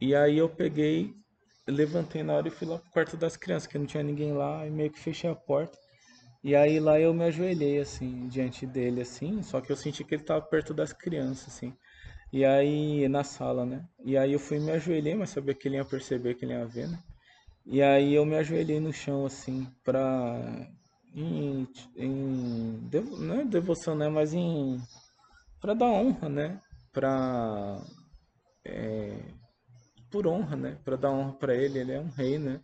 E 0.00 0.14
aí 0.14 0.38
eu 0.38 0.48
peguei, 0.48 1.14
levantei 1.68 2.22
na 2.22 2.32
hora 2.34 2.48
e 2.48 2.50
fui 2.50 2.66
lá 2.66 2.78
pro 2.78 2.90
quarto 2.90 3.16
das 3.16 3.36
crianças, 3.36 3.66
que 3.68 3.78
não 3.78 3.86
tinha 3.86 4.02
ninguém 4.02 4.32
lá, 4.32 4.66
e 4.66 4.70
meio 4.70 4.90
que 4.90 4.98
fechei 4.98 5.30
a 5.30 5.34
porta. 5.34 5.78
E 6.42 6.56
aí 6.56 6.80
lá 6.80 6.98
eu 6.98 7.12
me 7.14 7.24
ajoelhei, 7.24 7.78
assim, 7.80 8.26
diante 8.28 8.66
dele, 8.66 9.02
assim, 9.02 9.42
só 9.42 9.60
que 9.60 9.70
eu 9.70 9.76
senti 9.76 10.02
que 10.04 10.14
ele 10.14 10.24
tava 10.24 10.42
perto 10.42 10.74
das 10.74 10.92
crianças, 10.92 11.54
assim. 11.54 11.74
E 12.32 12.44
aí, 12.44 13.08
na 13.08 13.24
sala, 13.24 13.66
né? 13.66 13.84
E 14.04 14.16
aí 14.16 14.32
eu 14.32 14.38
fui 14.38 14.58
me 14.58 14.70
ajoelhei, 14.72 15.14
mas 15.14 15.30
sabia 15.30 15.54
que 15.54 15.68
ele 15.68 15.76
ia 15.76 15.84
perceber, 15.84 16.34
que 16.34 16.44
ele 16.44 16.54
ia 16.54 16.66
ver, 16.66 16.88
né? 16.88 16.98
E 17.66 17.82
aí 17.82 18.14
eu 18.14 18.24
me 18.26 18.36
ajoelhei 18.36 18.80
no 18.80 18.92
chão, 18.92 19.26
assim, 19.26 19.66
pra... 19.84 20.68
Em, 21.14 21.66
em, 21.96 22.78
devo- 22.90 23.16
não 23.18 23.40
é 23.40 23.44
devoção, 23.44 23.94
né? 23.94 24.08
Mas 24.08 24.32
em... 24.32 24.80
Pra 25.60 25.74
dar 25.74 25.86
honra, 25.86 26.28
né? 26.28 26.60
Pra... 26.92 27.80
Por 30.10 30.26
honra, 30.26 30.56
né? 30.56 30.76
Pra 30.84 30.96
dar 30.96 31.10
honra 31.10 31.32
pra 31.34 31.54
ele, 31.54 31.78
ele 31.78 31.92
é 31.92 32.00
um 32.00 32.08
rei, 32.10 32.38
né? 32.38 32.60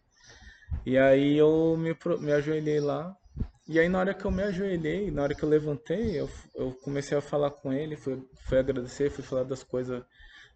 E 0.84 0.98
aí 0.98 1.36
eu 1.36 1.76
me, 1.78 1.96
me 2.20 2.32
ajoelhei 2.32 2.80
lá. 2.80 3.16
E 3.68 3.78
aí 3.80 3.88
na 3.88 3.98
hora 4.00 4.14
que 4.14 4.24
eu 4.24 4.30
me 4.30 4.42
ajoelhei, 4.42 5.10
na 5.10 5.22
hora 5.22 5.34
que 5.34 5.42
eu 5.44 5.48
levantei, 5.48 6.20
eu, 6.20 6.28
eu 6.54 6.72
comecei 6.84 7.16
a 7.18 7.20
falar 7.20 7.50
com 7.50 7.72
ele, 7.72 7.96
fui, 7.96 8.22
fui 8.48 8.58
agradecer, 8.58 9.10
fui 9.10 9.24
falar 9.24 9.44
das 9.44 9.62
coisas. 9.62 10.02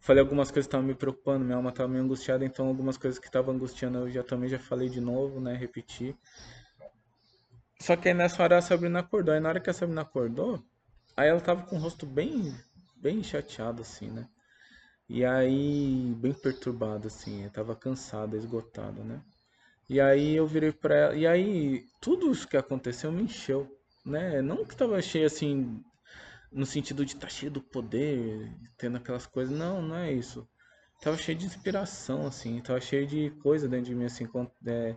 Falei 0.01 0.23
algumas 0.23 0.51
coisas 0.51 0.67
que 0.67 0.71
estavam 0.71 0.87
me 0.87 0.95
preocupando, 0.95 1.45
minha 1.45 1.57
alma 1.57 1.71
estava 1.71 1.89
meio 1.89 2.05
angustiada, 2.05 2.45
então 2.45 2.67
algumas 2.69 2.97
coisas 2.97 3.19
que 3.21 3.27
estavam 3.27 3.55
angustiando 3.55 3.99
eu 3.99 4.11
já 4.11 4.23
também 4.23 4.49
já 4.49 4.59
falei 4.59 4.89
de 4.89 5.01
novo, 5.01 5.41
né? 5.41 5.55
Repeti. 5.55 6.17
Só 7.81 7.97
que 7.97 8.09
aí 8.09 8.15
nessa 8.15 8.43
hora 8.43 8.59
a 8.59 8.63
Sabrina 8.63 9.01
acordou. 9.01 9.35
Aí 9.35 9.41
na 9.41 9.49
hora 9.49 9.61
que 9.61 9.71
a 9.71 9.73
Sabrina 9.73 10.03
acordou, 10.03 10.63
aí 11.17 11.29
ela 11.29 11.41
tava 11.41 11.63
com 11.63 11.77
o 11.77 11.79
rosto 11.79 12.07
bem, 12.07 12.55
bem 12.97 13.23
chateado, 13.23 13.83
assim, 13.83 14.11
né? 14.11 14.29
E 15.09 15.25
aí, 15.25 16.15
bem 16.19 16.33
perturbado, 16.33 17.09
assim, 17.09 17.49
tava 17.49 17.75
cansada, 17.75 18.37
esgotada, 18.37 19.03
né? 19.03 19.21
E 19.89 20.01
aí 20.01 20.37
eu 20.37 20.47
virei 20.47 20.73
pra 20.73 20.95
ela. 20.95 21.17
E 21.17 21.27
aí, 21.27 21.85
tudo 22.01 22.31
isso 22.31 22.47
que 22.47 22.57
aconteceu 22.57 23.11
me 23.11 23.23
encheu, 23.25 23.69
né? 24.05 24.41
Não 24.41 24.65
que 24.65 24.77
tava 24.77 25.03
cheio 25.03 25.27
assim, 25.27 25.83
no 26.53 26.65
sentido 26.67 27.05
de 27.05 27.15
estar 27.15 27.29
cheio 27.29 27.51
do 27.51 27.61
poder, 27.61 28.53
tendo 28.79 28.99
aquelas 28.99 29.27
coisas. 29.27 29.57
Não, 29.57 29.83
não 29.83 29.97
é 29.97 30.13
isso. 30.13 30.49
Tava 31.03 31.17
cheio 31.17 31.37
de 31.37 31.47
inspiração, 31.47 32.27
assim. 32.27 32.61
Tava 32.61 32.81
cheio 32.81 33.07
de 33.07 33.31
coisa 33.43 33.69
dentro 33.69 33.87
de 33.87 33.95
mim, 33.95 34.05
assim. 34.05 34.29
é, 34.67 34.97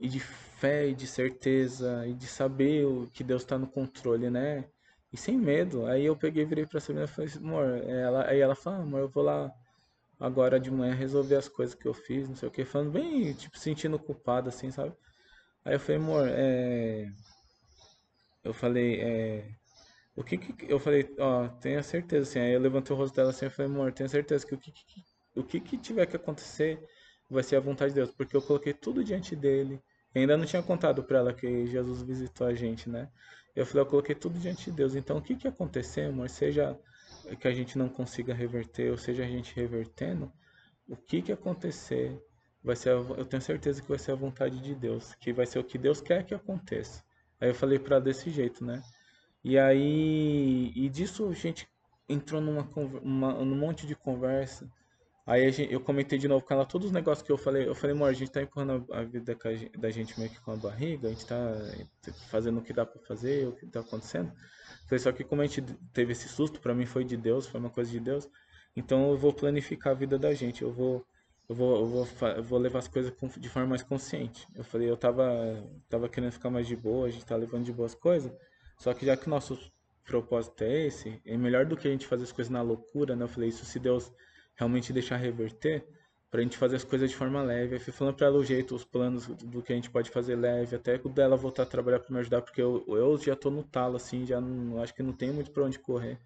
e 0.00 0.08
de 0.08 0.20
fé, 0.20 0.88
e 0.88 0.94
de 0.94 1.06
certeza, 1.06 2.06
e 2.06 2.14
de 2.14 2.26
saber 2.26 2.86
que 3.12 3.24
Deus 3.24 3.44
tá 3.44 3.58
no 3.58 3.66
controle, 3.68 4.30
né? 4.30 4.64
E 5.12 5.16
sem 5.16 5.38
medo. 5.38 5.86
Aí 5.86 6.04
eu 6.06 6.16
peguei, 6.16 6.44
virei 6.44 6.66
pra 6.66 6.80
Sabrina 6.80 7.04
e 7.04 7.08
falei, 7.08 7.30
assim, 7.30 7.38
amor, 7.40 7.64
ela, 7.88 8.28
aí 8.28 8.40
ela 8.40 8.54
falou, 8.56 8.80
ah, 8.80 8.82
amor, 8.82 9.00
eu 9.00 9.08
vou 9.08 9.24
lá 9.24 9.52
agora 10.20 10.60
de 10.60 10.70
manhã 10.70 10.94
resolver 10.94 11.36
as 11.36 11.48
coisas 11.48 11.74
que 11.74 11.86
eu 11.88 11.94
fiz, 11.94 12.28
não 12.28 12.36
sei 12.36 12.48
o 12.48 12.52
que, 12.52 12.64
falando 12.64 12.92
bem, 12.92 13.32
tipo, 13.34 13.58
sentindo 13.58 13.98
culpado, 13.98 14.48
assim, 14.50 14.70
sabe? 14.70 14.94
Aí 15.64 15.74
eu 15.74 15.80
falei, 15.80 15.98
amor, 15.98 16.28
é... 16.28 17.06
Eu 18.44 18.52
falei, 18.54 19.00
é... 19.00 19.48
O 20.16 20.24
que 20.24 20.38
que... 20.38 20.70
Eu 20.72 20.78
falei, 20.80 21.14
ó, 21.18 21.48
tenha 21.48 21.82
certeza, 21.82 22.28
assim. 22.30 22.40
Aí 22.40 22.52
eu 22.52 22.60
levantei 22.60 22.94
o 22.94 22.98
rosto 22.98 23.14
dela 23.16 23.30
assim, 23.30 23.46
eu 23.46 23.50
falei, 23.50 23.72
amor, 23.72 23.92
tenha 23.92 24.08
certeza 24.08 24.46
que 24.46 24.54
o 24.54 24.58
que 24.58 24.72
que... 24.72 25.04
O 25.36 25.44
que 25.44 25.60
que 25.60 25.78
tiver 25.78 26.06
que 26.06 26.16
acontecer 26.16 26.80
vai 27.30 27.42
ser 27.44 27.56
a 27.56 27.60
vontade 27.60 27.90
de 27.92 27.96
Deus, 28.00 28.12
porque 28.12 28.36
eu 28.36 28.42
coloquei 28.42 28.74
tudo 28.74 29.04
diante 29.04 29.36
dele. 29.36 29.82
E 30.14 30.18
ainda 30.18 30.36
não 30.36 30.44
tinha 30.44 30.62
contado 30.62 31.02
pra 31.02 31.18
ela 31.18 31.32
que 31.32 31.66
Jesus 31.66 32.02
visitou 32.02 32.46
a 32.46 32.54
gente, 32.54 32.88
né? 32.88 33.08
Eu 33.54 33.66
falei, 33.66 33.82
eu 33.82 33.86
coloquei 33.86 34.14
tudo 34.14 34.38
diante 34.38 34.70
de 34.70 34.72
Deus. 34.72 34.94
Então, 34.94 35.18
o 35.18 35.22
que 35.22 35.34
que 35.34 35.48
acontecer, 35.48 36.02
amor, 36.02 36.28
seja 36.28 36.78
que 37.40 37.46
a 37.46 37.52
gente 37.52 37.78
não 37.78 37.88
consiga 37.88 38.34
reverter, 38.34 38.90
ou 38.90 38.98
seja 38.98 39.24
a 39.24 39.26
gente 39.26 39.54
revertendo, 39.54 40.32
o 40.88 40.96
que 40.96 41.22
que 41.22 41.32
acontecer 41.32 42.20
vai 42.62 42.76
ser, 42.76 42.90
a 42.90 42.92
eu 42.92 43.24
tenho 43.24 43.42
certeza 43.42 43.80
que 43.80 43.88
vai 43.88 43.98
ser 43.98 44.12
a 44.12 44.16
vontade 44.16 44.58
de 44.60 44.74
Deus, 44.74 45.14
que 45.14 45.32
vai 45.32 45.46
ser 45.46 45.58
o 45.58 45.64
que 45.64 45.78
Deus 45.78 46.00
quer 46.00 46.24
que 46.24 46.34
aconteça. 46.34 47.02
Aí 47.40 47.48
eu 47.48 47.54
falei 47.54 47.78
pra 47.78 47.96
ela 47.96 48.04
desse 48.04 48.30
jeito, 48.30 48.64
né? 48.64 48.82
E 49.42 49.58
aí, 49.58 50.72
e 50.74 50.88
disso 50.88 51.28
a 51.28 51.32
gente 51.32 51.68
entrou 52.08 52.40
numa, 52.40 52.68
uma, 53.02 53.32
num 53.44 53.56
monte 53.56 53.86
de 53.86 53.94
conversa. 53.94 54.70
Aí 55.30 55.48
gente- 55.52 55.72
eu 55.72 55.80
comentei 55.80 56.18
de 56.18 56.26
novo 56.26 56.44
com 56.44 56.52
ela 56.52 56.66
todos 56.66 56.88
os 56.88 56.92
negócios 56.92 57.24
que 57.24 57.30
eu 57.30 57.38
falei. 57.38 57.68
Eu 57.68 57.72
falei, 57.72 57.94
amor, 57.94 58.08
a 58.08 58.12
gente 58.12 58.32
tá 58.32 58.42
empurrando 58.42 58.84
a, 58.92 59.04
vida 59.04 59.38
da 59.78 59.88
gente 59.88 60.18
meio 60.18 60.28
que 60.28 60.40
com 60.40 60.50
a 60.50 60.56
barriga, 60.56 61.06
a 61.06 61.10
gente 61.12 61.24
tá 61.24 61.54
fazendo 62.28 62.58
o 62.58 62.62
que 62.62 62.72
dá 62.72 62.84
pra 62.84 63.00
fazer, 63.02 63.46
o 63.46 63.52
que 63.52 63.64
tá 63.64 63.78
acontecendo. 63.78 64.32
Falei, 64.88 64.98
só 64.98 65.12
que 65.12 65.22
como 65.22 65.40
a 65.40 65.46
gente 65.46 65.62
teve 65.92 66.10
esse 66.10 66.28
susto, 66.28 66.60
pra 66.60 66.74
mim 66.74 66.84
foi 66.84 67.04
de 67.04 67.16
Deus, 67.16 67.46
foi 67.46 67.60
uma 67.60 67.70
coisa 67.70 67.88
de 67.88 68.00
Deus. 68.00 68.28
Então 68.74 69.12
eu 69.12 69.16
vou 69.16 69.32
planificar 69.32 69.92
a 69.92 69.94
vida 69.94 70.18
da 70.18 70.34
gente, 70.34 70.62
eu 70.62 70.72
vou 70.72 71.06
eu 71.48 71.54
vou, 71.54 71.76
eu 71.78 71.86
vou, 71.86 72.08
eu 72.36 72.42
vou 72.42 72.58
levar 72.58 72.80
as 72.80 72.88
coisas 72.88 73.12
de 73.38 73.48
forma 73.48 73.68
mais 73.68 73.84
consciente. 73.84 74.48
Eu 74.56 74.64
falei, 74.64 74.90
eu 74.90 74.96
tava, 74.96 75.24
tava 75.88 76.08
querendo 76.08 76.32
ficar 76.32 76.50
mais 76.50 76.66
de 76.66 76.74
boa, 76.74 77.06
a 77.06 77.10
gente 77.10 77.24
tá 77.24 77.36
levando 77.36 77.64
de 77.64 77.72
boas 77.72 77.94
coisas, 77.94 78.32
só 78.78 78.92
que 78.92 79.06
já 79.06 79.16
que 79.16 79.28
o 79.28 79.30
nosso 79.30 79.56
propósito 80.04 80.64
é 80.64 80.86
esse, 80.86 81.22
é 81.24 81.36
melhor 81.36 81.66
do 81.66 81.76
que 81.76 81.86
a 81.86 81.90
gente 81.92 82.06
fazer 82.06 82.24
as 82.24 82.32
coisas 82.32 82.50
na 82.50 82.62
loucura, 82.62 83.14
né? 83.14 83.24
Eu 83.24 83.28
falei, 83.28 83.48
isso 83.48 83.64
se 83.64 83.78
Deus 83.78 84.12
realmente 84.60 84.92
deixar 84.92 85.16
reverter, 85.16 85.84
pra 86.30 86.42
gente 86.42 86.56
fazer 86.56 86.76
as 86.76 86.84
coisas 86.84 87.10
de 87.10 87.16
forma 87.16 87.42
leve. 87.42 87.76
Eu 87.76 87.80
fui 87.80 87.92
falando 87.92 88.14
pra 88.14 88.26
ela 88.26 88.38
o 88.38 88.44
jeito, 88.44 88.74
os 88.74 88.84
planos 88.84 89.26
do 89.26 89.62
que 89.62 89.72
a 89.72 89.76
gente 89.76 89.90
pode 89.90 90.10
fazer 90.10 90.36
leve, 90.36 90.76
até 90.76 90.98
quando 90.98 91.18
ela 91.18 91.36
voltar 91.36 91.64
a 91.64 91.66
trabalhar 91.66 91.98
pra 91.98 92.12
me 92.12 92.20
ajudar, 92.20 92.42
porque 92.42 92.60
eu, 92.60 92.84
eu 92.86 93.18
já 93.18 93.34
tô 93.34 93.50
no 93.50 93.64
talo, 93.64 93.96
assim, 93.96 94.26
já 94.26 94.40
não, 94.40 94.80
acho 94.82 94.94
que 94.94 95.02
não 95.02 95.12
tem 95.14 95.32
muito 95.32 95.50
pra 95.50 95.64
onde 95.64 95.78
correr. 95.78 96.18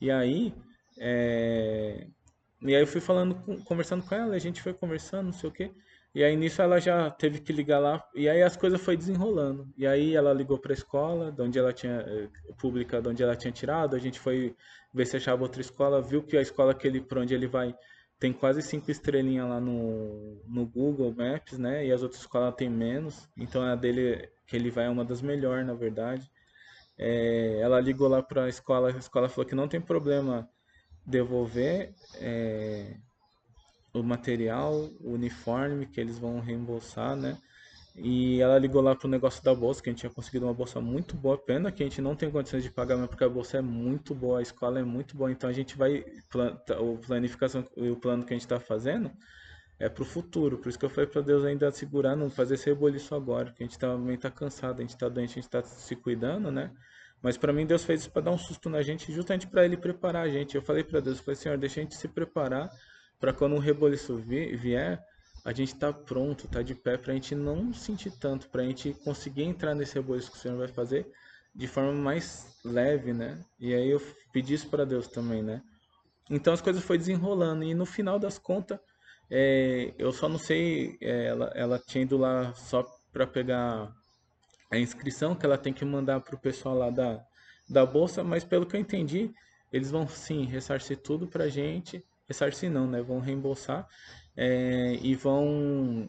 E 0.00 0.10
aí, 0.10 0.54
é, 0.98 2.06
e 2.60 2.74
aí 2.74 2.82
eu 2.82 2.86
fui 2.86 3.00
falando, 3.00 3.34
conversando 3.64 4.04
com 4.04 4.14
ela, 4.14 4.34
a 4.34 4.38
gente 4.38 4.62
foi 4.62 4.74
conversando, 4.74 5.26
não 5.26 5.32
sei 5.32 5.48
o 5.48 5.52
quê. 5.52 5.72
E 6.14 6.22
aí 6.22 6.36
nisso 6.36 6.60
ela 6.60 6.78
já 6.78 7.10
teve 7.10 7.40
que 7.40 7.52
ligar 7.52 7.78
lá, 7.78 8.04
e 8.14 8.28
aí 8.28 8.42
as 8.42 8.56
coisas 8.56 8.80
foi 8.80 8.96
desenrolando. 8.96 9.72
E 9.78 9.86
aí 9.86 10.14
ela 10.14 10.32
ligou 10.32 10.58
para 10.58 10.72
a 10.72 10.74
escola, 10.74 11.32
de 11.32 11.40
onde 11.42 11.58
ela 11.58 11.72
tinha, 11.72 12.00
eh, 12.06 12.28
pública, 12.58 13.00
de 13.00 13.08
onde 13.08 13.22
ela 13.22 13.34
tinha 13.34 13.52
tirado, 13.52 13.96
a 13.96 13.98
gente 13.98 14.20
foi 14.20 14.54
ver 14.92 15.06
se 15.06 15.16
achava 15.16 15.42
outra 15.42 15.62
escola, 15.62 16.02
viu 16.02 16.22
que 16.22 16.36
a 16.36 16.42
escola 16.42 16.74
que 16.74 16.86
ele, 16.86 17.00
por 17.00 17.18
onde 17.18 17.34
ele 17.34 17.46
vai 17.46 17.74
tem 18.22 18.32
quase 18.32 18.62
cinco 18.62 18.88
estrelinhas 18.88 19.48
lá 19.48 19.60
no, 19.60 20.40
no 20.46 20.64
Google 20.64 21.12
Maps, 21.12 21.58
né? 21.58 21.84
E 21.84 21.90
as 21.90 22.02
outras 22.04 22.20
escolas 22.20 22.54
tem 22.54 22.70
menos. 22.70 23.28
Então 23.36 23.62
a 23.62 23.74
dele, 23.74 24.28
que 24.46 24.54
ele 24.54 24.70
vai, 24.70 24.86
é 24.86 24.88
uma 24.88 25.04
das 25.04 25.20
melhores, 25.20 25.66
na 25.66 25.74
verdade. 25.74 26.30
Eh, 26.96 27.58
ela 27.60 27.80
ligou 27.80 28.06
lá 28.08 28.22
para 28.22 28.44
a 28.44 28.48
escola, 28.48 28.88
a 28.88 28.98
escola 28.98 29.28
falou 29.28 29.48
que 29.48 29.56
não 29.56 29.66
tem 29.66 29.80
problema 29.80 30.48
devolver 31.04 31.94
é, 32.20 32.96
o 33.92 34.02
material, 34.02 34.88
o 35.00 35.12
uniforme 35.12 35.86
que 35.86 36.00
eles 36.00 36.18
vão 36.18 36.40
reembolsar, 36.40 37.14
né? 37.16 37.38
E 37.94 38.40
ela 38.40 38.58
ligou 38.58 38.80
lá 38.80 38.96
pro 38.96 39.06
negócio 39.06 39.44
da 39.44 39.54
bolsa, 39.54 39.82
que 39.82 39.90
a 39.90 39.92
gente 39.92 40.00
tinha 40.00 40.10
conseguido 40.10 40.46
uma 40.46 40.54
bolsa 40.54 40.80
muito 40.80 41.14
boa. 41.14 41.36
Pena 41.36 41.70
que 41.70 41.82
a 41.82 41.86
gente 41.86 42.00
não 42.00 42.16
tem 42.16 42.30
condições 42.30 42.62
de 42.62 42.70
pagar, 42.70 42.96
mas 42.96 43.06
porque 43.06 43.22
a 43.22 43.28
bolsa 43.28 43.58
é 43.58 43.60
muito 43.60 44.14
boa, 44.14 44.38
a 44.38 44.42
escola 44.42 44.80
é 44.80 44.82
muito 44.82 45.14
boa. 45.14 45.30
Então 45.30 45.48
a 45.48 45.52
gente 45.52 45.76
vai. 45.76 46.02
Tá, 46.66 46.80
o 46.80 46.96
planificação 46.98 47.66
e 47.76 47.90
o 47.90 47.96
plano 47.96 48.24
que 48.24 48.32
a 48.32 48.36
gente 48.36 48.44
está 48.44 48.58
fazendo 48.58 49.10
é 49.78 49.90
pro 49.90 50.06
futuro. 50.06 50.56
Por 50.56 50.70
isso 50.70 50.78
que 50.78 50.86
eu 50.86 50.90
falei 50.90 51.10
para 51.10 51.20
Deus 51.20 51.44
ainda 51.44 51.70
segurar, 51.70 52.16
não 52.16 52.30
fazer 52.30 52.54
esse 52.54 52.70
reboliço 52.70 53.14
agora. 53.14 53.46
Porque 53.46 53.62
a 53.62 53.66
gente 53.66 53.78
também 53.78 54.16
tá 54.16 54.30
cansado, 54.30 54.78
a 54.78 54.82
gente 54.82 54.96
tá 54.96 55.08
doente, 55.10 55.32
a 55.32 55.42
gente 55.42 55.50
tá 55.50 55.62
se 55.62 55.94
cuidando, 55.94 56.50
né? 56.50 56.70
Mas 57.20 57.36
para 57.36 57.52
mim 57.52 57.66
Deus 57.66 57.84
fez 57.84 58.00
isso 58.00 58.10
para 58.10 58.22
dar 58.22 58.30
um 58.30 58.38
susto 58.38 58.70
na 58.70 58.80
gente, 58.82 59.12
justamente 59.12 59.46
para 59.46 59.66
ele 59.66 59.76
preparar 59.76 60.24
a 60.24 60.30
gente. 60.30 60.56
Eu 60.56 60.62
falei 60.62 60.82
para 60.82 60.98
Deus, 61.00 61.18
eu 61.18 61.24
falei, 61.24 61.36
Senhor, 61.36 61.58
deixa 61.58 61.78
a 61.78 61.82
gente 61.82 61.94
se 61.94 62.08
preparar 62.08 62.70
para 63.22 63.32
quando 63.32 63.54
um 63.54 63.60
reboliço 63.60 64.16
vier, 64.16 65.00
a 65.44 65.52
gente 65.52 65.76
tá 65.76 65.92
pronto, 65.92 66.48
tá 66.48 66.60
de 66.60 66.74
pé 66.74 66.98
pra 66.98 67.14
gente 67.14 67.36
não 67.36 67.72
sentir 67.72 68.10
tanto, 68.18 68.48
pra 68.48 68.64
gente 68.64 68.92
conseguir 69.04 69.44
entrar 69.44 69.76
nesse 69.76 69.94
reboliço 69.94 70.32
que 70.32 70.38
o 70.38 70.40
Senhor 70.40 70.58
vai 70.58 70.66
fazer 70.66 71.06
de 71.54 71.68
forma 71.68 71.92
mais 71.92 72.58
leve, 72.64 73.12
né? 73.12 73.40
E 73.60 73.72
aí 73.72 73.90
eu 73.90 74.02
pedi 74.32 74.54
isso 74.54 74.68
para 74.68 74.84
Deus 74.84 75.06
também, 75.06 75.40
né? 75.40 75.62
Então 76.28 76.52
as 76.52 76.60
coisas 76.60 76.82
foi 76.82 76.98
desenrolando 76.98 77.62
e 77.62 77.72
no 77.74 77.86
final 77.86 78.18
das 78.18 78.38
contas, 78.38 78.80
é, 79.30 79.94
eu 79.96 80.12
só 80.12 80.28
não 80.28 80.38
sei, 80.38 80.98
é, 81.00 81.26
ela, 81.26 81.52
ela 81.54 81.78
tinha 81.78 82.02
ido 82.02 82.18
lá 82.18 82.52
só 82.54 82.84
para 83.12 83.24
pegar 83.24 83.94
a 84.68 84.76
inscrição 84.76 85.36
que 85.36 85.46
ela 85.46 85.56
tem 85.56 85.72
que 85.72 85.84
mandar 85.84 86.20
pro 86.22 86.36
pessoal 86.36 86.76
lá 86.76 86.90
da, 86.90 87.24
da 87.70 87.86
bolsa, 87.86 88.24
mas 88.24 88.42
pelo 88.42 88.66
que 88.66 88.74
eu 88.74 88.80
entendi, 88.80 89.32
eles 89.72 89.92
vão 89.92 90.08
sim 90.08 90.44
ressarcir 90.44 90.96
tudo 91.00 91.28
pra 91.28 91.48
gente, 91.48 92.04
ressarcir 92.28 92.70
não, 92.70 92.86
né? 92.86 93.02
Vão 93.02 93.20
reembolsar 93.20 93.86
é, 94.36 94.98
e 95.02 95.14
vão. 95.14 96.08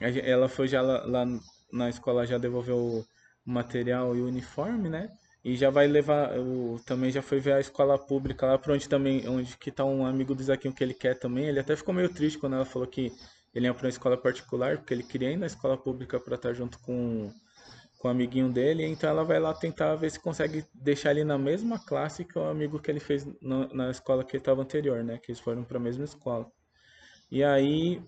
Ela 0.00 0.48
foi 0.48 0.68
já 0.68 0.80
lá, 0.80 1.04
lá, 1.04 1.26
na 1.72 1.88
escola, 1.88 2.26
já 2.26 2.38
devolveu 2.38 2.76
o 2.76 3.04
material 3.44 4.16
e 4.16 4.20
o 4.20 4.26
uniforme, 4.26 4.88
né? 4.88 5.10
E 5.44 5.56
já 5.56 5.70
vai 5.70 5.86
levar. 5.86 6.38
O, 6.38 6.80
também 6.86 7.10
já 7.10 7.22
foi 7.22 7.40
ver 7.40 7.54
a 7.54 7.60
escola 7.60 7.98
pública 7.98 8.46
lá 8.46 8.58
para 8.58 8.72
onde 8.74 8.88
também. 8.88 9.28
Onde 9.28 9.56
que 9.56 9.70
tá 9.70 9.84
um 9.84 10.06
amigo 10.06 10.34
do 10.34 10.42
Isaquinho 10.42 10.74
que 10.74 10.82
ele 10.82 10.94
quer 10.94 11.18
também. 11.18 11.46
Ele 11.46 11.60
até 11.60 11.76
ficou 11.76 11.94
meio 11.94 12.08
triste 12.08 12.38
quando 12.38 12.54
ela 12.54 12.64
falou 12.64 12.88
que 12.88 13.12
ele 13.54 13.66
ia 13.66 13.74
para 13.74 13.84
uma 13.84 13.90
escola 13.90 14.16
particular, 14.16 14.78
porque 14.78 14.94
ele 14.94 15.02
queria 15.02 15.30
ir 15.30 15.36
na 15.36 15.46
escola 15.46 15.76
pública 15.76 16.18
para 16.18 16.36
estar 16.36 16.54
junto 16.54 16.78
com, 16.78 17.30
com 18.02 18.08
o 18.08 18.10
amiguinho 18.10 18.50
dele. 18.50 18.84
Então 18.84 19.08
ela 19.08 19.22
vai 19.22 19.38
lá 19.38 19.54
tentar 19.54 19.94
ver 19.94 20.10
se 20.10 20.18
consegue 20.18 20.66
deixar 20.74 21.12
ele 21.12 21.22
na 21.22 21.38
mesma 21.38 21.78
classe 21.78 22.24
que 22.24 22.36
o 22.36 22.42
amigo 22.42 22.80
que 22.80 22.90
ele 22.90 22.98
fez 22.98 23.24
na, 23.40 23.68
na 23.72 23.90
escola 23.92 24.24
que 24.24 24.32
ele 24.32 24.40
estava 24.40 24.60
anterior, 24.60 25.04
né? 25.04 25.18
Que 25.18 25.30
eles 25.30 25.40
foram 25.40 25.62
para 25.62 25.78
a 25.78 25.80
mesma 25.80 26.04
escola. 26.04 26.50
E 27.30 27.44
aí, 27.44 28.02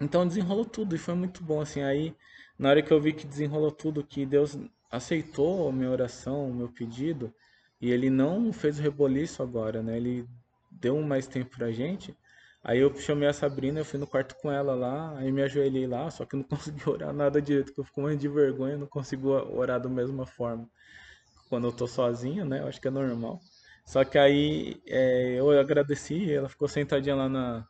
então 0.00 0.26
desenrolou 0.26 0.64
tudo 0.64 0.96
e 0.96 0.98
foi 0.98 1.14
muito 1.14 1.44
bom, 1.44 1.60
assim, 1.60 1.82
aí 1.82 2.16
na 2.58 2.70
hora 2.70 2.82
que 2.82 2.90
eu 2.90 3.00
vi 3.00 3.12
que 3.12 3.26
desenrolou 3.26 3.70
tudo, 3.70 4.02
que 4.02 4.24
Deus 4.24 4.58
aceitou 4.90 5.68
a 5.68 5.72
minha 5.72 5.90
oração, 5.90 6.48
o 6.48 6.54
meu 6.54 6.68
pedido, 6.68 7.32
e 7.80 7.90
ele 7.90 8.08
não 8.08 8.52
fez 8.52 8.78
o 8.78 8.82
reboliço 8.82 9.42
agora, 9.42 9.82
né, 9.82 9.96
ele 9.96 10.26
deu 10.70 11.00
mais 11.02 11.26
tempo 11.26 11.56
pra 11.56 11.70
gente, 11.70 12.16
aí 12.62 12.80
eu 12.80 12.94
chamei 12.96 13.28
a 13.28 13.32
Sabrina, 13.32 13.80
eu 13.80 13.84
fui 13.84 13.98
no 13.98 14.06
quarto 14.06 14.36
com 14.36 14.50
ela 14.50 14.74
lá, 14.74 15.16
aí 15.18 15.30
me 15.32 15.42
ajoelhei 15.42 15.86
lá, 15.86 16.10
só 16.10 16.24
que 16.24 16.36
não 16.36 16.42
consegui 16.44 16.88
orar 16.88 17.12
nada 17.12 17.40
direito, 17.40 17.66
porque 17.66 17.80
eu 17.80 17.84
fico 17.84 18.00
muito 18.00 18.20
de 18.20 18.28
vergonha, 18.28 18.76
não 18.76 18.86
consigo 18.86 19.30
orar 19.30 19.80
da 19.80 19.88
mesma 19.88 20.26
forma 20.26 20.68
quando 21.48 21.68
eu 21.68 21.72
tô 21.72 21.86
sozinho, 21.86 22.46
né, 22.46 22.60
eu 22.60 22.66
acho 22.66 22.80
que 22.80 22.88
é 22.88 22.90
normal. 22.90 23.38
Só 23.84 24.04
que 24.04 24.16
aí 24.16 24.80
é, 24.86 25.34
eu 25.38 25.50
agradeci, 25.58 26.32
ela 26.32 26.48
ficou 26.48 26.66
sentadinha 26.66 27.14
lá 27.14 27.28
na, 27.28 27.66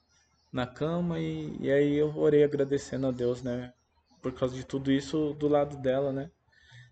na 0.53 0.67
cama 0.67 1.19
e, 1.19 1.57
e 1.61 1.71
aí 1.71 1.97
eu 1.97 2.17
orei 2.17 2.45
agradecendo 2.45 3.09
a 3.09 3.11
Deus, 3.11 3.43
né? 3.43 3.73
Por 4.23 4.33
causa 4.33 4.55
de 4.55 4.65
tudo 4.65 4.93
isso 4.93 5.35
do 5.35 5.49
lado 5.49 5.77
dela, 5.79 6.13
né? 6.13 6.31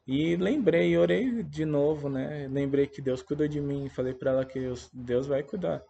E 0.07 0.35
lembrei, 0.37 0.97
orei 0.99 1.45
de 1.45 1.65
novo, 1.65 2.09
né? 2.09 2.49
Lembrei 2.51 2.89
que 2.89 3.01
Deus 3.01 3.23
cuidou 3.23 3.47
de 3.47 3.61
mim, 3.61 3.89
falei 3.89 4.15
para 4.15 4.33
ela 4.33 4.45
que 4.45 4.59
Deus 4.93 5.27
vai 5.27 5.45
cuidar 5.45 5.83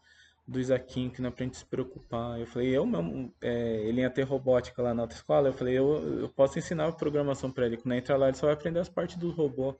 do 0.46 0.58
Isaquinho, 0.58 1.10
que 1.10 1.22
não 1.22 1.28
é 1.28 1.32
pra 1.32 1.44
gente 1.44 1.56
se 1.56 1.64
preocupar. 1.64 2.38
Eu 2.38 2.46
falei, 2.46 2.76
eu 2.76 2.84
mesmo, 2.84 3.32
é, 3.40 3.82
ele 3.86 4.00
ia 4.00 4.10
ter 4.10 4.22
robótica 4.22 4.82
lá 4.82 4.92
na 4.92 5.02
outra 5.02 5.16
escola, 5.16 5.48
eu 5.48 5.52
falei, 5.52 5.78
eu, 5.78 6.20
eu 6.22 6.28
posso 6.28 6.58
ensinar 6.58 6.88
a 6.88 6.92
programação 6.92 7.50
para 7.52 7.66
ele, 7.66 7.76
quando 7.76 7.94
entra 7.94 8.16
lá 8.16 8.28
ele 8.28 8.36
só 8.36 8.46
vai 8.46 8.54
aprender 8.54 8.80
as 8.80 8.88
partes 8.88 9.16
do 9.16 9.30
robô, 9.30 9.78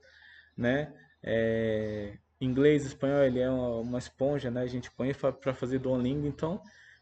né? 0.55 0.93
É, 1.23 2.17
inglês, 2.39 2.85
espanhol, 2.85 3.23
ele 3.23 3.39
é 3.39 3.49
uma, 3.49 3.79
uma 3.79 3.99
esponja, 3.99 4.49
né? 4.49 4.61
A 4.61 4.67
gente 4.67 4.89
põe 4.91 5.13
para 5.13 5.53
fazer 5.53 5.79
Duolingo, 5.79 6.27
então 6.27 6.61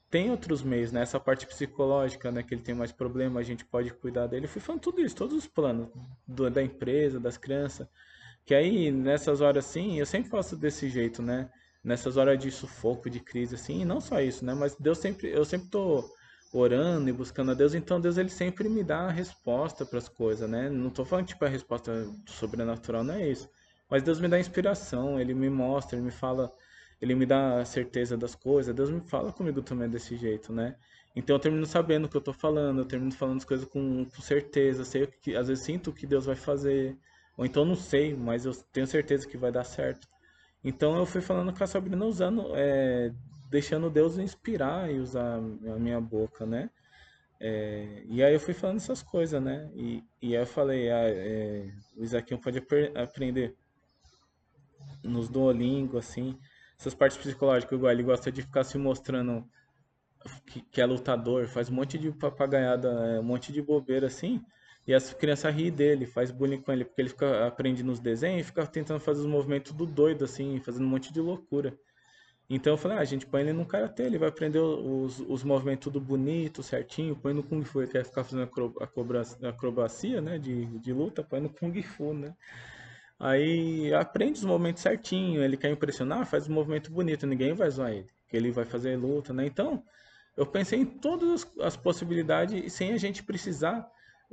tem 0.09 0.31
outros 0.31 0.63
meios, 0.63 0.91
né? 0.91 1.01
Essa 1.01 1.19
parte 1.19 1.45
psicológica, 1.45 2.31
né? 2.31 2.43
Que 2.43 2.55
ele 2.55 2.61
tem 2.63 2.75
mais 2.75 2.91
problema, 2.91 3.39
a 3.39 3.43
gente 3.43 3.63
pode 3.63 3.93
cuidar 3.93 4.27
dele. 4.27 4.45
Eu 4.45 4.49
fui 4.49 4.61
falando 4.61 4.81
tudo 4.81 5.01
isso, 5.01 5.15
todos 5.15 5.37
os 5.37 5.47
planos 5.47 5.89
do, 6.27 6.49
da 6.49 6.63
empresa, 6.63 7.19
das 7.19 7.37
crianças. 7.37 7.87
Que 8.45 8.55
aí, 8.55 8.91
nessas 8.91 9.41
horas 9.41 9.65
assim, 9.65 9.99
eu 9.99 10.05
sempre 10.05 10.29
faço 10.31 10.57
desse 10.57 10.89
jeito, 10.89 11.21
né? 11.21 11.49
Nessas 11.83 12.17
horas 12.17 12.37
de 12.39 12.51
sufoco, 12.51 13.09
de 13.09 13.19
crise, 13.19 13.55
assim, 13.55 13.81
e 13.81 13.85
não 13.85 14.01
só 14.01 14.19
isso, 14.21 14.43
né? 14.45 14.53
Mas 14.53 14.75
Deus 14.75 14.97
sempre, 14.97 15.29
eu 15.29 15.45
sempre 15.45 15.69
tô 15.69 16.03
orando 16.51 17.09
e 17.09 17.13
buscando 17.13 17.51
a 17.51 17.53
Deus, 17.53 17.73
então 17.73 18.01
Deus 18.01 18.17
ele 18.17 18.29
sempre 18.29 18.67
me 18.67 18.83
dá 18.83 19.01
a 19.07 19.11
resposta 19.11 19.85
para 19.85 19.99
as 19.99 20.09
coisas, 20.09 20.49
né? 20.49 20.69
Não 20.69 20.89
tô 20.89 21.05
falando 21.05 21.27
tipo 21.27 21.45
a 21.45 21.47
resposta 21.49 22.07
sobrenatural, 22.25 23.03
não 23.03 23.13
é 23.13 23.27
isso. 23.29 23.49
Mas 23.89 24.03
Deus 24.03 24.19
me 24.19 24.27
dá 24.27 24.39
inspiração, 24.39 25.19
ele 25.19 25.33
me 25.33 25.49
mostra, 25.49 25.97
ele 25.97 26.05
me 26.05 26.11
fala 26.11 26.51
ele 27.01 27.15
me 27.15 27.25
dá 27.25 27.61
a 27.61 27.65
certeza 27.65 28.17
das 28.17 28.35
coisas, 28.35 28.75
Deus 28.75 28.89
me 28.89 28.99
fala 29.01 29.31
comigo 29.31 29.61
também 29.61 29.89
desse 29.89 30.17
jeito, 30.17 30.51
né? 30.51 30.75
Então 31.15 31.35
eu 31.35 31.39
termino 31.39 31.65
sabendo 31.65 32.05
o 32.05 32.09
que 32.09 32.17
eu 32.17 32.21
tô 32.21 32.33
falando, 32.33 32.79
eu 32.79 32.85
termino 32.85 33.11
falando 33.11 33.37
as 33.37 33.45
coisas 33.45 33.67
com, 33.67 34.05
com 34.05 34.21
certeza, 34.21 34.83
sei 34.83 35.07
que, 35.07 35.35
às 35.35 35.47
vezes 35.47 35.63
sinto 35.63 35.89
o 35.89 35.93
que 35.93 36.05
Deus 36.05 36.25
vai 36.25 36.35
fazer, 36.35 36.97
ou 37.37 37.45
então 37.45 37.65
não 37.65 37.75
sei, 37.75 38.13
mas 38.13 38.45
eu 38.45 38.53
tenho 38.73 38.85
certeza 38.85 39.27
que 39.27 39.37
vai 39.37 39.51
dar 39.51 39.63
certo. 39.63 40.07
Então 40.63 40.97
eu 40.97 41.05
fui 41.05 41.21
falando 41.21 41.55
com 41.55 41.63
a 41.63 41.67
Sabrina 41.67 42.05
usando, 42.05 42.51
é, 42.55 43.11
deixando 43.49 43.89
Deus 43.89 44.17
inspirar 44.17 44.91
e 44.91 44.99
usar 44.99 45.35
a 45.35 45.79
minha 45.79 45.99
boca, 46.01 46.45
né? 46.45 46.69
É, 47.39 48.03
e 48.05 48.21
aí 48.21 48.33
eu 48.33 48.39
fui 48.39 48.53
falando 48.53 48.77
essas 48.77 49.01
coisas, 49.01 49.41
né? 49.41 49.69
E, 49.73 50.03
e 50.21 50.35
aí 50.35 50.41
eu 50.41 50.47
falei, 50.47 50.91
ah, 50.91 51.09
é, 51.09 51.71
o 51.95 52.03
Isaquinho 52.03 52.39
pode 52.39 52.61
aprender 52.95 53.55
nos 55.01 55.29
Duolingo, 55.29 55.97
assim, 55.97 56.37
essas 56.77 56.93
partes 56.93 57.17
psicológicas, 57.17 57.77
igual 57.77 57.91
ele 57.91 58.03
gosta 58.03 58.29
de 58.29 58.41
ficar 58.41 58.65
se 58.65 58.77
mostrando 58.77 59.47
que, 60.45 60.61
que 60.61 60.81
é 60.81 60.85
lutador, 60.85 61.47
faz 61.47 61.69
um 61.69 61.75
monte 61.75 61.97
de 61.97 62.11
papagaiada, 62.11 62.89
é, 62.89 63.19
um 63.19 63.23
monte 63.23 63.53
de 63.53 63.61
bobeira 63.61 64.07
assim, 64.07 64.43
e 64.89 64.93
as 64.95 65.13
crianças 65.13 65.53
riem 65.53 65.71
dele, 65.71 66.07
faz 66.07 66.31
bullying 66.31 66.59
com 66.59 66.71
ele, 66.71 66.83
porque 66.83 66.99
ele 66.99 67.09
fica 67.09 67.45
aprende 67.45 67.83
nos 67.83 67.99
desenhos 67.99 68.41
e 68.41 68.43
fica 68.43 68.65
tentando 68.65 68.99
fazer 68.99 69.19
os 69.19 69.27
movimentos 69.27 69.71
do 69.71 69.85
doido, 69.85 70.25
assim, 70.25 70.59
fazendo 70.61 70.85
um 70.85 70.89
monte 70.89 71.13
de 71.13 71.21
loucura. 71.21 71.77
Então 72.49 72.73
eu 72.73 72.77
falei, 72.77 72.97
ah, 72.97 73.01
a 73.01 73.05
gente 73.05 73.27
põe 73.27 73.41
ele 73.41 73.53
no 73.53 73.67
karatê, 73.67 74.01
ele 74.01 74.17
vai 74.17 74.29
aprender 74.29 74.57
os, 74.57 75.19
os 75.19 75.43
movimentos 75.43 75.83
tudo 75.83 76.01
bonito, 76.01 76.63
certinho, 76.63 77.15
põe 77.15 77.35
no 77.35 77.43
Kung 77.43 77.63
Fu, 77.63 77.83
ele 77.83 77.91
quer 77.91 78.03
ficar 78.03 78.23
fazendo 78.23 78.49
acrobacia, 78.81 79.47
acrobacia 79.47 80.21
né, 80.21 80.39
de, 80.39 80.65
de 80.79 80.91
luta, 80.91 81.21
põe 81.21 81.39
no 81.39 81.51
Kung 81.51 81.79
Fu, 81.83 82.11
né. 82.11 82.35
Aí 83.19 83.93
aprende 83.93 84.39
os 84.39 84.43
movimentos 84.43 84.81
certinho, 84.81 85.43
ele 85.43 85.55
quer 85.55 85.69
impressionar, 85.69 86.25
faz 86.25 86.49
um 86.49 86.53
movimento 86.53 86.91
bonito, 86.91 87.27
ninguém 87.27 87.53
vai 87.53 87.69
zoar 87.69 87.91
ele, 87.91 88.09
que 88.27 88.35
ele 88.35 88.49
vai 88.49 88.65
fazer 88.65 88.97
luta, 88.97 89.33
né? 89.33 89.45
Então, 89.45 89.83
eu 90.35 90.47
pensei 90.47 90.79
em 90.79 90.85
todas 90.87 91.45
as 91.61 91.77
possibilidades 91.77 92.73
sem 92.73 92.91
a 92.91 92.97
gente 92.97 93.21
precisar, 93.21 93.87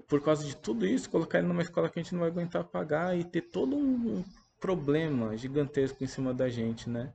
por 0.09 0.21
causa 0.21 0.45
de 0.45 0.57
tudo 0.57 0.87
isso, 0.87 1.11
colocar 1.11 1.39
ele 1.39 1.49
numa 1.49 1.63
escola 1.63 1.89
que 1.89 1.99
a 1.99 2.03
gente 2.03 2.13
não 2.13 2.21
vai 2.21 2.31
aguentar 2.31 2.65
pagar 2.65 3.17
e 3.19 3.25
ter 3.25 3.43
todo 3.43 3.77
um 3.77 4.25
problema 4.61 5.37
gigantesco 5.37 6.03
em 6.03 6.07
cima 6.07 6.35
da 6.35 6.49
gente, 6.49 6.89
né? 6.89 7.13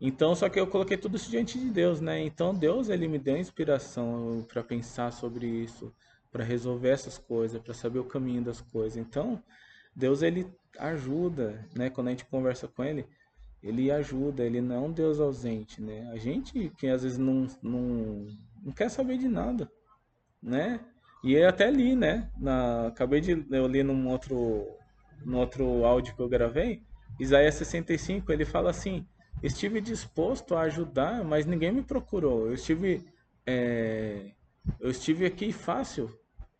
Então, 0.00 0.34
só 0.34 0.48
que 0.48 0.58
eu 0.58 0.66
coloquei 0.66 0.96
tudo 0.96 1.16
isso 1.16 1.30
diante 1.30 1.58
de 1.58 1.70
Deus, 1.70 2.00
né? 2.00 2.20
Então, 2.20 2.54
Deus 2.54 2.88
ele 2.88 3.06
me 3.06 3.18
deu 3.18 3.36
inspiração 3.36 4.44
para 4.48 4.62
pensar 4.62 5.12
sobre 5.12 5.46
isso, 5.46 5.94
para 6.30 6.42
resolver 6.42 6.88
essas 6.88 7.18
coisas, 7.18 7.60
para 7.60 7.72
saber 7.72 8.00
o 8.00 8.04
caminho 8.04 8.42
das 8.42 8.60
coisas. 8.60 8.96
Então, 8.98 9.40
Deus 9.94 10.22
ele 10.22 10.46
ajuda, 10.78 11.68
né? 11.74 11.88
Quando 11.88 12.08
a 12.08 12.10
gente 12.10 12.24
conversa 12.24 12.66
com 12.66 12.82
ele, 12.82 13.06
ele 13.62 13.92
ajuda, 13.92 14.44
ele 14.44 14.60
não 14.60 14.74
é 14.74 14.78
um 14.80 14.92
Deus 14.92 15.20
ausente, 15.20 15.80
né? 15.80 16.10
A 16.12 16.16
gente 16.16 16.70
que 16.76 16.88
às 16.88 17.04
vezes 17.04 17.18
não, 17.18 17.46
não, 17.62 18.26
não 18.60 18.72
quer 18.72 18.88
saber 18.88 19.18
de 19.18 19.28
nada, 19.28 19.70
né? 20.42 20.80
E 21.22 21.34
eu 21.34 21.48
até 21.48 21.70
li, 21.70 21.94
né? 21.94 22.30
Na, 22.36 22.88
acabei 22.88 23.20
de 23.20 23.46
eu 23.50 23.66
li 23.66 23.82
num 23.82 24.08
outro, 24.08 24.66
num 25.24 25.38
outro 25.38 25.84
áudio 25.84 26.14
que 26.14 26.20
eu 26.20 26.28
gravei, 26.28 26.82
Isaías 27.18 27.54
65, 27.54 28.32
ele 28.32 28.44
fala 28.44 28.70
assim: 28.70 29.06
estive 29.42 29.80
disposto 29.80 30.54
a 30.54 30.62
ajudar, 30.62 31.24
mas 31.24 31.46
ninguém 31.46 31.72
me 31.72 31.82
procurou. 31.82 32.46
Eu 32.46 32.54
estive, 32.54 33.04
é, 33.46 34.32
eu 34.80 34.90
estive 34.90 35.26
aqui 35.26 35.52
fácil 35.52 36.10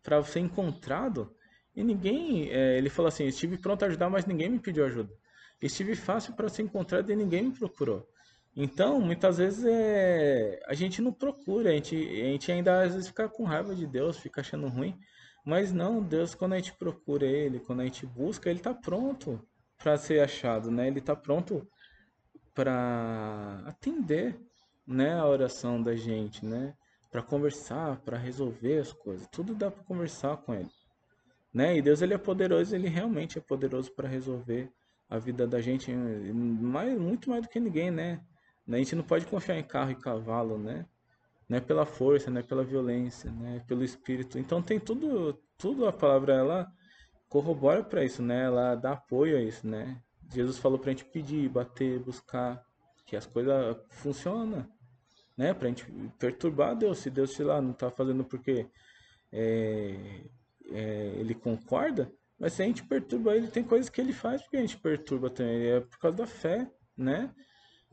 para 0.01 0.21
ser 0.23 0.39
encontrado 0.39 1.35
e 1.75 1.83
ninguém, 1.83 2.49
é, 2.49 2.77
ele 2.77 2.89
falou 2.89 3.07
assim, 3.07 3.25
estive 3.25 3.57
pronto 3.57 3.83
a 3.83 3.87
ajudar, 3.87 4.09
mas 4.09 4.25
ninguém 4.25 4.49
me 4.49 4.59
pediu 4.59 4.85
ajuda. 4.85 5.11
Estive 5.61 5.95
fácil 5.95 6.33
para 6.33 6.49
ser 6.49 6.63
encontrado 6.63 7.09
e 7.11 7.15
ninguém 7.15 7.43
me 7.43 7.51
procurou. 7.51 8.07
Então, 8.55 9.01
muitas 9.01 9.37
vezes 9.37 9.65
é, 9.65 10.59
a 10.67 10.73
gente 10.75 11.01
não 11.01 11.11
procura, 11.11 11.71
a 11.71 11.73
gente, 11.73 11.95
a 11.95 12.25
gente 12.25 12.51
ainda 12.51 12.83
às 12.83 12.93
vezes 12.93 13.07
fica 13.07 13.27
com 13.27 13.43
raiva 13.43 13.75
de 13.75 13.87
Deus, 13.87 14.17
fica 14.19 14.41
achando 14.41 14.67
ruim, 14.67 14.95
Mas 15.45 15.73
não, 15.73 16.01
Deus, 16.01 16.35
quando 16.35 16.53
a 16.53 16.57
gente 16.57 16.73
procura 16.73 17.25
Ele, 17.25 17.59
quando 17.59 17.81
a 17.81 17.83
gente 17.85 18.05
busca, 18.05 18.49
Ele 18.49 18.59
está 18.59 18.73
pronto 18.73 19.41
para 19.77 19.97
ser 19.97 20.21
achado, 20.21 20.71
né? 20.71 20.87
Ele 20.87 20.99
está 20.99 21.15
pronto 21.15 21.67
para 22.53 23.61
atender, 23.65 24.39
né, 24.87 25.13
a 25.15 25.27
oração 25.27 25.81
da 25.81 25.95
gente, 25.95 26.45
né? 26.45 26.73
Para 27.11 27.21
conversar, 27.23 27.99
para 28.01 28.17
resolver 28.17 28.79
as 28.79 28.93
coisas. 28.93 29.27
Tudo 29.31 29.55
dá 29.55 29.69
para 29.71 29.83
conversar 29.83 30.37
com 30.37 30.53
Ele, 30.53 30.69
né? 31.53 31.77
E 31.77 31.81
Deus 31.81 32.01
ele 32.01 32.13
é 32.13 32.17
poderoso, 32.17 32.75
ele 32.75 32.87
realmente 32.87 33.37
é 33.37 33.41
poderoso 33.41 33.91
para 33.93 34.07
resolver 34.07 34.71
a 35.09 35.17
vida 35.19 35.45
da 35.47 35.59
gente, 35.61 35.91
mais, 35.93 36.97
muito 36.97 37.29
mais 37.29 37.43
do 37.43 37.49
que 37.49 37.59
ninguém, 37.59 37.91
né? 37.91 38.21
A 38.67 38.77
gente 38.77 38.95
não 38.95 39.03
pode 39.03 39.25
confiar 39.25 39.57
em 39.57 39.63
carro 39.63 39.91
e 39.91 39.95
cavalo, 39.95 40.57
né? 40.57 40.85
Não 41.49 41.57
é 41.57 41.61
pela 41.61 41.85
força, 41.85 42.31
não 42.31 42.39
é 42.39 42.43
pela 42.43 42.63
violência, 42.63 43.29
né? 43.31 43.57
É 43.57 43.59
pelo 43.59 43.83
espírito. 43.83 44.39
Então 44.39 44.61
tem 44.61 44.79
tudo, 44.79 45.33
tudo 45.57 45.85
a 45.85 45.91
palavra 45.91 46.33
ela 46.33 46.71
corrobora 47.27 47.83
para 47.83 48.03
isso, 48.03 48.21
né? 48.21 48.45
Ela 48.45 48.75
dá 48.75 48.93
apoio 48.93 49.37
a 49.37 49.41
isso, 49.41 49.67
né? 49.67 50.01
Jesus 50.33 50.57
falou 50.57 50.79
para 50.79 50.91
a 50.91 50.93
gente 50.93 51.05
pedir, 51.05 51.49
bater, 51.49 51.99
buscar, 51.99 52.65
que 53.05 53.15
as 53.15 53.25
coisas 53.25 53.77
funcionam, 53.89 54.65
né? 55.37 55.53
Para 55.53 55.67
a 55.67 55.69
gente 55.69 55.85
perturbar 56.17 56.75
Deus. 56.75 56.99
Se 56.99 57.09
Deus, 57.09 57.33
sei 57.33 57.45
lá, 57.45 57.61
não 57.61 57.71
está 57.71 57.91
fazendo 57.91 58.23
porque 58.23 58.67
é, 59.31 60.21
é, 60.71 61.13
ele 61.17 61.35
concorda, 61.35 62.11
mas 62.39 62.53
se 62.53 62.63
a 62.63 62.65
gente 62.65 62.83
perturba 62.83 63.35
ele, 63.35 63.47
tem 63.47 63.63
coisas 63.63 63.89
que 63.89 63.99
ele 63.99 64.13
faz 64.13 64.41
porque 64.41 64.57
a 64.57 64.61
gente 64.61 64.77
perturba 64.77 65.29
também. 65.29 65.67
É 65.67 65.79
por 65.81 65.99
causa 65.99 66.17
da 66.17 66.25
fé, 66.25 66.71
né? 66.95 67.33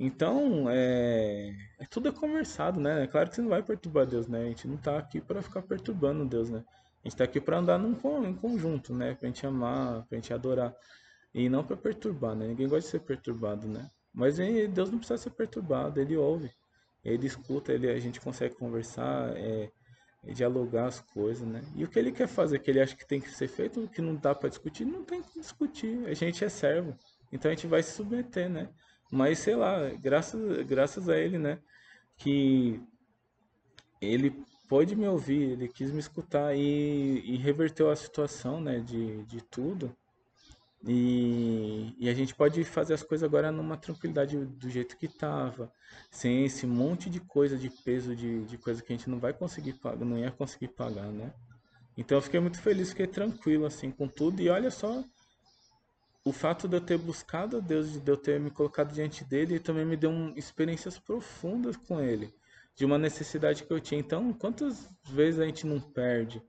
Então, 0.03 0.65
é, 0.71 1.55
é 1.79 1.85
tudo 1.85 2.09
é 2.09 2.13
conversado, 2.13 2.81
né? 2.81 3.05
É 3.05 3.07
claro 3.07 3.29
que 3.29 3.37
você 3.37 3.43
não 3.43 3.51
vai 3.51 3.63
perturbar 3.63 4.07
Deus, 4.07 4.27
né? 4.27 4.45
A 4.45 4.47
gente 4.47 4.67
não 4.67 4.77
está 4.77 4.97
aqui 4.97 5.21
para 5.21 5.43
ficar 5.43 5.61
perturbando 5.61 6.25
Deus, 6.25 6.49
né? 6.49 6.65
A 6.67 7.07
gente 7.07 7.13
está 7.13 7.25
aqui 7.25 7.39
para 7.39 7.59
andar 7.59 7.79
num, 7.79 7.93
em 8.27 8.35
conjunto, 8.35 8.95
né? 8.95 9.15
Para 9.15 9.27
a 9.27 9.31
gente 9.31 9.47
amar, 9.47 10.07
para 10.07 10.17
a 10.17 10.21
gente 10.21 10.33
adorar. 10.33 10.75
E 11.35 11.51
não 11.51 11.63
para 11.63 11.77
perturbar, 11.77 12.35
né? 12.35 12.49
Ninguém 12.49 12.67
gosta 12.67 12.81
de 12.81 12.87
ser 12.93 13.01
perturbado, 13.01 13.69
né? 13.69 13.91
Mas 14.11 14.39
Deus 14.39 14.91
não 14.91 14.97
precisa 14.97 15.19
ser 15.19 15.31
perturbado, 15.31 16.01
Ele 16.01 16.17
ouve, 16.17 16.51
Ele 17.05 17.27
escuta, 17.27 17.71
ele, 17.71 17.91
a 17.91 18.01
gente 18.01 18.23
consegue 18.23 18.55
conversar, 18.55 19.37
é, 19.37 19.71
é 20.27 20.33
dialogar 20.33 20.87
as 20.87 21.01
coisas, 21.01 21.47
né? 21.47 21.63
E 21.77 21.85
o 21.85 21.89
que 21.89 21.99
Ele 21.99 22.11
quer 22.11 22.27
fazer, 22.27 22.59
que 22.61 22.71
Ele 22.71 22.81
acha 22.81 22.97
que 22.97 23.07
tem 23.07 23.21
que 23.21 23.31
ser 23.31 23.49
feito, 23.49 23.87
que 23.89 24.01
não 24.01 24.17
dá 24.17 24.35
para 24.35 24.49
discutir, 24.49 24.87
não 24.87 25.05
tem 25.05 25.23
que 25.23 25.39
discutir. 25.39 26.07
A 26.07 26.15
gente 26.15 26.43
é 26.43 26.49
servo, 26.49 26.97
então 27.31 27.51
a 27.51 27.55
gente 27.55 27.67
vai 27.67 27.83
se 27.83 27.93
submeter, 27.93 28.49
né? 28.49 28.71
Mas 29.11 29.39
sei 29.41 29.57
lá, 29.57 29.91
graças, 29.91 30.67
graças 30.67 31.09
a 31.09 31.19
Ele, 31.19 31.39
né? 31.39 31.59
Que 32.17 32.81
Ele 34.01 34.45
pôde 34.69 34.95
me 34.95 35.09
ouvir, 35.09 35.53
Ele 35.53 35.69
quis 35.69 35.91
me 35.91 35.99
escutar 35.99 36.55
e, 36.57 37.23
e 37.25 37.37
reverteu 37.37 37.91
a 37.91 37.97
situação, 37.97 38.61
né? 38.61 38.81
De, 38.81 39.25
de 39.25 39.43
tudo 39.43 39.95
e, 40.87 41.95
e, 41.99 42.09
a 42.09 42.15
gente 42.15 42.35
pode 42.35 42.65
fazer 42.65 42.95
as 42.95 43.03
coisas 43.03 43.23
agora 43.23 43.53
numa 43.53 43.77
tranquilidade 43.77 44.39
do 44.39 44.71
jeito 44.71 44.97
que 44.97 45.07
estava, 45.07 45.71
sem 46.11 46.45
esse 46.47 46.67
monte 46.67 47.11
de 47.11 47.21
coisa, 47.21 47.57
de 47.59 47.69
peso, 47.69 48.17
de, 48.17 48.45
de 48.45 48.57
coisa 48.57 48.83
que 48.83 48.93
a 48.93 48.97
gente 48.97 49.11
não 49.11 49.19
vai 49.19 49.35
conseguir 49.35 49.75
pagar, 49.75 50.05
não 50.07 50.19
ia 50.19 50.31
conseguir 50.31 50.69
pagar, 50.69 51.09
né? 51.13 51.35
Então 51.99 52.17
eu 52.17 52.23
fiquei 52.23 52.41
muito 52.41 52.59
feliz, 52.61 52.91
fiquei 52.91 53.07
tranquilo 53.07 53.67
assim 53.67 53.91
com 53.91 54.09
tudo. 54.09 54.41
E 54.41 54.49
olha 54.49 54.71
só, 54.71 55.05
o 56.25 56.33
fato 56.33 56.69
de 56.69 56.77
eu 56.77 56.81
ter 56.81 56.99
buscado 56.99 57.57
a 57.57 57.61
Deus, 57.61 57.93
de 57.93 58.11
eu 58.11 58.17
ter 58.17 58.39
me 58.39 58.51
colocado 58.51 58.93
diante 58.93 59.25
dele, 59.25 59.59
também 59.59 59.85
me 59.85 59.97
deu 59.97 60.11
um, 60.11 60.35
experiências 60.37 60.99
profundas 60.99 61.77
com 61.77 62.01
ele, 62.01 62.33
de 62.77 62.85
uma 62.85 62.99
necessidade 62.99 63.65
que 63.65 63.73
eu 63.73 63.81
tinha. 63.81 64.01
Então, 64.01 64.33
quantas 64.33 64.89
vezes 65.05 65.41
a 65.41 65.47
gente 65.47 65.67
não 65.67 65.81
perde, 65.81 66.43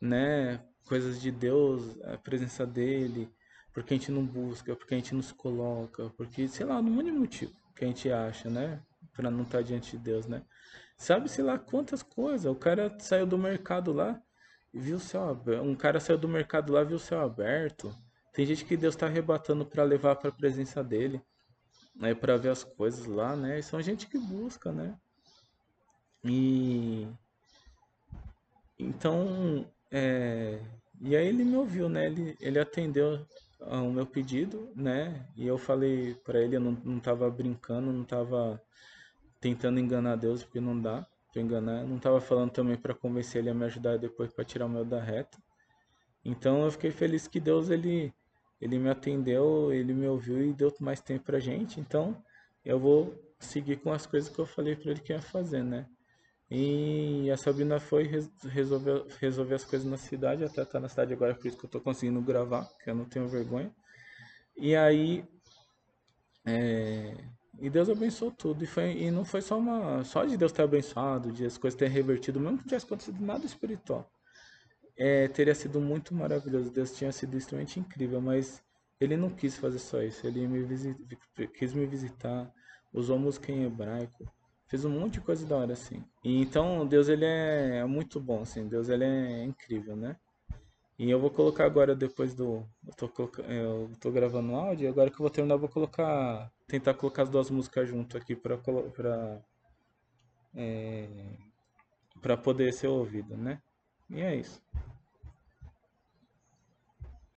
né? 0.00 0.60
Coisas 0.86 1.20
de 1.20 1.30
Deus, 1.30 2.00
a 2.02 2.18
presença 2.18 2.66
dele 2.66 3.32
porque 3.74 3.92
a 3.92 3.96
gente 3.96 4.12
não 4.12 4.24
busca, 4.24 4.76
porque 4.76 4.94
a 4.94 4.96
gente 4.96 5.14
não 5.14 5.20
se 5.20 5.34
coloca, 5.34 6.08
porque, 6.16 6.46
sei 6.46 6.64
lá, 6.64 6.80
no 6.80 6.90
mínimo 6.90 7.18
motivo 7.18 7.52
que 7.74 7.84
a 7.84 7.88
gente 7.88 8.08
acha, 8.10 8.48
né? 8.48 8.80
Pra 9.12 9.30
não 9.30 9.42
estar 9.42 9.58
tá 9.58 9.64
diante 9.64 9.96
de 9.96 9.98
Deus, 9.98 10.26
né? 10.26 10.42
Sabe, 10.96 11.28
sei 11.28 11.42
lá, 11.42 11.58
quantas 11.58 12.00
coisas. 12.00 12.46
O 12.46 12.54
cara 12.54 12.96
saiu 13.00 13.26
do 13.26 13.36
mercado 13.36 13.92
lá 13.92 14.22
viu 14.72 14.96
o 14.96 15.00
céu 15.00 15.28
aberto. 15.28 15.64
Um 15.64 15.74
cara 15.74 15.98
saiu 15.98 16.16
do 16.16 16.28
mercado 16.28 16.72
lá 16.72 16.84
viu 16.84 16.96
o 16.96 17.00
céu 17.00 17.20
aberto. 17.20 17.92
Tem 18.34 18.44
gente 18.44 18.64
que 18.64 18.76
Deus 18.76 18.94
está 18.94 19.06
arrebatando 19.06 19.64
para 19.64 19.84
levar 19.84 20.16
para 20.16 20.28
a 20.28 20.32
presença 20.32 20.82
dele, 20.82 21.22
né? 21.94 22.14
Para 22.14 22.36
ver 22.36 22.50
as 22.50 22.64
coisas 22.64 23.06
lá, 23.06 23.36
né? 23.36 23.60
E 23.60 23.62
são 23.62 23.80
gente 23.80 24.08
que 24.08 24.18
busca, 24.18 24.72
né? 24.72 24.98
E 26.24 27.06
então, 28.76 29.64
é... 29.90 30.60
e 31.00 31.14
aí 31.16 31.28
ele 31.28 31.44
me 31.44 31.56
ouviu, 31.56 31.88
né? 31.88 32.06
Ele, 32.06 32.36
ele 32.40 32.58
atendeu 32.58 33.24
o 33.60 33.92
meu 33.92 34.04
pedido, 34.04 34.68
né? 34.74 35.28
E 35.36 35.46
eu 35.46 35.56
falei 35.56 36.14
para 36.24 36.40
ele, 36.40 36.56
eu 36.56 36.60
não, 36.60 36.72
não 36.84 36.98
tava 36.98 37.30
brincando, 37.30 37.92
não 37.92 38.04
tava 38.04 38.60
tentando 39.40 39.78
enganar 39.78 40.16
Deus, 40.16 40.42
porque 40.42 40.60
não 40.60 40.80
dá 40.80 41.06
pra 41.32 41.40
enganar. 41.40 41.84
não 41.84 41.98
tava 42.00 42.20
falando 42.20 42.50
também 42.50 42.76
para 42.76 42.94
convencer 42.94 43.42
ele 43.42 43.50
a 43.50 43.54
me 43.54 43.64
ajudar 43.64 43.96
depois 43.96 44.32
para 44.32 44.44
tirar 44.44 44.66
o 44.66 44.68
meu 44.68 44.84
da 44.84 45.00
reta. 45.00 45.38
Então 46.24 46.64
eu 46.64 46.70
fiquei 46.72 46.90
feliz 46.90 47.28
que 47.28 47.38
Deus 47.38 47.70
ele 47.70 48.12
ele 48.60 48.78
me 48.78 48.88
atendeu, 48.88 49.72
ele 49.72 49.92
me 49.92 50.06
ouviu 50.06 50.44
e 50.44 50.52
deu 50.52 50.72
mais 50.80 51.00
tempo 51.00 51.24
pra 51.24 51.40
gente. 51.40 51.80
Então 51.80 52.16
eu 52.64 52.78
vou 52.78 53.14
seguir 53.38 53.76
com 53.76 53.92
as 53.92 54.06
coisas 54.06 54.30
que 54.30 54.38
eu 54.38 54.46
falei 54.46 54.76
para 54.76 54.92
ele 54.92 55.00
que 55.00 55.12
ia 55.12 55.20
fazer, 55.20 55.62
né? 55.62 55.86
E 56.50 57.30
a 57.30 57.36
Sabrina 57.36 57.80
foi 57.80 58.04
resolver, 58.44 59.06
resolver 59.18 59.54
as 59.54 59.64
coisas 59.64 59.88
na 59.88 59.96
cidade, 59.96 60.44
até 60.44 60.64
tá 60.64 60.78
na 60.78 60.88
cidade 60.88 61.12
agora, 61.12 61.34
por 61.34 61.46
isso 61.46 61.58
que 61.58 61.64
eu 61.64 61.70
tô 61.70 61.80
conseguindo 61.80 62.20
gravar, 62.20 62.68
que 62.82 62.90
eu 62.90 62.94
não 62.94 63.04
tenho 63.06 63.26
vergonha. 63.28 63.74
E 64.56 64.76
aí. 64.76 65.24
É, 66.46 67.16
e 67.58 67.70
Deus 67.70 67.88
abençoou 67.88 68.30
tudo. 68.30 68.62
E, 68.62 68.66
foi, 68.66 68.92
e 68.92 69.10
não 69.10 69.24
foi 69.24 69.40
só 69.40 69.58
uma. 69.58 70.04
Só 70.04 70.24
de 70.24 70.36
Deus 70.36 70.52
ter 70.52 70.62
abençoado, 70.62 71.32
de 71.32 71.44
as 71.46 71.58
coisas 71.58 71.78
terem 71.78 71.92
revertido, 71.92 72.38
mesmo 72.38 72.58
que 72.58 72.64
não 72.64 72.68
tivesse 72.68 72.86
acontecido 72.86 73.24
nada 73.24 73.46
espiritual. 73.46 74.10
É, 74.96 75.28
teria 75.28 75.54
sido 75.54 75.80
muito 75.80 76.14
maravilhoso. 76.14 76.70
Deus 76.70 76.96
tinha 76.96 77.12
sido 77.12 77.36
extremamente 77.36 77.80
incrível, 77.80 78.20
mas 78.20 78.62
ele 79.00 79.16
não 79.16 79.30
quis 79.30 79.56
fazer 79.56 79.78
só 79.78 80.02
isso. 80.02 80.26
Ele 80.26 80.46
me 80.46 80.62
visit, 80.62 80.96
quis 81.58 81.72
me 81.72 81.86
visitar, 81.86 82.52
usou 82.92 83.18
música 83.18 83.50
em 83.50 83.64
hebraico 83.64 84.24
fez 84.74 84.84
um 84.84 84.90
monte 84.90 85.14
de 85.14 85.20
coisa 85.20 85.46
da 85.46 85.56
hora, 85.56 85.72
assim. 85.72 86.04
E 86.24 86.40
então, 86.40 86.84
Deus, 86.84 87.08
ele 87.08 87.24
é, 87.24 87.78
é 87.78 87.84
muito 87.84 88.20
bom, 88.20 88.42
assim. 88.42 88.66
Deus, 88.66 88.88
ele 88.88 89.04
é 89.04 89.44
incrível, 89.44 89.94
né? 89.94 90.16
E 90.98 91.10
eu 91.10 91.20
vou 91.20 91.30
colocar 91.30 91.64
agora, 91.64 91.94
depois 91.94 92.34
do... 92.34 92.66
Eu 92.86 92.94
tô, 92.94 93.30
eu 93.48 93.90
tô 94.00 94.10
gravando 94.10 94.54
áudio, 94.54 94.84
e 94.84 94.88
agora 94.88 95.10
que 95.10 95.14
eu 95.14 95.20
vou 95.20 95.30
terminar, 95.30 95.54
eu 95.54 95.60
vou 95.60 95.68
colocar... 95.68 96.50
Tentar 96.66 96.94
colocar 96.94 97.22
as 97.22 97.30
duas 97.30 97.50
músicas 97.50 97.88
junto 97.88 98.16
aqui 98.16 98.34
pra... 98.34 98.56
pra 98.58 99.40
é, 100.56 101.08
pra 102.20 102.36
poder 102.36 102.72
ser 102.72 102.86
ouvido, 102.86 103.36
né? 103.36 103.60
E 104.14 104.22
é 104.22 104.36
isso. 104.36 104.62